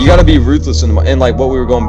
you 0.00 0.06
got 0.06 0.16
to 0.16 0.24
be 0.24 0.38
ruthless 0.38 0.82
in 0.82 0.94
the 0.94 1.00
and 1.04 1.20
like 1.20 1.36
what 1.36 1.52
we 1.52 1.60
were 1.60 1.68
going 1.68 1.84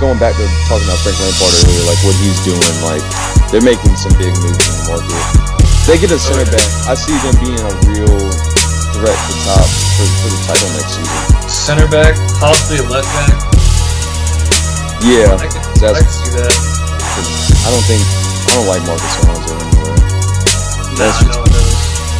going 0.00 0.16
back 0.16 0.32
to 0.32 0.44
talking 0.64 0.88
about 0.88 0.96
Frank 1.04 1.20
Lampard 1.20 1.52
earlier, 1.60 1.84
like 1.84 2.00
what 2.00 2.16
he's 2.16 2.40
doing, 2.40 2.56
like 2.80 3.04
they're 3.52 3.60
making 3.60 3.92
some 4.00 4.16
big 4.16 4.32
moves 4.40 4.64
in 4.64 4.74
the 4.80 4.96
market. 4.96 5.20
They 5.84 6.00
get 6.00 6.08
a 6.08 6.16
center 6.16 6.48
back. 6.48 6.64
I 6.88 6.96
see 6.96 7.12
them 7.20 7.36
being 7.44 7.60
a 7.60 7.72
real 7.84 8.16
threat 8.96 9.12
to 9.12 9.32
top 9.44 9.68
for, 9.68 10.08
for 10.24 10.28
the 10.32 10.40
title 10.48 10.72
next 10.72 10.96
season. 10.96 11.39
Center 11.60 11.86
back, 11.92 12.16
possibly 12.40 12.80
a 12.82 12.86
left 12.88 13.06
back. 13.14 13.36
Yeah, 15.04 15.36
I 15.38 15.46
could, 15.46 15.62
That's- 15.78 15.92
I 15.94 16.00
could 16.02 16.12
see 16.12 16.30
that. 16.40 16.54
I 17.62 17.68
don't 17.70 17.84
think 17.84 18.00
I 18.00 18.50
don't 18.56 18.66
like 18.66 18.82
Marcos 18.88 19.14
Alonso. 19.22 19.54
Nah, 19.54 20.96
That's 20.98 21.20
no 21.28 21.36
one. 21.44 21.52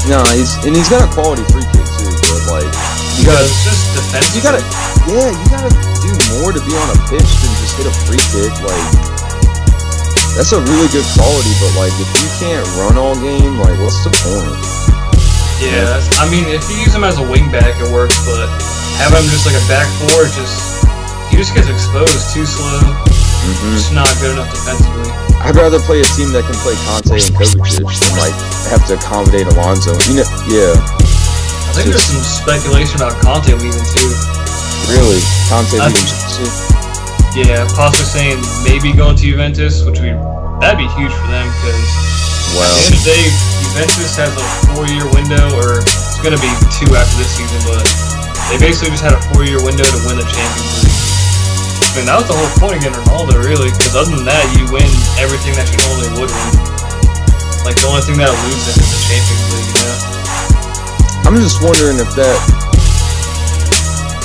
No, 0.09 0.19
he's 0.37 0.53
and 0.65 0.77
he's 0.77 0.89
got 0.93 1.03
a 1.05 1.11
quality 1.11 1.43
free 1.51 1.65
kick 1.73 1.85
too, 1.99 2.13
but 2.29 2.41
like 2.61 2.71
you 3.17 3.25
gotta 3.27 3.49
just 3.65 3.97
defensive. 3.97 4.33
you 4.37 4.41
gotta 4.45 4.63
yeah 5.09 5.29
you 5.33 5.47
gotta 5.51 5.73
do 6.05 6.11
more 6.41 6.53
to 6.53 6.61
be 6.65 6.73
on 6.77 6.89
a 6.95 6.99
pitch 7.09 7.27
than 7.41 7.51
just 7.61 7.75
hit 7.81 7.89
a 7.89 7.95
free 8.09 8.21
kick 8.33 8.53
like 8.65 8.87
that's 10.37 10.53
a 10.57 10.61
really 10.61 10.89
good 10.93 11.05
quality 11.17 11.53
but 11.61 11.73
like 11.81 11.93
if 12.01 12.09
you 12.21 12.29
can't 12.41 12.65
run 12.81 12.97
all 13.01 13.17
game 13.19 13.57
like 13.61 13.77
what's 13.81 14.01
the 14.05 14.13
point 14.25 14.57
Yeah, 15.61 16.01
I 16.17 16.25
mean, 16.33 16.49
if 16.49 16.65
you 16.73 16.77
use 16.81 16.95
him 16.97 17.05
as 17.05 17.19
a 17.21 17.23
wing 17.25 17.53
back, 17.53 17.77
it 17.77 17.93
works. 17.93 18.17
But 18.25 18.49
having 19.01 19.25
him 19.25 19.29
just 19.33 19.49
like 19.49 19.57
a 19.57 19.65
back 19.67 19.89
four, 20.05 20.29
just 20.37 20.85
he 21.33 21.41
just 21.41 21.55
gets 21.57 21.71
exposed 21.73 22.35
too 22.37 22.45
slow. 22.45 22.81
mm-hmm. 22.85 23.73
Just 23.73 23.95
not 23.97 24.11
good 24.21 24.37
enough 24.37 24.51
defensively. 24.53 25.09
I'd 25.41 25.57
rather 25.57 25.81
play 25.81 26.05
a 26.05 26.09
team 26.19 26.37
that 26.37 26.45
can 26.45 26.53
play 26.61 26.77
Kanté 26.85 27.17
and 27.17 27.33
Kovacic 27.33 27.81
than 27.81 28.13
like 28.21 28.37
have 28.69 28.85
to 28.93 29.01
accommodate 29.01 29.49
Alonso 29.57 29.97
you 30.13 30.21
know 30.21 30.29
yeah 30.53 30.77
I 30.77 31.73
think 31.73 31.89
there's 31.89 32.05
some 32.13 32.21
speculation 32.21 33.01
about 33.01 33.17
Kanté 33.25 33.57
leaving 33.57 33.87
too. 33.89 34.11
really 34.93 35.25
Kanté 35.49 35.81
I- 35.81 35.89
leaving 35.89 36.05
Chelsea 36.13 36.45
Yeah, 37.41 37.65
possibly 37.73 38.05
saying 38.05 38.37
maybe 38.69 38.93
going 38.93 39.17
to 39.17 39.25
Juventus, 39.25 39.81
which 39.89 39.97
would 40.05 40.19
that'd 40.61 40.77
be 40.77 40.91
huge 41.01 41.15
for 41.17 41.29
them 41.33 41.49
because 41.63 41.89
wow 42.53 42.69
at 42.69 42.77
the 42.77 42.85
end 42.85 42.93
of 42.93 43.01
the 43.01 43.05
day, 43.09 43.25
Juventus 43.65 44.13
has 44.21 44.33
a 44.37 44.45
four-year 44.77 45.07
window, 45.17 45.57
or 45.57 45.81
it's 45.81 46.21
going 46.21 46.37
to 46.37 46.43
be 46.43 46.53
two 46.69 46.91
after 46.93 47.17
this 47.17 47.33
season, 47.33 47.61
but 47.65 47.81
they 48.51 48.59
basically 48.59 48.91
just 48.91 49.07
had 49.07 49.15
a 49.15 49.23
four-year 49.31 49.63
window 49.63 49.87
to 49.87 49.99
win 50.05 50.19
the 50.19 50.27
Champions 50.27 50.83
League. 50.83 50.99
I 51.91 52.03
mean, 52.03 52.07
that 52.11 52.19
was 52.19 52.27
the 52.27 52.35
whole 52.35 52.51
point 52.59 52.79
of 52.79 52.81
getting 52.83 52.99
Ronaldo, 53.07 53.39
really, 53.39 53.71
because 53.71 53.95
other 53.95 54.11
than 54.11 54.27
that, 54.27 54.43
you 54.59 54.67
win 54.75 54.87
everything 55.23 55.55
that 55.55 55.71
you 55.71 55.79
normally 55.87 56.11
would 56.19 56.31
win. 56.31 56.51
Like, 57.63 57.79
the 57.79 57.87
only 57.87 58.03
thing 58.03 58.19
that'll 58.19 58.35
lose 58.47 58.63
them 58.67 58.79
is 58.79 58.91
the 58.91 59.01
Champions 59.07 59.45
League, 59.55 59.71
you 59.71 59.83
know? 59.87 59.99
I'm 61.27 61.37
just 61.39 61.63
wondering 61.63 62.03
if 62.03 62.11
that 62.19 62.39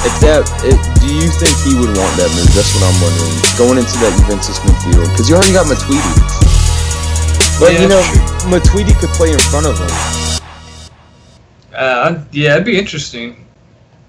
if 0.06 0.16
that 0.22 0.41
if, 0.66 0.78
do 1.02 1.10
you 1.10 1.30
think 1.38 1.54
he 1.66 1.74
would 1.78 1.93
want 1.97 2.14
that 2.18 2.30
move 2.34 2.50
that's 2.54 2.74
what 2.78 2.86
I'm 2.86 2.97
wondering 3.02 3.34
going 3.58 3.78
into 3.78 3.97
that 4.02 4.14
Juventus 4.22 4.58
midfield 4.62 5.10
because 5.14 5.30
you 5.30 5.36
already 5.36 5.54
got 5.54 5.66
Matuidi 5.66 6.02
but 7.60 7.74
Yeah, 7.74 7.82
you 7.82 7.89
know 7.89 8.02
Matuidi 8.50 8.93
could 8.97 9.10
play 9.18 9.34
in 9.34 9.41
front 9.50 9.66
of 9.66 9.78
him 9.78 9.91
Uh, 11.74 12.24
yeah, 12.32 12.54
it'd 12.54 12.66
be 12.66 12.78
interesting. 12.80 13.45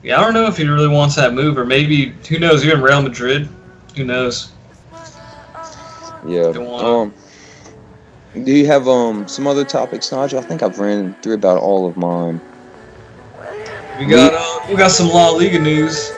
Yeah, 0.06 0.20
I 0.20 0.24
don't 0.24 0.34
know 0.34 0.46
if 0.46 0.56
he 0.56 0.64
really 0.64 0.86
wants 0.86 1.16
that 1.16 1.34
move, 1.34 1.58
or 1.58 1.64
maybe, 1.66 2.10
who 2.28 2.38
knows, 2.38 2.64
even 2.64 2.80
Real 2.80 3.02
Madrid. 3.02 3.48
Who 3.96 4.04
knows? 4.04 4.52
yeah 6.26 6.46
um 6.48 7.14
do 8.44 8.50
you 8.52 8.66
have 8.66 8.88
um 8.88 9.28
some 9.28 9.46
other 9.46 9.64
topics 9.64 10.10
Nigel 10.10 10.40
I 10.40 10.42
think 10.42 10.60
I've 10.62 10.80
ran 10.80 11.14
through 11.22 11.34
about 11.34 11.58
all 11.58 11.86
of 11.86 11.96
mine 11.96 12.40
We 13.98 14.06
got 14.06 14.34
uh, 14.34 14.66
we 14.68 14.74
got 14.76 14.90
some 14.90 15.08
La 15.08 15.30
Liga 15.30 15.58
news. 15.60 16.10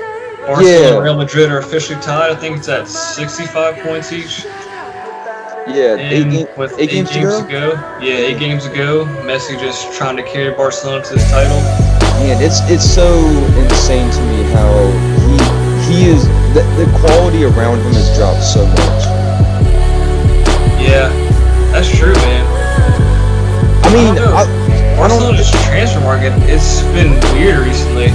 Arsenal 0.46 0.64
Yeah. 0.64 0.94
and 0.94 1.04
Real 1.04 1.16
Madrid 1.16 1.50
are 1.50 1.58
officially 1.58 2.00
tied. 2.00 2.30
I 2.32 2.36
think 2.36 2.56
it's 2.56 2.68
at 2.68 2.88
65 2.88 3.76
points 3.84 4.12
each. 4.12 4.44
Yeah, 4.46 5.96
eight, 5.98 6.22
And 6.22 6.32
ga- 6.32 6.46
with 6.56 6.74
eight 6.78 6.90
games 6.90 7.10
to 7.10 7.20
go? 7.20 7.44
ago, 7.44 7.70
yeah, 8.00 8.14
eight 8.14 8.38
games 8.38 8.64
ago, 8.64 9.04
Messi 9.26 9.60
just 9.60 9.92
trying 9.92 10.16
to 10.16 10.22
carry 10.22 10.54
Barcelona 10.54 11.04
to 11.04 11.14
this 11.14 11.30
title. 11.30 11.87
Man, 12.18 12.42
it's 12.42 12.60
it's 12.66 12.84
so 12.84 13.06
insane 13.62 14.10
to 14.10 14.20
me 14.26 14.42
how 14.50 14.70
he 15.22 15.34
he 15.86 15.96
is 16.10 16.26
the, 16.52 16.66
the 16.76 16.86
quality 16.98 17.44
around 17.44 17.78
him 17.78 17.94
has 17.94 18.10
dropped 18.18 18.42
so 18.42 18.66
much. 18.66 19.02
Yeah, 20.82 21.08
that's 21.70 21.88
true, 21.88 22.12
man. 22.26 22.44
I 23.84 23.88
mean, 23.94 24.12
I 24.12 24.14
don't 24.14 24.24
know. 24.26 24.34
I, 24.34 25.04
I 25.04 25.08
don't. 25.08 25.38
Transfer 25.70 26.00
market, 26.00 26.32
it's 26.50 26.82
been 26.96 27.14
weird 27.38 27.62
recently. 27.64 28.10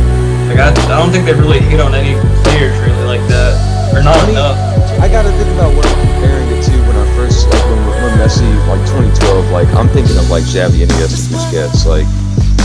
Like 0.52 0.60
I, 0.60 0.70
I 0.92 1.00
don't 1.00 1.10
think 1.12 1.26
they 1.26 1.34
really 1.34 1.60
hit 1.62 1.80
on 1.80 1.96
any 1.96 2.20
players 2.44 2.76
really 2.84 3.08
like 3.08 3.24
that, 3.32 3.56
or 3.96 4.04
not 4.04 4.18
I 4.18 4.22
mean- 4.28 4.36
enough. 4.36 4.58
I 5.00 5.08
gotta 5.08 5.32
think 5.32 5.50
about 5.56 5.76
what 5.76 5.86
I'm 5.88 6.00
comparing 6.16 6.48
it 6.54 6.62
to 6.64 6.72
when 6.88 6.96
I 6.96 7.06
first 7.16 7.48
like 7.50 7.64
when, 7.66 7.80
when 7.88 8.14
Messi 8.20 8.46
like 8.68 8.84
2012. 8.88 9.50
Like 9.52 9.68
I'm 9.76 9.88
thinking 9.90 10.18
of 10.18 10.30
like 10.30 10.44
Xavi 10.44 10.84
and 10.84 10.92
Busquets. 10.92 11.86
Like 11.88 12.06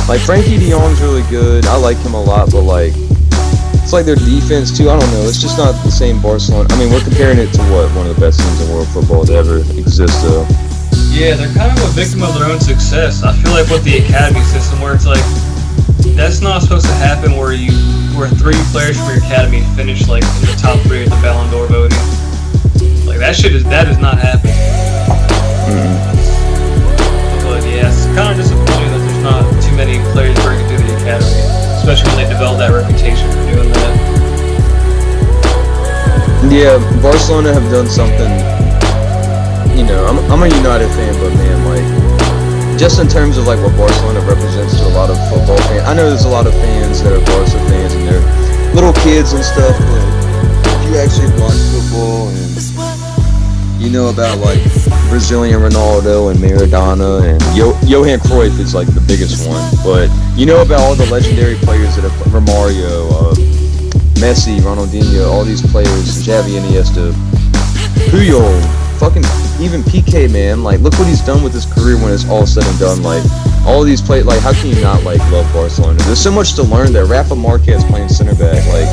like 0.09 0.21
Frankie 0.21 0.57
De 0.57 0.71
Jong's 0.71 1.01
really 1.03 1.23
good. 1.29 1.67
I 1.67 1.77
like 1.77 1.99
him 1.99 2.15
a 2.15 2.23
lot, 2.23 2.51
but 2.51 2.63
like 2.63 2.93
it's 3.85 3.93
like 3.93 4.07
their 4.07 4.17
defense 4.17 4.73
too. 4.73 4.89
I 4.89 4.99
don't 4.99 5.11
know. 5.13 5.29
It's 5.29 5.41
just 5.41 5.57
not 5.57 5.73
the 5.85 5.93
same 5.93 6.21
Barcelona. 6.21 6.67
I 6.73 6.79
mean, 6.81 6.91
we're 6.91 7.05
comparing 7.05 7.39
it 7.39 7.53
to 7.53 7.63
what 7.69 7.93
one 7.93 8.09
of 8.09 8.17
the 8.17 8.21
best 8.21 8.41
teams 8.41 8.61
in 8.61 8.73
world 8.73 8.89
football 8.89 9.25
to 9.25 9.33
ever 9.33 9.59
exist. 9.77 10.17
Though. 10.25 10.49
Yeah, 11.13 11.37
they're 11.37 11.53
kind 11.53 11.77
of 11.77 11.85
a 11.85 11.93
victim 11.93 12.23
of 12.23 12.33
their 12.37 12.49
own 12.49 12.61
success. 12.61 13.23
I 13.23 13.37
feel 13.37 13.53
like 13.53 13.69
with 13.69 13.85
the 13.85 13.99
academy 14.01 14.41
system, 14.45 14.81
where 14.81 14.95
it's 14.95 15.05
like 15.05 15.25
that's 16.17 16.41
not 16.41 16.63
supposed 16.63 16.87
to 16.87 16.97
happen, 16.97 17.37
where 17.37 17.53
you 17.53 17.73
where 18.17 18.29
three 18.29 18.57
players 18.73 18.97
from 18.97 19.13
your 19.13 19.19
academy 19.25 19.61
finish 19.77 20.09
like 20.09 20.25
in 20.41 20.49
the 20.49 20.57
top 20.57 20.81
three 20.89 21.05
of 21.05 21.11
the 21.11 21.21
Ballon 21.21 21.53
d'Or 21.53 21.69
voting. 21.69 22.01
Like 23.05 23.21
that 23.21 23.37
shit 23.37 23.55
is 23.55 23.65
that 23.65 23.89
is 23.89 23.99
not 23.99 24.19
happening. 24.19 24.57
Mm-hmm. 25.69 26.17
But 27.45 27.65
yeah, 27.65 27.89
it's 27.89 28.05
kind 28.17 28.33
of 28.33 28.37
disappointing 28.37 28.58
many 29.79 30.03
players 30.11 30.35
breaking 30.43 30.67
the 30.67 30.91
academy, 30.99 31.39
especially 31.79 32.11
when 32.11 32.27
they 32.27 32.29
develop 32.29 32.59
that 32.59 32.75
reputation 32.75 33.31
for 33.31 33.47
doing 33.47 33.71
that. 33.71 33.95
Yeah, 36.51 36.83
Barcelona 36.99 37.55
have 37.55 37.63
done 37.71 37.87
something. 37.87 38.27
You 39.79 39.87
know, 39.87 40.03
I'm, 40.03 40.19
I'm 40.35 40.43
a 40.43 40.51
United 40.51 40.91
fan, 40.99 41.15
but 41.23 41.31
man, 41.39 41.63
like, 41.63 41.87
just 42.75 42.99
in 42.99 43.07
terms 43.07 43.39
of 43.39 43.47
like 43.47 43.63
what 43.63 43.71
Barcelona 43.79 44.19
represents 44.27 44.83
to 44.83 44.91
a 44.91 44.95
lot 44.99 45.15
of 45.15 45.17
football 45.31 45.63
fans. 45.71 45.87
I 45.87 45.95
know 45.95 46.11
there's 46.11 46.27
a 46.27 46.35
lot 46.35 46.51
of 46.51 46.55
fans 46.59 46.99
that 47.07 47.15
are 47.15 47.23
Barca 47.23 47.63
fans 47.71 47.95
and 47.95 48.03
they're 48.03 48.27
little 48.75 48.93
kids 49.07 49.31
and 49.31 49.47
stuff, 49.47 49.79
but 49.79 50.03
if 50.75 50.91
you 50.91 50.99
actually 50.99 51.31
watch 51.39 51.55
football 51.71 52.35
and 52.35 52.51
you 53.79 53.91
know 53.91 54.09
about 54.11 54.39
like 54.39 54.63
Brazilian 55.09 55.61
Ronaldo 55.61 56.31
and 56.31 56.39
Maradona 56.41 57.23
and 57.23 57.41
Yo- 57.57 57.79
Johan 57.87 58.19
Cruyff 58.19 58.59
is 58.59 58.75
like 58.75 58.89
the 58.93 59.01
biggest 59.01 59.49
one, 59.49 59.63
but 59.85 60.11
you 60.37 60.47
know 60.47 60.63
about 60.63 60.81
all 60.81 60.95
the 60.95 61.07
legendary 61.07 61.55
players 61.57 61.95
that 61.97 62.03
have 62.03 62.33
Romario, 62.33 63.11
uh, 63.11 63.35
Messi, 64.19 64.59
Ronaldinho, 64.61 65.31
all 65.31 65.45
these 65.45 65.63
players, 65.71 65.89
Xavi, 65.89 66.59
Iniesta, 66.59 67.13
Puyol, 68.11 68.99
fucking 68.99 69.23
even 69.61 69.83
Piqué, 69.83 70.31
man. 70.31 70.65
Like, 70.65 70.81
look 70.81 70.95
what 70.99 71.07
he's 71.07 71.21
done 71.21 71.43
with 71.43 71.53
his 71.53 71.67
career 71.67 71.97
when 71.97 72.13
it's 72.13 72.29
all 72.29 72.47
said 72.47 72.65
and 72.65 72.79
done. 72.79 73.03
Like, 73.03 73.23
all 73.65 73.85
these 73.85 74.03
play, 74.03 74.23
like, 74.23 74.41
how 74.41 74.53
can 74.53 74.69
you 74.75 74.81
not 74.83 75.05
like 75.05 75.19
love 75.31 75.51
Barcelona? 75.53 75.99
There's 76.03 76.21
so 76.21 76.33
much 76.33 76.55
to 76.55 76.63
learn 76.63 76.93
there. 76.93 77.07
Rafa 77.07 77.37
Marquez 77.37 77.85
playing 77.85 78.09
center 78.09 78.35
back, 78.35 78.67
like 78.69 78.89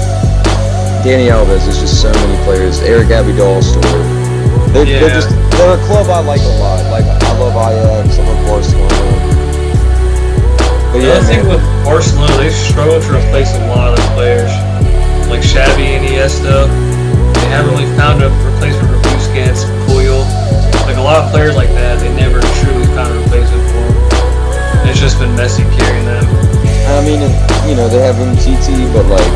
Dani 1.04 1.30
Alves. 1.30 1.66
There's 1.66 1.80
just 1.80 2.02
so 2.02 2.12
many 2.12 2.44
players. 2.44 2.80
Eric 2.82 3.08
Abidal 3.08 3.64
story. 3.64 4.25
They're, 4.74 4.86
they're 4.86 5.10
just 5.10 5.30
they're 5.58 5.76
a 5.76 5.82
club 5.88 6.08
I 6.10 6.20
like 6.20 6.42
a 6.42 6.56
lot. 6.60 6.84
Like, 6.92 7.06
I 7.06 7.32
love 7.40 7.56
Ajax. 7.56 8.20
I 8.20 8.24
love 8.24 8.42
Barcelona. 8.48 9.36
But 10.92 11.04
yeah, 11.04 11.20
other 11.20 11.28
thing 11.28 11.44
man. 11.44 11.60
with 11.60 11.64
Barcelona, 11.84 12.36
they 12.38 12.52
struggle 12.52 13.00
to 13.00 13.12
replace 13.16 13.52
a 13.56 13.68
lot 13.68 13.92
of 13.92 14.00
those 14.00 14.12
players, 14.16 14.52
like 15.28 15.44
Xavi, 15.44 15.96
and 15.96 16.08
Iniesta. 16.08 16.68
They 17.36 17.48
haven't 17.52 17.72
really 17.76 17.92
found 18.00 18.24
a 18.24 18.32
replacement 18.48 18.88
for 18.88 19.00
Busquets, 19.12 19.68
Puyol. 19.88 20.24
Like 20.88 20.96
a 20.96 21.04
lot 21.04 21.24
of 21.24 21.32
players 21.32 21.56
like 21.56 21.70
that, 21.76 22.00
they 22.00 22.12
never 22.16 22.40
truly 22.64 22.88
found 22.96 23.12
a 23.12 23.20
replacement 23.20 23.64
for 23.72 23.84
them. 23.92 24.88
It's 24.88 25.00
just 25.00 25.20
been 25.20 25.36
Messi 25.36 25.68
carrying 25.76 26.06
them. 26.06 26.24
I 26.88 27.04
mean, 27.04 27.20
you 27.68 27.76
know, 27.76 27.90
they 27.90 28.00
have 28.00 28.16
Umtiti, 28.16 28.88
but 28.94 29.04
like, 29.12 29.32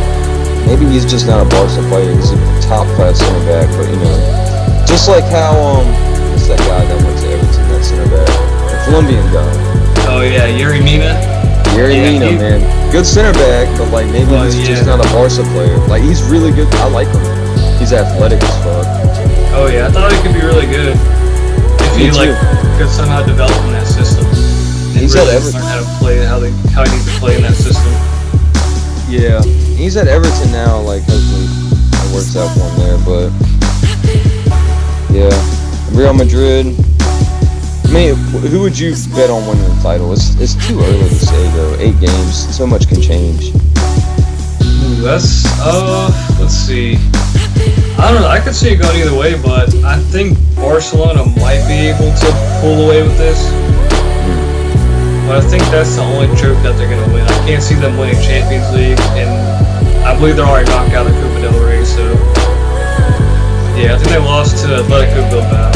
maybe 0.68 0.86
he's 0.88 1.04
just 1.04 1.28
not 1.28 1.44
a 1.44 1.50
Barca 1.50 1.84
player. 1.90 2.16
He's 2.16 2.32
a 2.32 2.40
top 2.64 2.88
class 2.96 3.20
center 3.20 3.44
back, 3.44 3.68
but 3.76 3.90
you 3.90 4.00
know, 4.00 4.49
just 4.90 5.08
like 5.08 5.24
how 5.30 5.54
um, 5.56 5.86
what's 6.34 6.48
that 6.50 6.60
guy 6.66 6.82
that 6.84 6.98
went 7.06 7.18
to 7.22 7.28
Everton, 7.30 7.64
that 7.70 7.82
center 7.86 8.10
back, 8.10 8.28
the 8.28 8.78
Colombian 8.90 9.26
guy, 9.32 9.46
Oh 10.10 10.22
yeah, 10.26 10.50
Yerry 10.50 10.82
Mina. 10.84 11.14
Yerry 11.78 11.96
Yeah, 12.02 12.10
Mina, 12.18 12.28
he- 12.34 12.38
man, 12.42 12.60
good 12.92 13.06
center 13.06 13.32
back, 13.38 13.70
but 13.78 13.94
like 13.94 14.08
maybe 14.10 14.32
Well, 14.32 14.46
he's 14.50 14.66
just 14.66 14.86
not 14.90 14.98
a 15.00 15.08
Barca 15.14 15.46
player. 15.54 15.78
Like 15.86 16.02
he's 16.02 16.24
really 16.26 16.52
good. 16.52 16.66
I 16.82 16.90
like 16.90 17.08
him. 17.08 17.22
He's 17.78 17.94
athletic 17.94 18.42
as 18.42 18.56
fuck. 18.66 18.86
Oh 19.54 19.70
yeah, 19.72 19.88
I 19.88 19.92
thought 19.94 20.12
he 20.12 20.18
could 20.26 20.34
be 20.34 20.42
really 20.46 20.66
good 20.66 20.98
if 20.98 21.92
Me 21.98 22.10
he 22.10 22.12
like 22.12 22.34
could 22.82 22.90
somehow 22.90 23.22
develop 23.26 23.54
in 23.70 23.74
that 23.78 23.86
system. 23.86 24.26
And 24.26 25.06
He's 25.06 25.14
really 25.14 25.30
at 25.30 25.38
Everton. 25.38 25.62
learn 25.62 25.70
how 25.70 25.80
to 25.80 25.88
play 26.02 26.16
how 26.26 26.40
they 26.42 26.52
how 26.74 26.82
he 26.84 26.90
needs 26.92 27.06
to 27.06 27.16
play 27.22 27.36
in 27.38 27.44
that 27.46 27.54
system. 27.56 27.94
Yeah, 29.10 29.42
he's 29.78 29.96
at 29.98 30.08
Everton 30.10 30.52
now. 30.52 30.82
Like 30.82 31.04
hopefully 31.06 31.46
it 31.46 32.10
works 32.14 32.34
out 32.36 32.50
for 32.58 32.66
him 32.66 32.74
there. 32.82 32.98
But 33.06 33.30
yeah, 35.20 35.36
Real 35.92 36.14
Madrid. 36.14 36.66
I 37.84 37.92
mean, 37.92 38.16
who 38.16 38.62
would 38.62 38.80
you 38.80 38.96
bet 39.16 39.30
on 39.30 39.46
winning 39.46 39.68
the 39.68 39.80
title? 39.84 40.14
It's 40.14 40.40
it's 40.40 40.56
too 40.68 40.80
early 40.80 41.10
to 41.10 41.16
say 41.16 41.44
though. 41.52 41.76
Eight 41.76 42.00
games, 42.00 42.56
so 42.56 42.66
much 42.66 42.88
can 42.88 43.02
change. 43.02 43.52
Ooh, 44.64 45.02
that's 45.04 45.44
uh, 45.60 46.08
let's 46.40 46.54
see. 46.54 46.96
I 48.00 48.12
don't 48.12 48.22
know. 48.22 48.32
I 48.32 48.40
could 48.40 48.56
see 48.56 48.70
it 48.70 48.78
going 48.78 48.96
either 48.96 49.18
way, 49.18 49.36
but 49.42 49.76
I 49.84 50.00
think 50.00 50.38
Barcelona 50.56 51.26
might 51.36 51.68
be 51.68 51.92
able 51.92 52.16
to 52.16 52.28
pull 52.62 52.88
away 52.88 53.04
with 53.04 53.18
this. 53.18 53.44
But 55.28 55.44
I 55.44 55.48
think 55.50 55.64
that's 55.68 55.96
the 55.96 56.04
only 56.04 56.28
trophy 56.38 56.64
that 56.64 56.78
they're 56.78 56.90
gonna 56.90 57.14
win. 57.14 57.28
I 57.28 57.38
can't 57.46 57.62
see 57.62 57.76
them 57.76 57.98
winning 57.98 58.22
Champions 58.22 58.72
League, 58.72 59.00
and 59.20 59.30
I 60.06 60.18
believe 60.18 60.38
they're 60.38 60.46
already 60.46 60.70
knocked 60.72 60.94
out 60.94 61.08
of 61.08 61.14
the 61.14 61.22
Copa 61.22 61.42
del 61.42 61.66
Rey. 61.66 61.84
So 61.84 62.39
yeah, 63.80 63.96
I 63.96 63.98
think 63.98 64.12
they 64.12 64.20
lost 64.20 64.60
to 64.68 64.84
Atletico 64.84 65.24
Bilbao. 65.32 65.72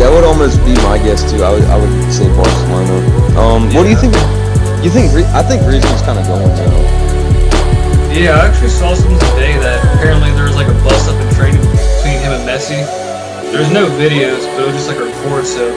That 0.00 0.08
would 0.08 0.24
almost 0.24 0.56
be 0.64 0.72
my 0.80 0.96
guess 0.96 1.20
too. 1.28 1.44
I 1.44 1.52
would 1.52 1.64
I 1.68 1.76
would 1.76 1.92
say 2.08 2.24
Barcelona. 2.32 2.96
Um, 3.36 3.68
what 3.76 3.84
do 3.84 3.92
you 3.92 4.00
think? 4.00 4.16
You 4.80 4.88
think? 4.88 5.12
I 5.36 5.44
think 5.44 5.60
Griezmann's 5.68 6.00
kind 6.00 6.16
of 6.16 6.24
going 6.24 6.48
now. 6.48 6.72
Yeah, 8.16 8.40
I 8.40 8.48
actually 8.48 8.72
saw 8.72 8.96
something 8.96 9.20
today 9.36 9.60
that 9.60 9.84
apparently 9.92 10.32
there 10.32 10.48
was 10.48 10.56
like 10.56 10.68
a 10.68 10.76
bust 10.80 11.12
up 11.12 11.20
in 11.20 11.28
training 11.36 11.60
between 11.60 12.16
him 12.24 12.32
and 12.32 12.48
Messi. 12.48 12.80
There's 13.52 13.68
no 13.68 13.92
videos, 14.00 14.48
but 14.56 14.64
it 14.64 14.72
was 14.72 14.76
just 14.80 14.88
like 14.88 14.96
a 14.96 15.04
report. 15.04 15.44
So 15.44 15.68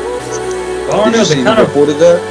I 0.87 0.95
don't 0.95 1.11
Did 1.11 1.19
know. 1.19 1.27
They 1.27 1.43
kind 1.43 1.59
of 1.59 1.67
reported 1.67 1.99
that? 1.99 2.23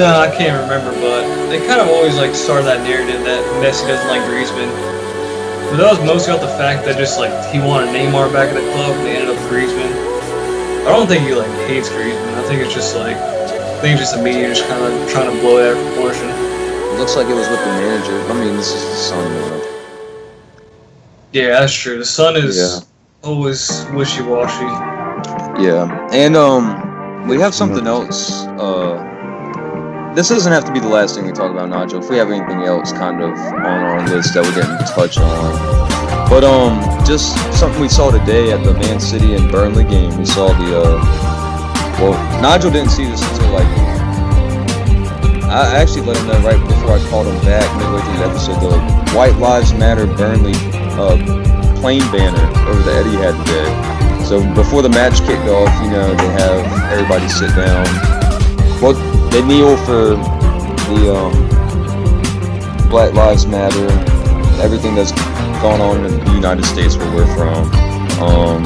No, 0.00 0.08
I 0.08 0.32
can't 0.32 0.56
remember, 0.64 0.96
but 1.04 1.28
they 1.52 1.60
kind 1.68 1.84
of 1.84 1.88
always 1.92 2.16
like 2.16 2.32
start 2.32 2.64
that 2.64 2.80
narrative 2.80 3.20
that 3.28 3.44
Messi 3.60 3.84
doesn't 3.84 4.08
like 4.08 4.24
Griezmann. 4.24 4.93
But 5.70 5.76
that 5.78 5.90
was 5.90 6.00
mostly 6.06 6.34
about 6.34 6.42
the 6.46 6.54
fact 6.56 6.84
that 6.86 6.96
just 6.96 7.18
like 7.18 7.32
he 7.52 7.58
wanted 7.58 7.90
Neymar 7.90 8.32
back 8.32 8.48
at 8.50 8.54
the 8.54 8.66
club 8.72 8.94
and 8.96 9.06
they 9.06 9.16
ended 9.16 9.30
up 9.34 9.42
with 9.42 9.50
Griezmann. 9.50 9.92
I 10.86 10.90
don't 10.94 11.06
think 11.08 11.26
he 11.26 11.34
like 11.34 11.50
hates 11.66 11.88
Griezmann. 11.88 12.34
I 12.34 12.42
think 12.48 12.62
it's 12.62 12.74
just 12.74 12.94
like 12.96 13.16
I 13.16 13.80
think 13.80 13.98
it's 13.98 14.02
just 14.10 14.14
the 14.16 14.22
media 14.22 14.48
just 14.48 14.66
kind 14.68 14.82
of 14.84 15.10
trying 15.10 15.32
to 15.34 15.40
blow 15.40 15.58
it 15.58 15.70
out 15.70 15.76
of 15.76 15.86
proportion. 15.92 16.28
Looks 16.98 17.16
like 17.16 17.26
it 17.26 17.34
was 17.34 17.48
with 17.48 17.58
the 17.60 17.66
manager. 17.66 18.20
I 18.30 18.34
mean, 18.34 18.56
this 18.56 18.72
is 18.72 18.82
the 18.84 18.94
Sun. 18.96 19.32
Uh, 19.32 19.60
Yeah, 21.32 21.48
that's 21.60 21.72
true. 21.74 21.98
The 21.98 22.04
sun 22.04 22.36
is 22.36 22.56
Yeah. 22.56 23.28
always 23.28 23.84
wishy-washy. 23.92 24.70
Yeah, 25.60 26.08
and 26.12 26.36
um, 26.36 27.26
we 27.26 27.40
have 27.40 27.52
something 27.54 27.86
else. 27.88 28.44
Uh, 28.58 29.02
this 30.14 30.28
doesn't 30.28 30.52
have 30.52 30.64
to 30.64 30.72
be 30.72 30.78
the 30.78 30.88
last 30.88 31.16
thing 31.16 31.26
we 31.26 31.32
talk 31.32 31.50
about, 31.50 31.68
Nacho. 31.68 32.02
If 32.02 32.08
we 32.08 32.16
have 32.16 32.30
anything 32.30 32.62
else 32.62 32.92
kind 32.92 33.20
of 33.20 33.30
on 33.30 33.66
our 33.66 34.06
list 34.06 34.34
that 34.34 34.46
we 34.46 34.54
didn't 34.54 34.78
touch 34.94 35.18
on, 35.18 36.30
but 36.30 36.44
um, 36.44 36.78
just 37.04 37.34
something 37.58 37.80
we 37.80 37.88
saw 37.88 38.10
today 38.10 38.52
at 38.52 38.62
the 38.62 38.74
Man 38.74 39.00
City 39.00 39.34
and 39.34 39.50
Burnley 39.50 39.82
game. 39.84 40.16
We 40.16 40.24
saw 40.24 40.48
the 40.48 40.82
uh, 40.82 41.24
well, 41.98 42.14
Nigel 42.40 42.70
didn't 42.70 42.90
see 42.90 43.06
this 43.06 43.22
until 43.32 43.50
like 43.50 43.66
I 45.50 45.76
actually 45.76 46.02
let 46.02 46.16
him 46.16 46.26
know 46.28 46.40
right 46.40 46.60
before 46.68 46.92
I 46.94 47.08
called 47.10 47.26
him 47.26 47.40
back 47.44 47.66
midway 47.76 48.00
through 48.02 48.18
the 48.18 48.30
episode. 48.30 48.60
The 48.60 49.10
White 49.16 49.36
Lives 49.38 49.72
Matter 49.74 50.06
Burnley 50.06 50.54
uh, 50.94 51.18
plane 51.80 52.06
banner 52.12 52.46
over 52.68 52.82
the 52.82 53.02
Etihad 53.02 53.34
today. 53.44 54.24
So 54.24 54.42
before 54.54 54.82
the 54.82 54.88
match 54.88 55.18
kicked 55.26 55.48
off, 55.50 55.70
you 55.82 55.90
know, 55.90 56.14
they 56.14 56.28
have 56.38 56.92
everybody 56.92 57.28
sit 57.28 57.54
down. 57.54 57.84
Well, 58.80 59.13
they 59.34 59.42
kneel 59.44 59.76
for 59.78 60.14
the 60.94 61.12
um, 61.12 62.88
Black 62.88 63.12
Lives 63.14 63.46
Matter, 63.46 63.88
everything 64.62 64.94
that's 64.94 65.10
gone 65.60 65.80
on 65.80 66.04
in 66.04 66.24
the 66.24 66.32
United 66.34 66.64
States 66.64 66.96
where 66.96 67.12
we're 67.12 67.26
from. 67.34 67.64
Um, 68.22 68.62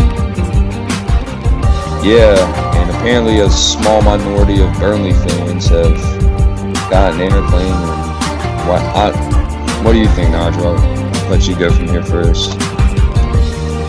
Yeah, 2.05 2.37
and 2.77 2.91
apparently 2.91 3.41
a 3.41 3.49
small 3.51 4.03
minority 4.03 4.61
of 4.63 4.71
Burnley 4.79 5.15
fans 5.15 5.69
have 5.69 5.97
gotten 6.91 7.21
airplane. 7.21 7.73
And 7.73 8.69
what, 8.69 8.81
I, 8.95 9.11
what 9.83 9.93
do 9.95 9.99
you 9.99 10.09
think, 10.09 10.31
Nigel? 10.33 10.77
I'll 10.77 11.31
let 11.31 11.49
you 11.49 11.59
go 11.59 11.73
from 11.73 11.89
here 11.89 12.03
first. 12.05 12.53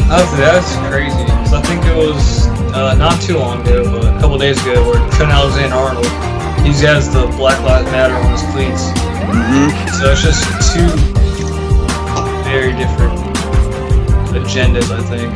Honestly, 0.10 0.40
that's 0.40 0.76
crazy. 0.90 1.26
'cause 1.28 1.54
I 1.54 1.62
think 1.62 1.86
it 1.86 1.96
was 1.96 2.48
uh, 2.74 2.96
not 2.96 3.22
too 3.22 3.38
long 3.38 3.62
ago, 3.62 3.84
but 3.92 4.16
a 4.16 4.20
couple 4.20 4.38
days 4.38 4.60
ago, 4.66 4.82
where 4.90 5.00
Trent 5.12 5.32
Alexander-Arnold, 5.32 6.06
he 6.78 6.86
has 6.86 7.12
the 7.12 7.26
Black 7.38 7.60
Lives 7.64 7.90
Matter 7.92 8.14
on 8.14 8.32
his 8.32 8.44
cleats. 8.54 8.92
Mm-hmm. 9.26 9.90
So 9.98 10.12
it's 10.12 10.22
just 10.22 10.46
two 10.74 10.88
very 12.46 12.74
different 12.74 13.18
agendas, 14.38 14.92
I 14.92 15.02
think. 15.04 15.34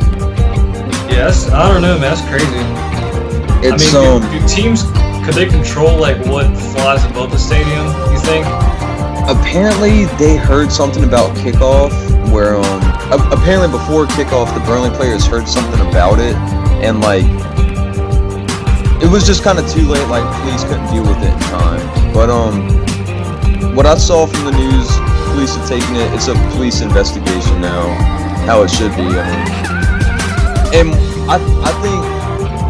Yes, 1.10 1.48
I 1.50 1.68
don't 1.68 1.82
know, 1.82 1.98
man. 1.98 2.14
That's 2.14 2.22
crazy. 2.28 2.46
It's 3.66 3.94
I 3.94 4.02
mean, 4.02 4.22
um. 4.22 4.30
do, 4.30 4.40
do 4.40 4.48
teams 4.48 4.82
could 5.24 5.34
they 5.34 5.46
control 5.46 5.98
like 5.98 6.18
what 6.26 6.46
flies 6.56 7.04
above 7.04 7.30
the 7.30 7.38
stadium? 7.38 7.86
You 8.12 8.20
think? 8.20 8.46
apparently 9.26 10.04
they 10.18 10.36
heard 10.36 10.70
something 10.70 11.02
about 11.02 11.34
kickoff 11.38 11.90
where 12.30 12.56
um 12.56 13.32
apparently 13.32 13.68
before 13.68 14.04
kickoff 14.04 14.52
the 14.52 14.60
Burnley 14.66 14.90
players 14.90 15.24
heard 15.24 15.48
something 15.48 15.80
about 15.88 16.18
it 16.18 16.36
and 16.84 17.00
like 17.00 17.24
it 19.04 19.10
was 19.10 19.26
just 19.26 19.42
kind 19.44 19.58
of 19.58 19.70
too 19.70 19.82
late 19.86 20.06
like 20.08 20.24
police 20.40 20.64
couldn't 20.64 20.88
deal 20.88 21.02
with 21.02 21.18
it 21.22 21.32
in 21.32 21.38
time. 21.52 22.12
But 22.14 22.30
um 22.30 22.56
what 23.76 23.84
I 23.86 23.96
saw 23.96 24.26
from 24.26 24.44
the 24.46 24.52
news 24.52 24.88
police 25.30 25.54
have 25.56 25.68
taken 25.68 25.94
it. 25.96 26.12
It's 26.14 26.28
a 26.28 26.34
police 26.56 26.80
investigation 26.80 27.60
now 27.60 27.82
how 28.46 28.62
it 28.62 28.70
should 28.70 28.94
be 28.96 29.04
I 29.04 29.24
mean. 29.28 30.88
And 30.88 30.88
I 31.30 31.36
I 31.68 31.72
think 31.84 32.00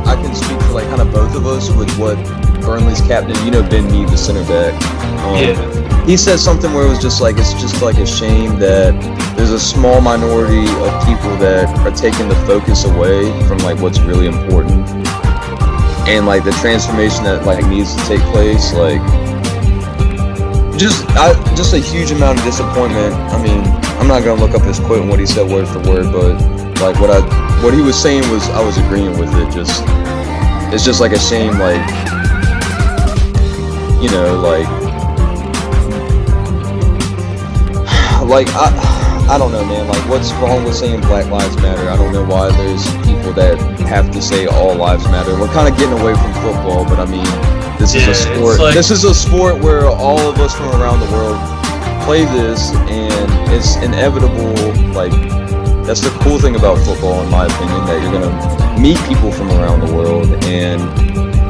I 0.06 0.14
can 0.20 0.34
speak 0.34 0.58
for 0.62 0.72
like 0.72 0.88
kind 0.88 1.00
of 1.00 1.12
both 1.12 1.36
of 1.36 1.46
us 1.46 1.70
with 1.70 1.90
what 1.98 2.16
Burnley's 2.62 3.00
captain 3.02 3.36
you 3.44 3.52
know 3.52 3.62
Ben 3.62 3.86
Mee 3.92 4.04
the 4.04 4.16
center 4.16 4.42
back 4.44 4.74
um, 5.24 5.36
Yeah. 5.36 6.04
he 6.06 6.16
said 6.16 6.38
something 6.38 6.72
where 6.74 6.84
it 6.86 6.88
was 6.88 7.00
just 7.00 7.20
like 7.20 7.36
it's 7.38 7.52
just 7.54 7.80
like 7.80 7.98
a 7.98 8.06
shame 8.06 8.58
that 8.58 8.92
there's 9.36 9.50
a 9.52 9.60
small 9.60 10.00
minority 10.00 10.66
of 10.66 10.90
people 11.06 11.36
that 11.38 11.68
are 11.86 11.94
taking 11.94 12.28
the 12.28 12.36
focus 12.46 12.84
away 12.84 13.30
from 13.46 13.58
like 13.58 13.78
what's 13.80 14.00
really 14.00 14.26
important 14.26 14.84
and 16.06 16.26
like 16.26 16.44
the 16.44 16.52
transformation 16.52 17.24
that 17.24 17.44
like 17.44 17.64
needs 17.66 17.94
to 17.96 18.02
take 18.04 18.20
place 18.32 18.72
like 18.74 19.00
just 20.78 21.04
I, 21.10 21.32
just 21.54 21.72
a 21.72 21.78
huge 21.78 22.10
amount 22.10 22.38
of 22.38 22.44
disappointment. 22.44 23.14
I 23.14 23.42
mean 23.42 23.64
i'm 23.98 24.08
not 24.08 24.24
gonna 24.24 24.40
look 24.40 24.54
up 24.54 24.62
his 24.62 24.78
quote 24.80 25.00
and 25.00 25.08
what 25.08 25.18
he 25.18 25.26
said 25.26 25.48
word 25.50 25.66
for 25.68 25.78
word 25.80 26.12
but 26.12 26.34
like 26.80 27.00
what 27.00 27.10
i 27.10 27.20
what 27.62 27.72
he 27.72 27.80
was 27.80 28.00
saying 28.00 28.28
was 28.30 28.48
i 28.50 28.62
was 28.62 28.76
agreeing 28.78 29.18
with 29.18 29.32
it. 29.34 29.50
Just 29.52 29.82
it's 30.74 30.84
just 30.84 31.00
like 31.00 31.12
a 31.12 31.18
shame 31.18 31.58
like 31.58 31.86
you 34.02 34.10
know 34.10 34.40
like 34.42 34.68
like 38.28 38.48
I 38.50 38.93
I 39.26 39.38
don't 39.38 39.52
know 39.52 39.64
man. 39.64 39.88
Like 39.88 40.06
what's 40.08 40.32
wrong 40.34 40.64
with 40.64 40.74
saying 40.76 41.00
black 41.02 41.26
lives 41.30 41.56
matter? 41.56 41.88
I 41.88 41.96
don't 41.96 42.12
know 42.12 42.24
why 42.24 42.50
there's 42.56 42.84
people 43.06 43.32
that 43.34 43.58
have 43.88 44.10
to 44.12 44.20
say 44.22 44.46
all 44.46 44.74
lives 44.74 45.04
matter. 45.06 45.32
We're 45.38 45.48
kind 45.52 45.66
of 45.72 45.78
getting 45.78 45.98
away 45.98 46.14
from 46.14 46.32
football 46.34 46.84
but 46.84 47.00
I 47.00 47.06
mean 47.06 47.24
this 47.78 47.94
Yeah, 47.94 48.08
is 48.10 48.20
a 48.26 48.34
sport. 48.36 48.58
like- 48.60 48.74
this 48.74 48.90
is 48.90 49.04
a 49.04 49.14
sport 49.14 49.58
where 49.62 49.86
all 49.88 50.20
of 50.20 50.38
us 50.38 50.54
from 50.54 50.68
around 50.80 51.00
the 51.00 51.10
world 51.12 51.38
play 52.04 52.24
this 52.26 52.70
and 52.74 53.50
it's 53.50 53.76
inevitable 53.76 54.52
like 54.92 55.12
that's 55.86 56.00
the 56.00 56.10
cool 56.20 56.38
thing 56.38 56.54
about 56.56 56.78
football 56.84 57.22
in 57.22 57.30
my 57.30 57.46
opinion 57.46 57.86
that 57.86 58.02
you're 58.02 58.12
gonna 58.12 58.80
meet 58.80 58.98
people 59.08 59.32
from 59.32 59.50
around 59.52 59.80
the 59.80 59.92
world 59.94 60.26
and 60.44 60.80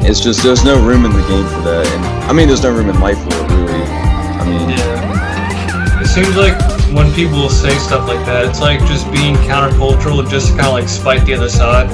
it's 0.06 0.20
just 0.20 0.42
there's 0.44 0.64
no 0.64 0.80
room 0.84 1.04
in 1.04 1.12
the 1.12 1.22
game 1.28 1.46
for 1.48 1.60
that. 1.62 1.86
And 1.86 2.04
I 2.30 2.32
mean 2.32 2.46
there's 2.46 2.62
no 2.62 2.70
room 2.70 2.88
in 2.88 3.00
life 3.00 3.18
for 3.18 3.34
it 3.34 3.50
really. 3.50 3.82
I 3.82 4.44
mean 4.46 4.70
Yeah. 4.70 6.00
It 6.02 6.06
seems 6.06 6.36
like 6.36 6.54
when 6.94 7.12
people 7.14 7.48
say 7.50 7.76
stuff 7.78 8.06
like 8.08 8.24
that, 8.26 8.46
it's 8.46 8.60
like 8.60 8.80
just 8.86 9.10
being 9.12 9.34
countercultural, 9.50 10.20
and 10.20 10.28
just 10.30 10.50
kind 10.56 10.66
of 10.66 10.72
like 10.72 10.88
spite 10.88 11.24
the 11.26 11.34
other 11.34 11.48
side. 11.48 11.90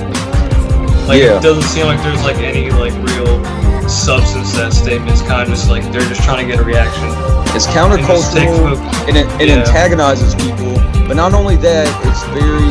Like 1.09 1.23
Yeah. 1.23 1.39
it 1.39 1.43
doesn't 1.43 1.65
seem 1.65 1.87
like 1.87 2.01
there's 2.03 2.23
like 2.23 2.37
any 2.37 2.71
like 2.71 2.93
real 3.09 3.43
substance 3.89 4.53
to 4.53 4.59
that 4.59 4.73
statement. 4.73 5.11
It's 5.11 5.23
kind 5.23 5.43
of 5.43 5.49
just 5.49 5.69
like 5.71 5.83
they're 5.91 6.03
just 6.03 6.23
trying 6.23 6.47
to 6.47 6.51
get 6.51 6.61
a 6.61 6.65
reaction. 6.65 7.09
it's 7.57 7.67
countercultural 7.67 8.77
and 9.09 9.17
it, 9.17 9.27
it 9.41 9.49
Yeah. 9.49 9.57
antagonizes 9.59 10.37
people 10.37 10.75
but 11.09 11.15
not 11.17 11.35
only 11.35 11.57
that 11.57 11.89
it's 12.07 12.23
very 12.31 12.71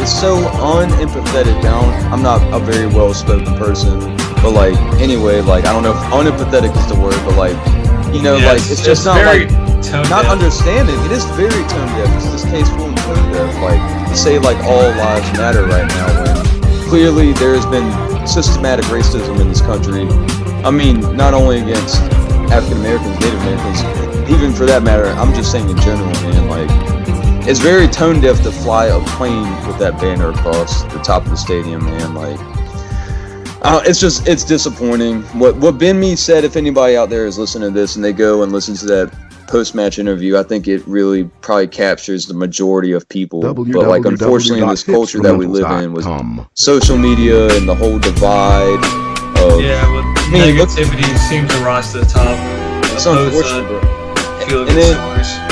it's 0.00 0.14
so 0.14 0.36
unempathetic 0.62 1.60
now 1.64 1.80
i'm 2.12 2.22
not 2.22 2.38
a 2.54 2.60
very 2.60 2.86
well 2.86 3.12
spoken 3.12 3.56
person 3.56 3.98
but 4.40 4.52
like 4.52 4.76
anyway 5.02 5.40
like 5.40 5.64
i 5.66 5.72
don't 5.72 5.82
know 5.82 5.90
if 5.90 6.02
unempathetic 6.14 6.70
is 6.78 6.86
the 6.86 6.94
word 6.94 7.18
but 7.26 7.34
like 7.36 7.56
you 8.14 8.22
know 8.22 8.36
Yeah, 8.36 8.52
like 8.52 8.62
it's, 8.70 8.84
just 8.84 9.04
not 9.04 9.16
very 9.24 9.46
like 9.48 9.67
tone 9.82 10.08
not 10.08 10.22
deaf. 10.22 10.32
understanding 10.32 10.98
it 11.04 11.12
is 11.12 11.24
very 11.36 11.62
tone 11.68 11.88
deaf 11.94 12.10
it's 12.16 12.30
distasteful 12.30 12.86
and 12.86 12.96
tone 12.98 13.32
deaf 13.32 13.54
like 13.62 14.08
to 14.08 14.16
say 14.16 14.38
like 14.38 14.58
all 14.64 14.88
lives 14.98 15.30
matter 15.38 15.64
right 15.64 15.86
now 15.88 16.08
when 16.22 16.88
clearly 16.88 17.32
there 17.34 17.54
has 17.54 17.66
been 17.66 17.86
systematic 18.26 18.84
racism 18.86 19.40
in 19.40 19.48
this 19.48 19.60
country 19.60 20.08
i 20.64 20.70
mean 20.70 21.00
not 21.16 21.34
only 21.34 21.60
against 21.60 21.96
african 22.50 22.78
americans 22.78 23.14
native 23.20 23.40
americans 23.42 24.30
even 24.30 24.52
for 24.52 24.66
that 24.66 24.82
matter 24.82 25.06
i'm 25.20 25.32
just 25.34 25.52
saying 25.52 25.68
in 25.68 25.76
general 25.78 26.10
man 26.22 26.48
like 26.48 26.68
it's 27.48 27.60
very 27.60 27.86
tone 27.86 28.20
deaf 28.20 28.42
to 28.42 28.50
fly 28.50 28.86
a 28.86 29.00
plane 29.16 29.48
with 29.66 29.78
that 29.78 29.98
banner 30.00 30.30
across 30.30 30.82
the 30.92 30.98
top 30.98 31.24
of 31.24 31.30
the 31.30 31.36
stadium 31.36 31.84
man 31.84 32.14
like 32.14 32.38
uh, 33.60 33.82
it's 33.84 33.98
just 33.98 34.28
it's 34.28 34.44
disappointing. 34.44 35.22
What 35.36 35.56
what 35.56 35.78
Ben 35.78 35.98
Mee 35.98 36.14
said. 36.14 36.44
If 36.44 36.54
anybody 36.54 36.96
out 36.96 37.10
there 37.10 37.26
is 37.26 37.38
listening 37.38 37.70
to 37.70 37.74
this 37.74 37.96
and 37.96 38.04
they 38.04 38.12
go 38.12 38.44
and 38.44 38.52
listen 38.52 38.76
to 38.76 38.86
that 38.86 39.27
post 39.48 39.74
match 39.74 39.98
interview, 39.98 40.36
I 40.36 40.42
think 40.44 40.68
it 40.68 40.86
really 40.86 41.24
probably 41.40 41.66
captures 41.66 42.26
the 42.26 42.34
majority 42.34 42.92
of 42.92 43.08
people. 43.08 43.40
But 43.42 43.88
like 43.88 44.04
unfortunately, 44.04 44.62
in 44.62 44.68
this 44.68 44.84
culture 44.84 45.20
that 45.20 45.36
we 45.36 45.46
live 45.46 45.70
in, 45.82 45.92
with 45.92 46.06
social 46.54 46.96
media 46.96 47.48
and 47.56 47.68
the 47.68 47.74
whole 47.74 47.98
divide 47.98 48.84
of 49.42 49.60
Yeah, 49.60 49.82
with 49.94 50.04
mean, 50.30 50.56
look- 50.56 50.68
negativity 50.68 51.18
seems 51.28 51.50
to 51.52 51.58
rise 51.64 51.92
to 51.92 52.00
the 52.00 52.06
top. 52.06 52.36
it's 52.92 53.06
unfortunate, 53.06 53.68
to 53.68 53.98
And 54.60 54.68
then- 54.68 54.96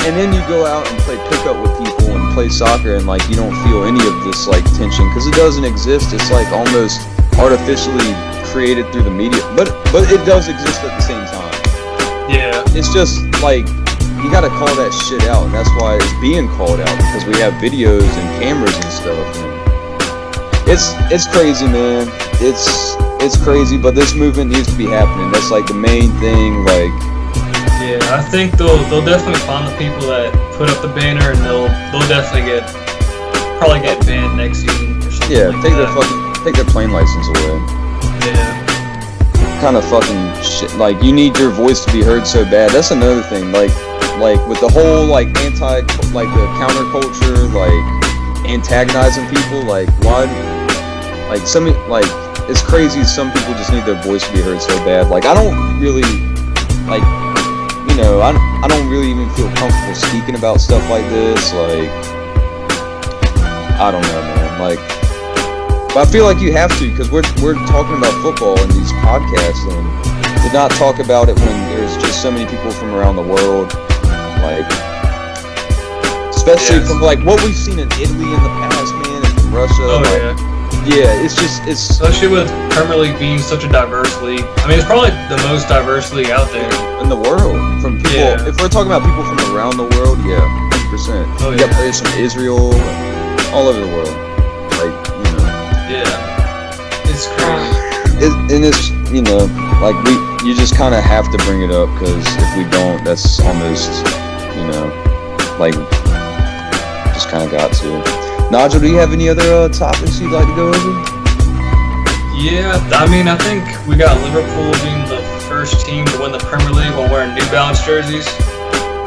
And 0.07 0.15
then 0.15 0.31
you 0.31 0.39
go 0.47 0.65
out 0.65 0.87
and 0.89 0.97
play 0.99 1.17
pickup 1.29 1.61
with 1.61 1.77
people 1.85 2.15
and 2.15 2.33
play 2.33 2.47
soccer, 2.47 2.95
and 2.95 3.05
like 3.05 3.27
you 3.29 3.35
don't 3.35 3.53
feel 3.65 3.83
any 3.83 3.99
of 4.07 4.23
this 4.23 4.47
like 4.47 4.63
tension 4.75 5.05
because 5.09 5.27
it 5.27 5.33
doesn't 5.35 5.65
exist. 5.65 6.13
It's 6.13 6.31
like 6.31 6.47
almost 6.47 7.01
artificially 7.37 8.15
created 8.45 8.89
through 8.93 9.03
the 9.03 9.11
media, 9.11 9.41
but 9.57 9.67
but 9.91 10.09
it 10.09 10.25
does 10.25 10.47
exist 10.47 10.81
at 10.83 10.95
the 10.97 11.01
same 11.01 11.25
time. 11.27 11.53
Yeah, 12.29 12.63
it's 12.77 12.91
just 12.93 13.19
like 13.43 13.67
you 14.23 14.31
got 14.31 14.41
to 14.41 14.49
call 14.49 14.73
that 14.75 14.91
shit 15.07 15.23
out, 15.29 15.45
and 15.45 15.53
that's 15.53 15.69
why 15.77 15.95
it's 15.95 16.13
being 16.21 16.47
called 16.57 16.79
out 16.79 16.95
because 16.97 17.25
we 17.25 17.37
have 17.37 17.53
videos 17.61 18.07
and 18.07 18.27
cameras 18.41 18.75
and 18.75 18.91
stuff. 18.91 19.27
And 19.37 19.57
it's 20.69 20.91
it's 21.13 21.27
crazy, 21.29 21.65
man. 21.65 22.09
It's 22.43 22.97
it's 23.23 23.37
crazy, 23.37 23.77
but 23.77 23.95
this 23.95 24.13
movement 24.13 24.51
needs 24.51 24.67
to 24.67 24.77
be 24.77 24.85
happening. 24.85 25.31
That's 25.31 25.49
like 25.49 25.65
the 25.65 25.73
main 25.77 26.11
thing. 26.19 26.65
Like, 26.65 26.93
yeah. 27.79 28.01
I 28.11 28.25
think 28.29 28.57
they'll 28.57 28.81
they'll 28.89 29.05
definitely 29.05 29.41
find 29.47 29.67
the 29.67 29.77
people 29.77 30.09
that 30.11 30.33
put 30.57 30.69
up 30.69 30.81
the 30.81 30.89
banner, 30.89 31.31
and 31.31 31.39
they'll 31.45 31.69
they'll 31.93 32.07
definitely 32.09 32.49
get 32.49 32.67
probably 33.57 33.79
get 33.81 34.03
banned 34.05 34.37
next 34.37 34.59
season 34.65 34.97
or 34.97 35.11
something. 35.11 35.37
yeah, 35.37 35.47
like 35.49 35.61
take 35.63 35.75
their 35.77 35.87
fucking 35.93 36.43
take 36.43 36.55
their 36.55 36.69
plane 36.69 36.91
license 36.91 37.27
away. 37.37 37.57
Yeah, 38.27 39.61
Kind 39.61 39.77
of 39.77 39.85
fucking 39.89 40.43
shit. 40.43 40.73
Like, 40.75 41.01
you 41.01 41.11
need 41.11 41.37
your 41.37 41.49
voice 41.49 41.83
to 41.85 41.91
be 41.91 42.03
heard 42.03 42.27
so 42.27 42.43
bad. 42.45 42.71
That's 42.71 42.91
another 42.91 43.23
thing. 43.23 43.51
Like, 43.51 43.71
like 44.19 44.45
with 44.47 44.59
the 44.59 44.69
whole 44.69 45.05
like 45.05 45.27
anti 45.39 45.81
like 46.13 46.29
the 46.33 46.45
counterculture 46.57 47.53
like 47.53 48.07
antagonizing 48.47 49.27
people. 49.27 49.63
Like, 49.63 49.89
why? 50.03 50.25
Like 51.29 51.45
some 51.45 51.65
like 51.89 52.07
it's 52.49 52.61
crazy. 52.61 53.03
Some 53.03 53.31
people 53.31 53.53
just 53.53 53.71
need 53.71 53.85
their 53.85 54.01
voice 54.03 54.25
to 54.27 54.33
be 54.33 54.41
heard 54.41 54.61
so 54.61 54.75
bad. 54.85 55.07
Like, 55.07 55.25
I 55.25 55.33
don't 55.33 55.79
really 55.79 56.07
like 56.87 57.03
you 57.89 57.95
know 57.95 58.21
I 58.21 58.31
I 58.63 58.67
don't 58.67 58.89
really 58.89 59.11
even 59.11 59.29
feel 59.35 59.49
comfortable 59.55 59.95
speaking 59.95 60.35
about 60.35 60.61
stuff 60.61 60.87
like 60.89 61.05
this. 61.09 61.53
Like, 61.53 61.89
I 63.79 63.91
don't 63.91 64.01
know, 64.01 64.21
man. 64.21 64.59
Like. 64.59 64.79
But 65.93 66.07
I 66.07 66.11
feel 66.11 66.25
like 66.25 66.39
you 66.39 66.51
have 66.51 66.69
to 66.77 66.91
because 66.91 67.09
we're, 67.09 67.23
we're 67.41 67.55
talking 67.65 67.97
about 67.97 68.13
football 68.21 68.59
in 68.61 68.69
these 68.69 68.91
podcasts 69.01 69.63
and 69.65 70.17
to 70.43 70.53
not 70.53 70.69
talk 70.71 70.99
about 70.99 71.27
it 71.29 71.39
when 71.39 71.47
there's 71.73 71.95
just 71.97 72.21
so 72.21 72.29
many 72.29 72.45
people 72.45 72.69
from 72.71 72.93
around 72.93 73.15
the 73.15 73.23
world, 73.23 73.71
like 74.41 74.67
especially 76.33 76.77
Yes. 76.79 76.87
from 76.89 77.01
like 77.01 77.19
what 77.25 77.43
we've 77.43 77.55
seen 77.55 77.79
in 77.79 77.87
Italy 77.99 78.29
in 78.31 78.41
the 78.43 78.53
past, 78.69 78.93
man, 79.03 79.21
and 79.25 79.33
from 79.41 79.53
Russia. 79.53 79.83
oh 79.83 80.01
like, 80.03 80.21
yeah. 80.87 80.95
yeah, 80.95 81.23
it's 81.25 81.35
just 81.35 81.61
it's 81.67 81.89
Especially 81.89 82.27
with 82.29 82.47
Premier 82.71 82.95
League 82.97 83.19
being 83.19 83.39
such 83.39 83.63
a 83.63 83.69
diverse 83.69 84.15
league. 84.21 84.45
I 84.63 84.67
mean, 84.67 84.77
it's 84.79 84.87
probably 84.87 85.11
the 85.27 85.39
most 85.49 85.67
diverse 85.67 86.13
league 86.13 86.29
out 86.29 86.49
there. 86.51 86.69
in 87.03 87.09
the 87.09 87.15
world 87.17 87.57
from 87.81 87.97
people. 87.97 88.11
Yeah. 88.15 88.47
If 88.47 88.59
we're 88.61 88.69
talking 88.69 88.91
about 88.91 89.03
people 89.03 89.23
from 89.25 89.39
around 89.55 89.77
the 89.77 89.87
world, 89.97 90.17
yeah, 90.25 90.39
hundred 90.71 90.89
percent. 90.89 91.27
Oh, 91.41 91.51
You 91.51 91.57
got 91.59 91.69
yeah. 91.71 91.77
players 91.77 91.99
from 92.01 92.13
Israel, 92.19 92.71
all 93.53 93.67
over 93.67 93.79
the 93.79 93.91
world. 93.91 94.15
Like 94.79 94.95
you 95.11 95.29
know, 95.35 95.45
Yeah. 95.91 97.09
It's 97.11 97.27
crazy. 97.27 98.23
it, 98.25 98.31
and 98.55 98.63
it's 98.65 98.89
you 99.11 99.21
know 99.21 99.45
like 99.81 99.95
we 100.05 100.13
you 100.47 100.55
just 100.55 100.75
kind 100.75 100.95
of 100.95 101.03
have 101.03 101.29
to 101.31 101.37
bring 101.45 101.61
it 101.61 101.71
up 101.71 101.89
because 101.99 102.23
if 102.37 102.49
we 102.57 102.63
don't 102.71 103.03
that's 103.03 103.39
almost 103.41 103.89
you 104.57 104.65
know 104.67 104.85
like 105.59 105.73
just 107.13 107.29
kind 107.29 107.43
of 107.43 107.51
got 107.51 107.71
to 107.73 108.49
nigel 108.51 108.79
do 108.79 108.87
you 108.87 108.97
have 108.97 109.13
any 109.13 109.29
other 109.29 109.43
uh, 109.53 109.69
topics 109.69 110.19
you'd 110.19 110.31
like 110.31 110.47
to 110.47 110.55
go 110.55 110.67
over 110.69 111.13
Yeah, 112.37 112.69
I 112.93 113.09
mean, 113.09 113.27
I 113.27 113.35
think 113.35 113.65
we 113.87 113.95
got 113.95 114.13
Liverpool 114.21 114.69
being 114.85 115.01
the 115.09 115.17
first 115.49 115.85
team 115.87 116.05
to 116.05 116.19
win 116.21 116.31
the 116.31 116.37
Premier 116.37 116.69
League 116.69 116.93
while 116.93 117.09
wearing 117.09 117.33
New 117.33 117.41
Balance 117.49 117.81
jerseys. 117.83 118.27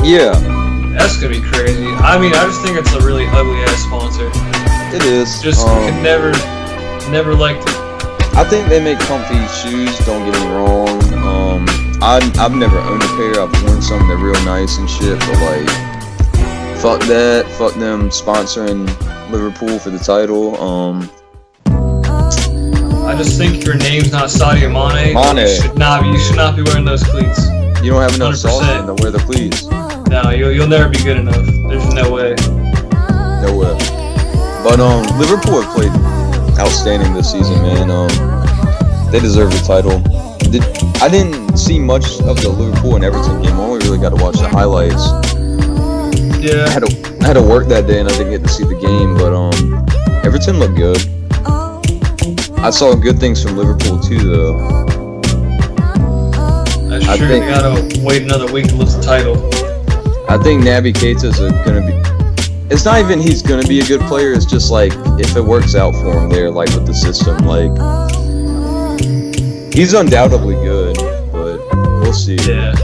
yeah 0.03 0.35
That's 0.99 1.15
gonna 1.17 1.39
be 1.39 1.41
crazy. 1.41 1.87
I 2.03 2.19
mean, 2.19 2.35
I 2.35 2.43
just 2.51 2.61
think 2.63 2.77
it's 2.77 2.93
a 2.93 3.01
really 3.07 3.27
ugly 3.31 3.63
ass 3.71 3.85
sponsor. 3.87 4.27
it 4.97 5.05
is 5.07 5.41
Just 5.41 5.65
um, 5.69 5.79
could 5.87 6.03
never, 6.03 6.33
never 7.09 7.33
liked 7.35 7.63
it. 7.63 7.77
i 8.35 8.43
think 8.45 8.69
they 8.69 8.83
make 8.83 8.99
comfy 9.07 9.39
shoes 9.63 9.95
don't 10.07 10.27
get 10.27 10.35
me 10.43 10.47
wrong 10.51 10.99
um 11.23 11.63
I, 12.03 12.19
i've 12.39 12.55
never 12.55 12.79
owned 12.79 13.03
a 13.03 13.07
pair 13.17 13.41
i've 13.43 13.63
worn 13.65 13.83
some 13.83 14.07
they're 14.09 14.17
real 14.17 14.33
nice 14.45 14.79
and 14.79 14.89
shit 14.89 15.19
but 15.21 15.39
like 15.41 15.69
fuck 16.81 17.01
that 17.09 17.47
fuck 17.59 17.75
them 17.75 18.09
sponsoring 18.09 18.87
liverpool 19.31 19.79
for 19.79 19.91
the 19.91 19.99
title 19.99 20.57
um 20.61 21.11
I 21.67 23.17
just 23.17 23.37
think 23.37 23.65
your 23.67 23.75
name's 23.75 24.13
not 24.13 24.29
Sadio 24.29 24.71
Mane. 24.71 25.15
Mane. 25.15 25.49
You 25.49 25.61
should 25.61 25.77
not. 25.77 26.07
You 26.07 26.17
should 26.21 26.37
not 26.37 26.55
be 26.55 26.63
wearing 26.63 26.85
those 26.85 27.03
cleats. 27.03 27.45
you 27.83 27.91
don't 27.91 28.03
have 28.03 28.15
enough 28.15 28.35
100%. 28.35 28.37
sauce 28.37 28.87
to 28.87 29.03
wear 29.03 29.11
the 29.11 29.19
pleats 29.19 29.67
No, 30.09 30.31
you'll, 30.31 30.53
you'll 30.53 30.69
never 30.69 30.89
be 30.89 30.99
good 31.03 31.17
enough. 31.17 31.35
There's 31.69 31.93
no 31.93 32.09
way. 32.09 32.37
No 33.43 33.51
way. 33.59 33.75
But 34.63 34.79
um, 34.79 35.03
Liverpool 35.19 35.61
have 35.61 35.75
played 35.75 35.91
outstanding 36.57 37.13
this 37.13 37.33
season, 37.33 37.61
man. 37.63 37.91
Um, 37.91 38.09
they 39.11 39.19
deserve 39.19 39.51
the 39.51 39.63
title. 39.67 39.99
Did, 40.51 40.63
I 41.01 41.09
didn't 41.09 41.57
see 41.57 41.79
much 41.79 42.21
of 42.23 42.41
the 42.43 42.49
Liverpool 42.49 42.97
and 42.97 43.05
Everton 43.05 43.41
game. 43.43 43.53
I 43.55 43.61
only 43.63 43.87
really 43.87 43.99
got 43.99 44.11
to 44.17 44.23
watch 44.23 44.37
the 44.39 44.49
highlights. 44.49 45.07
Yeah. 46.43 46.65
I 46.67 46.71
had 46.71 46.85
to 46.87 47.19
I 47.21 47.27
had 47.27 47.33
to 47.35 47.43
work 47.43 47.69
that 47.69 47.87
day 47.87 48.01
and 48.01 48.09
I 48.09 48.13
didn't 48.13 48.31
get 48.31 48.43
to 48.43 48.49
see 48.49 48.65
the 48.65 48.75
game. 48.75 49.15
But 49.17 49.33
um, 49.33 49.87
Everton 50.25 50.59
looked 50.59 50.77
good. 50.77 50.99
I 52.59 52.71
saw 52.71 52.95
good 52.95 53.19
things 53.21 53.43
from 53.43 53.57
Liverpool 53.57 53.99
too, 54.01 54.19
though. 54.19 54.59
That's 56.89 57.07
I 57.09 57.17
true. 57.17 57.29
think- 57.29 57.45
they 57.45 57.51
gotta 57.51 58.05
wait 58.05 58.23
another 58.23 58.53
week 58.53 58.67
to 58.69 58.75
lose 58.75 58.97
the 58.97 59.03
title. 59.03 59.37
I 60.29 60.37
think 60.43 60.63
Naby 60.65 60.93
Keita's 60.95 61.41
a, 61.41 61.51
gonna 61.65 61.87
be. 61.87 61.95
It's 62.75 62.85
not 62.85 63.01
even 63.01 63.21
he's 63.21 63.43
gonna 63.43 63.67
be 63.67 63.81
a 63.81 63.85
good 63.85 64.01
player. 64.03 64.33
It's 64.33 64.47
just 64.47 64.71
like 64.71 64.93
if 65.19 65.37
it 65.37 65.45
works 65.45 65.75
out 65.75 65.93
for 65.95 66.13
him 66.19 66.29
there, 66.29 66.51
like 66.51 66.69
with 66.71 66.87
the 66.87 66.95
system, 66.95 67.39
like 67.39 67.71
he's 69.81 69.95
undoubtedly 69.95 70.57
good, 70.57 70.95
but 71.33 71.59
we'll 72.01 72.13
see. 72.13 72.37
Yeah. 72.47 72.75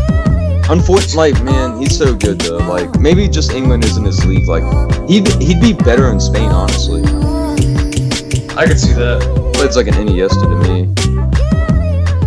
Unfortunately, 0.71 1.33
like 1.33 1.45
man, 1.45 1.79
he's 1.79 1.97
so 1.97 2.15
good 2.15 2.41
though. 2.41 2.57
Like 2.57 2.99
maybe 2.99 3.29
just 3.29 3.53
England 3.53 3.85
isn't 3.85 4.05
his 4.05 4.25
league. 4.25 4.49
Like 4.49 4.65
he'd 5.07 5.29
he'd 5.43 5.61
be 5.61 5.75
better 5.75 6.11
in 6.11 6.19
Spain, 6.19 6.49
honestly. 6.49 7.03
I 8.57 8.67
could 8.67 8.81
see 8.81 8.95
that. 8.95 9.21
But 9.53 9.67
it's 9.67 9.77
like 9.77 9.89
an 9.89 9.95
Iniesta 9.95 10.41
to 10.41 10.57
me. 10.67 10.87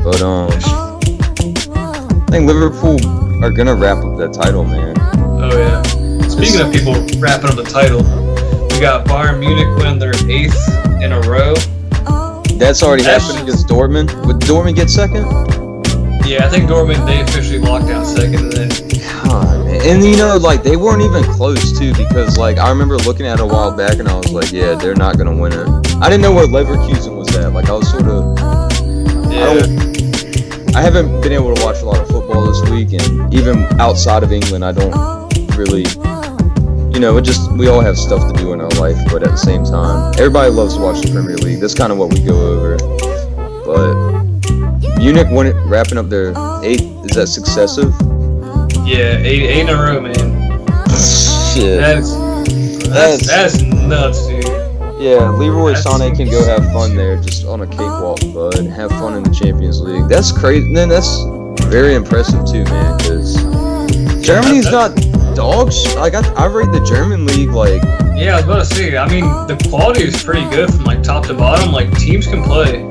But 0.03 0.21
um, 0.21 0.49
I 1.73 2.25
think 2.29 2.45
Liverpool 2.45 2.99
are 3.43 3.51
gonna 3.51 3.73
wrap 3.73 4.03
up 4.05 4.19
that 4.19 4.33
title, 4.33 4.65
man. 4.65 4.95
Oh 5.41 5.57
yeah. 5.57 5.81
Speaking 6.27 6.61
of 6.61 6.71
people 6.71 6.93
wrapping 7.19 7.49
up 7.49 7.55
the 7.55 7.63
title, 7.63 8.03
we 8.69 8.79
got 8.79 9.07
Bayern 9.07 9.39
Munich 9.39 9.67
winning 9.79 9.97
their 9.97 10.13
eighth 10.29 10.69
in 11.01 11.11
a 11.11 11.21
row. 11.21 11.55
That's 12.59 12.83
already 12.83 13.03
That's 13.03 13.23
happened 13.25 13.47
against 13.47 13.67
Dortmund. 13.67 14.25
Would 14.27 14.39
Dortmund 14.41 14.75
get 14.75 14.89
second? 14.89 15.25
Yeah, 16.27 16.45
I 16.45 16.49
think 16.49 16.69
Dortmund 16.69 17.05
they 17.07 17.21
officially 17.21 17.57
locked 17.57 17.87
down 17.87 18.05
second, 18.05 18.35
and 18.35 18.51
then 18.51 18.69
God, 19.23 19.65
man. 19.65 19.81
And 19.87 20.03
you 20.03 20.17
know, 20.17 20.37
like 20.37 20.61
they 20.61 20.75
weren't 20.75 21.01
even 21.01 21.23
close 21.33 21.71
too, 21.77 21.93
because 21.93 22.37
like 22.37 22.57
I 22.57 22.69
remember 22.69 22.97
looking 22.97 23.25
at 23.25 23.39
it 23.39 23.41
a 23.41 23.45
while 23.47 23.75
back, 23.75 23.97
and 23.97 24.07
I 24.07 24.15
was 24.15 24.31
like, 24.31 24.51
yeah, 24.51 24.75
they're 24.75 24.93
not 24.93 25.17
gonna 25.17 25.35
win 25.35 25.53
it. 25.53 25.67
I 25.95 26.09
didn't 26.09 26.21
know 26.21 26.33
where 26.33 26.45
Leverkusen 26.45 27.15
was 27.15 27.35
at. 27.35 27.53
Like 27.53 27.69
I 27.69 27.73
was 27.73 27.89
sort 27.89 28.05
of, 28.05 28.37
yeah, 29.31 29.55
I 30.77 30.81
haven't 30.81 31.21
been 31.21 31.31
able 31.31 31.55
to 31.55 31.63
watch 31.63 31.81
a 31.81 31.85
lot 31.85 31.97
of 31.97 32.07
football 32.09 32.45
this 32.45 32.69
week, 32.69 32.93
and 32.93 33.33
even 33.33 33.65
outside 33.79 34.21
of 34.21 34.31
England, 34.31 34.63
I 34.63 34.71
don't 34.73 34.93
really, 35.57 35.85
you 36.99 37.05
know, 37.05 37.15
it 37.15 37.21
just 37.21 37.49
we 37.53 37.69
all 37.69 37.79
have 37.79 37.97
stuff 37.97 38.29
to 38.29 38.37
do 38.37 38.51
in 38.51 38.59
our 38.59 38.67
life, 38.71 38.97
but 39.09 39.23
at 39.23 39.31
the 39.31 39.37
same 39.37 39.63
time, 39.63 40.11
everybody 40.17 40.51
loves 40.51 40.75
to 40.75 40.81
watch 40.81 40.99
the 40.99 41.09
Premier 41.09 41.37
League. 41.37 41.61
That's 41.61 41.73
kind 41.73 41.93
of 41.93 41.97
what 41.97 42.13
we 42.13 42.21
go 42.21 42.35
over, 42.35 42.77
but. 43.65 44.09
Munich 44.97 45.27
won 45.31 45.47
wrapping 45.69 45.97
up 45.97 46.09
their 46.09 46.31
eighth. 46.61 46.83
Is 47.05 47.15
that 47.15 47.27
successive? 47.27 47.93
yeah, 48.85 49.15
eight, 49.23 49.43
eight 49.43 49.61
in 49.61 49.69
a 49.69 49.75
row, 49.75 50.01
man. 50.01 50.13
Shit. 51.55 51.79
That's 51.79 52.11
That's- 52.89 53.27
that's 53.27 53.61
nuts, 53.61 54.27
dude. 54.27 54.43
Yeah, 54.99 55.29
Leroy 55.29 55.75
That's 55.75 55.87
Sané 55.87 56.13
can 56.13 56.29
go 56.29 56.43
have 56.43 56.69
fun 56.73 56.97
there, 56.97 57.15
just 57.21 57.45
on 57.45 57.61
a 57.61 57.67
cakewalk, 57.67 58.19
bud. 58.33 58.65
Have 58.65 58.91
fun 58.91 59.15
in 59.15 59.23
the 59.23 59.29
Champions 59.33 59.79
League. 59.79 60.09
That's 60.09 60.37
crazy. 60.37 60.73
Then 60.73 60.89
that's 60.89 61.23
very 61.71 61.93
impressive 61.95 62.45
too, 62.45 62.65
man. 62.65 62.97
Because 62.97 63.37
Germany's 64.21 64.69
not 64.69 64.91
dog. 65.39 65.71
Like 65.95 66.15
I, 66.15 66.21
I 66.33 66.47
rate 66.47 66.71
the 66.73 66.83
German 66.83 67.25
league 67.25 67.51
like 67.51 67.81
Yeah, 68.17 68.33
I 68.33 68.35
was 68.35 68.43
about 68.43 68.59
to 68.59 68.75
say. 68.75 68.97
I 68.97 69.07
mean, 69.07 69.23
the 69.47 69.55
quality 69.69 70.03
is 70.03 70.21
pretty 70.21 70.47
good 70.49 70.69
from 70.69 70.83
like 70.83 71.01
top 71.01 71.25
to 71.27 71.33
bottom. 71.33 71.71
Like 71.71 71.97
teams 71.97 72.27
can 72.27 72.43
play. 72.43 72.81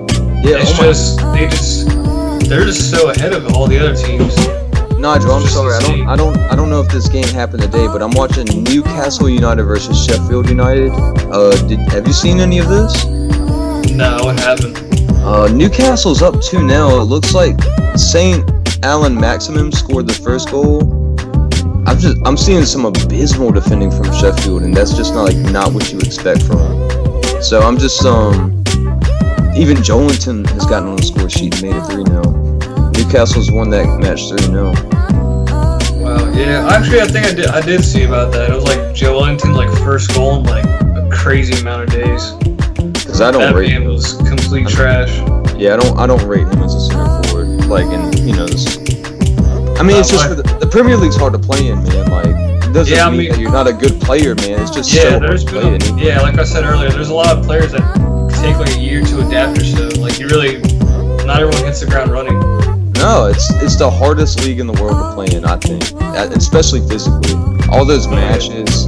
yeah. 0.42 0.57
it's 0.57 0.72
oh 0.72 0.78
my, 0.78 0.84
just 0.84 1.18
they 1.34 1.46
just 1.46 2.49
they're 2.49 2.64
just 2.64 2.90
so 2.90 3.11
ahead 3.11 3.34
of 3.34 3.55
all 3.55 3.66
the 3.66 3.78
other 3.78 3.94
teams. 3.94 4.34
Nigel, 4.99 5.30
I'm 5.30 5.46
sorry. 5.46 5.74
I 5.74 5.80
don't. 5.80 6.09
I 6.09 6.16
don't. 6.16 6.36
I 6.53 6.57
don't 6.57 6.70
know 6.70 6.80
if 6.80 6.90
this 6.90 7.09
game 7.09 7.28
happened 7.28 7.62
today, 7.62 7.86
but 7.86 8.03
I'm 8.03 8.12
watching 8.12 8.46
Newcastle 8.64 9.28
United 9.28 9.64
versus 9.64 10.03
Sheffield 10.07 10.49
United. 10.49 10.90
Uh, 11.30 11.55
did 11.68 11.80
have 11.92 12.07
you 12.07 12.14
seen 12.14 12.40
any 12.40 12.59
of 12.59 12.68
this? 12.68 13.05
No, 13.92 14.18
what 14.24 14.40
happened? 14.40 14.76
Uh, 15.20 15.49
Newcastle's 15.49 16.22
up 16.22 16.40
2 16.40 16.66
0. 16.66 17.01
It 17.01 17.05
looks 17.05 17.34
like 17.34 17.61
St. 17.94 18.42
Alan 18.82 19.14
Maximin 19.14 19.70
scored 19.70 20.09
the 20.09 20.14
first 20.14 20.51
goal. 20.51 20.97
I'm 21.99 22.03
just 22.03 22.18
I'm 22.26 22.36
seeing 22.36 22.64
some 22.64 22.84
abysmal 22.84 23.51
defending 23.51 23.90
from 23.90 24.05
Sheffield, 24.12 24.62
and 24.62 24.72
that's 24.72 24.94
just 24.96 25.14
not 25.14 25.24
like 25.24 25.36
not 25.51 25.72
what 25.72 25.92
you 25.92 25.99
expect 25.99 26.44
from 26.44 26.59
them. 26.59 27.42
So 27.42 27.59
I'm 27.61 27.76
just 27.76 28.05
um 28.05 28.62
even 29.57 29.78
Joelinton 29.78 30.49
has 30.51 30.64
gotten 30.66 30.90
on 30.90 30.96
the 30.99 31.03
score 31.03 31.28
sheet 31.28 31.61
and 31.61 31.62
made 31.62 31.74
it 31.74 31.84
3 31.86 32.05
0. 32.07 32.90
Newcastle's 32.92 33.51
won 33.51 33.70
that 33.70 33.99
match 33.99 34.28
3 34.28 34.38
0. 34.38 34.70
Wow. 36.05 36.30
Yeah. 36.34 36.68
Actually, 36.70 37.01
I 37.01 37.07
think 37.09 37.26
I 37.26 37.34
did. 37.34 37.46
I 37.49 37.61
did 37.61 37.84
see 37.84 38.05
about 38.05 38.30
that. 38.32 38.51
It 38.51 38.55
was 38.55 38.62
like 38.64 38.78
Joelinton 38.94 39.57
like 39.57 39.68
first 39.78 40.14
goal 40.14 40.36
in 40.36 40.44
like 40.44 40.64
a 40.66 41.09
crazy 41.12 41.61
amount 41.61 41.82
of 41.82 41.90
days. 41.90 42.30
Because 42.94 43.20
I 43.20 43.32
don't 43.32 43.40
That 43.42 43.57
rate 43.57 43.72
man 43.72 43.82
him. 43.82 43.88
was 43.88 44.14
complete 44.18 44.68
trash. 44.68 45.18
Yeah, 45.57 45.74
I 45.74 45.76
don't 45.78 45.99
I 45.99 46.07
don't 46.07 46.24
rate 46.28 46.46
him 46.46 46.62
as 46.62 46.76
a 46.76 46.80
center 46.80 47.22
forward. 47.24 47.64
Like 47.66 47.86
and 47.86 48.16
you 48.20 48.36
know 48.36 48.46
this 48.46 48.76
I 49.79 49.83
mean 49.83 49.97
it's 49.97 50.11
just 50.11 50.26
for 50.29 50.35
the, 50.35 50.43
the 50.59 50.66
Premier 50.66 50.97
League's 50.97 51.16
hard 51.16 51.33
to 51.35 51.39
play 51.39 51.68
in, 51.68 51.83
man. 51.85 52.11
Like 52.11 52.26
it 52.26 52.72
doesn't 52.72 52.95
Yeah, 52.95 53.07
I 53.07 53.11
mean, 53.11 53.20
mean- 53.20 53.31
that 53.33 53.39
you're 53.41 53.53
not 53.53 53.66
a 53.66 53.72
good 53.72 54.01
player, 54.01 54.35
man. 54.35 54.61
It's 54.61 54.70
just 54.70 54.93
Yeah, 54.93 55.03
so 55.03 55.11
hard 55.18 55.22
there's 55.31 55.45
to 55.45 55.51
play 55.53 55.62
been 55.79 55.83
in. 55.83 55.99
a, 55.99 56.03
yeah, 56.03 56.20
like 56.20 56.39
I 56.39 56.45
said 56.45 56.64
earlier, 56.64 56.91
there's 56.91 57.11
a 57.11 57.14
lot 57.14 57.37
of 57.37 57.45
players 57.45 57.72
that 57.72 57.85
take 58.43 58.57
like 58.57 58.74
a 58.76 58.81
year 58.81 59.03
to 59.03 59.26
adapt 59.26 59.59
or 59.61 59.64
so. 59.64 59.89
Like 60.01 60.18
you 60.18 60.26
really, 60.29 60.59
not 61.24 61.41
everyone 61.41 61.64
hits 61.64 61.81
the 61.81 61.87
ground 61.87 62.11
running. 62.11 62.39
No, 62.95 63.26
it's 63.26 63.49
it's 63.62 63.76
the 63.76 63.89
hardest 63.89 64.45
league 64.45 64.59
in 64.59 64.66
the 64.66 64.72
world 64.83 64.99
to 64.99 65.14
play 65.14 65.37
in, 65.37 65.45
I 65.45 65.57
think, 65.59 65.85
Uh, 66.03 66.29
especially 66.35 66.81
physically. 66.89 67.35
All 67.70 67.85
those 67.85 68.07
Oh, 68.09 68.11
yeah. 68.11 68.33
matches, 68.33 68.85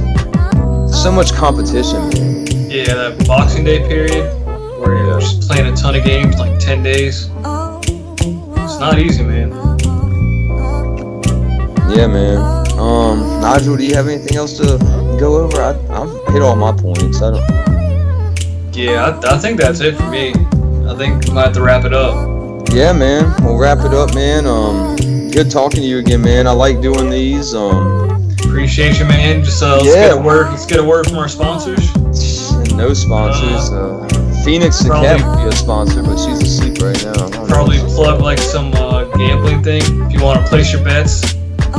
so 1.01 1.11
much 1.11 1.31
competition, 1.33 2.09
man. 2.09 2.47
Yeah, 2.69 2.93
that 2.95 3.25
Boxing 3.27 3.63
Day 3.63 3.79
period 3.87 4.25
where 4.79 4.97
you're 4.97 5.19
just 5.21 5.47
playing 5.47 5.71
a 5.71 5.75
ton 5.75 5.95
of 5.95 6.03
games, 6.03 6.37
like 6.37 6.59
ten 6.59 6.83
days. 6.83 7.29
It's 8.63 8.79
not 8.79 8.99
easy, 8.99 9.23
man. 9.23 9.51
Yeah, 11.95 12.07
man. 12.07 12.37
Um, 12.79 13.41
Nigel, 13.41 13.75
do 13.75 13.83
you 13.85 13.93
have 13.95 14.07
anything 14.07 14.37
else 14.37 14.57
to 14.57 14.77
go 15.19 15.37
over? 15.43 15.61
I, 15.61 15.71
I've 15.89 16.33
hit 16.33 16.41
all 16.41 16.55
my 16.55 16.71
points. 16.71 17.21
I 17.21 17.31
don't. 17.31 18.75
Yeah, 18.75 19.19
I, 19.23 19.35
I 19.35 19.37
think 19.37 19.59
that's 19.59 19.81
it 19.81 19.95
for 19.97 20.07
me. 20.09 20.29
I 20.89 20.95
think 20.95 21.29
I 21.29 21.33
might 21.33 21.43
have 21.45 21.53
to 21.53 21.61
wrap 21.61 21.83
it 21.85 21.93
up. 21.93 22.69
Yeah, 22.71 22.93
man. 22.93 23.33
We'll 23.43 23.57
wrap 23.57 23.79
it 23.79 23.93
up, 23.93 24.15
man. 24.15 24.45
Um, 24.45 24.95
good 25.31 25.51
talking 25.51 25.81
to 25.81 25.85
you 25.85 25.99
again, 25.99 26.21
man. 26.21 26.47
I 26.47 26.51
like 26.51 26.81
doing 26.81 27.09
these. 27.09 27.53
Um, 27.53 28.09
Appreciate 28.39 28.97
you, 28.99 29.05
man. 29.05 29.43
Just 29.43 29.61
uh, 29.61 29.75
let's 29.77 29.87
Yeah. 29.87 30.09
get 30.09 30.17
a 30.17 30.21
word. 30.21 30.47
Let's 30.51 30.65
get 30.65 30.79
a 30.79 30.83
word 30.83 31.07
from 31.07 31.17
our 31.17 31.27
sponsors. 31.29 31.93
no 32.75 32.93
sponsors. 32.93 33.69
Uh, 33.71 34.07
Phoenix 34.45 34.79
the 34.79 34.89
cat 34.89 35.19
probably- 35.19 35.43
would 35.43 35.49
be 35.49 35.55
a 35.55 35.57
sponsor, 35.57 36.01
but 36.03 36.17
she's 36.17 36.41
asleep 36.41 36.81
right 36.81 37.03
now. 37.03 37.11
I 37.11 37.15
don't 37.29 37.31
know. 37.31 37.45
Probably 37.47 37.77
plug 37.79 38.21
like 38.21 38.39
some 38.39 38.73
uh, 38.73 39.03
gambling 39.17 39.61
thing 39.61 39.81
if 40.05 40.13
you 40.13 40.23
want 40.23 40.41
to 40.41 40.47
place 40.47 40.71
your 40.73 40.83
bets. 40.83 41.35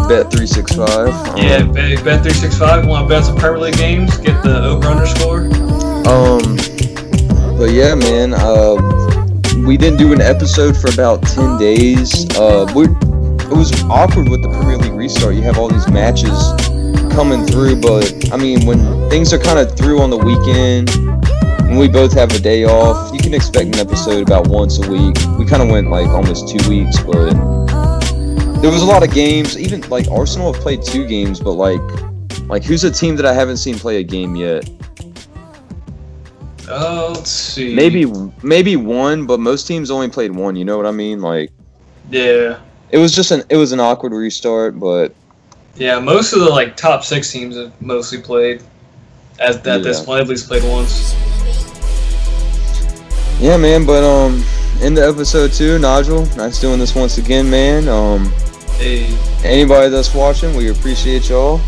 Bet 0.09 0.31
three 0.31 0.47
six 0.47 0.75
five. 0.75 1.09
Um, 1.09 1.37
Yeah, 1.37 1.63
bet, 1.65 2.05
bet 2.05 2.23
three 2.23 2.33
six 2.33 2.59
five. 2.59 2.87
Want 2.87 3.09
to 3.09 3.15
bet 3.15 3.25
some 3.25 3.37
Premier 3.37 3.59
League 3.61 3.77
games? 3.77 4.17
Get 4.19 4.43
the 4.43 4.63
over 4.65 4.87
underscore. 4.89 5.47
Um, 6.09 6.57
but 7.59 7.71
yeah, 7.71 7.95
man. 7.95 8.35
Uh, 8.35 8.77
we 9.67 9.77
didn't 9.77 9.99
do 9.99 10.13
an 10.13 10.21
episode 10.21 10.77
for 10.77 10.91
about 10.93 11.23
ten 11.23 11.59
days. 11.59 12.27
Uh, 12.37 12.71
we 12.75 12.85
it 12.85 13.57
was 13.57 13.71
awkward 13.85 14.29
with 14.29 14.43
the 14.43 14.49
Premier 14.49 14.79
League 14.79 14.95
restart. 14.95 15.35
You 15.35 15.43
have 15.43 15.59
all 15.59 15.69
these 15.69 15.89
matches 15.89 16.33
coming 17.13 17.45
through, 17.47 17.81
but 17.81 18.33
I 18.33 18.37
mean, 18.39 18.65
when 18.67 18.79
things 19.11 19.33
are 19.33 19.39
kind 19.39 19.59
of 19.59 19.77
through 19.77 20.01
on 20.01 20.09
the 20.11 20.17
weekend, 20.17 20.89
when 21.69 21.77
we 21.79 21.87
both 21.87 22.15
have 22.15 22.33
a 22.33 22.39
day 22.39 22.65
off, 22.65 23.13
you 23.13 23.21
can 23.21 23.35
expect 23.35 23.67
an 23.67 23.77
episode 23.77 24.23
about 24.23 24.49
once 24.49 24.79
a 24.79 24.91
week. 24.91 25.17
We 25.39 25.45
kind 25.45 25.63
of 25.63 25.69
went 25.69 25.91
like 25.91 26.09
almost 26.09 26.49
two 26.49 26.67
weeks, 26.69 26.99
but 27.03 27.35
there 28.63 28.71
was 28.71 28.83
a 28.83 28.87
lot 28.87 29.03
of 29.03 29.13
games. 29.13 29.59
Even 29.59 29.81
like 29.91 30.09
Arsenal 30.09 30.53
have 30.53 30.63
played 30.63 30.83
two 30.83 31.07
games, 31.07 31.41
but 31.41 31.53
like, 31.53 31.81
like 32.49 32.65
who's 32.65 32.85
a 32.85 32.91
team 32.91 33.17
that 33.17 33.27
I 33.27 33.35
haven't 33.35 33.59
seen 33.59 33.75
play 33.79 33.99
a 33.99 34.03
game 34.03 34.35
yet? 34.37 34.69
Oh, 36.69 37.13
let's 37.17 37.31
see. 37.31 37.75
Maybe 37.75 38.07
maybe 38.43 38.77
one, 38.77 39.27
but 39.27 39.41
most 39.41 39.67
teams 39.67 39.91
only 39.91 40.09
played 40.09 40.31
one. 40.35 40.57
You 40.57 40.65
know 40.65 40.77
what 40.77 40.87
I 40.87 40.91
mean? 40.93 41.21
Like 41.21 41.51
Yeah. 42.11 42.59
it 42.91 42.99
was 42.99 43.15
just 43.15 43.31
an 43.31 43.43
it 43.51 43.57
was 43.57 43.73
an 43.73 43.81
awkward 43.81 44.13
restart, 44.13 44.79
but 44.79 45.13
Yeah, 45.77 45.99
most 45.99 46.33
of 46.33 46.41
the 46.41 46.49
like 46.49 46.77
top 46.77 47.03
six 47.05 47.31
teams 47.31 47.57
have 47.57 47.73
mostly 47.83 48.19
played. 48.23 48.63
At, 49.41 49.67
at 49.67 49.83
this 49.83 49.99
Yeah. 49.99 50.05
point, 50.05 50.21
at 50.23 50.29
least 50.29 50.47
played 50.47 50.63
once. 50.65 51.15
yeah, 53.41 53.57
man. 53.57 53.85
But 53.85 54.05
um, 54.05 54.43
in 54.83 54.95
the 54.95 55.07
episode 55.07 55.53
two, 55.53 55.79
Nigel, 55.79 56.27
nice 56.37 56.61
doing 56.61 56.79
this 56.79 56.95
once 56.95 57.19
again, 57.19 57.51
man. 57.51 57.89
Um, 57.89 58.33
Hey, 58.83 59.17
anybody 59.45 59.91
that's 59.91 60.13
watching, 60.13 60.57
we 60.57 60.71
appreciate 60.71 61.29
y'all. 61.29 61.61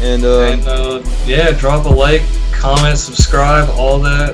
And 0.00 0.24
uh, 0.24 0.40
and 0.44 0.66
uh, 0.66 1.02
yeah, 1.26 1.50
drop 1.50 1.84
a 1.84 1.90
like, 1.90 2.22
comment, 2.52 2.96
subscribe, 2.96 3.68
all 3.76 3.98
that. 3.98 4.32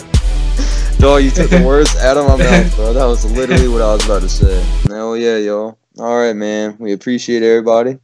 dog, 1.00 1.24
you 1.24 1.32
took 1.32 1.50
the 1.50 1.60
words 1.66 1.96
out 1.96 2.16
of 2.16 2.28
my 2.28 2.36
mouth, 2.36 2.76
bro. 2.76 2.92
That 2.92 3.04
was 3.04 3.28
literally 3.32 3.66
what 3.66 3.82
I 3.82 3.94
was 3.94 4.04
about 4.04 4.22
to 4.22 4.28
say. 4.28 4.62
Hell 4.86 5.16
yeah, 5.16 5.38
y'all. 5.38 5.76
All 5.98 6.16
right, 6.16 6.36
man. 6.36 6.76
We 6.78 6.92
appreciate 6.92 7.42
everybody. 7.42 7.98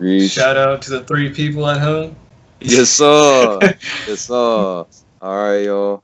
Reach. 0.00 0.32
Shout 0.32 0.56
out 0.56 0.82
to 0.82 0.90
the 0.90 1.04
three 1.04 1.32
people 1.32 1.64
at 1.68 1.80
home. 1.80 2.16
Yes, 2.60 2.90
sir. 2.90 3.60
yes, 4.08 4.22
sir. 4.22 4.34
All 4.34 4.88
right, 5.22 5.60
y'all. 5.60 6.02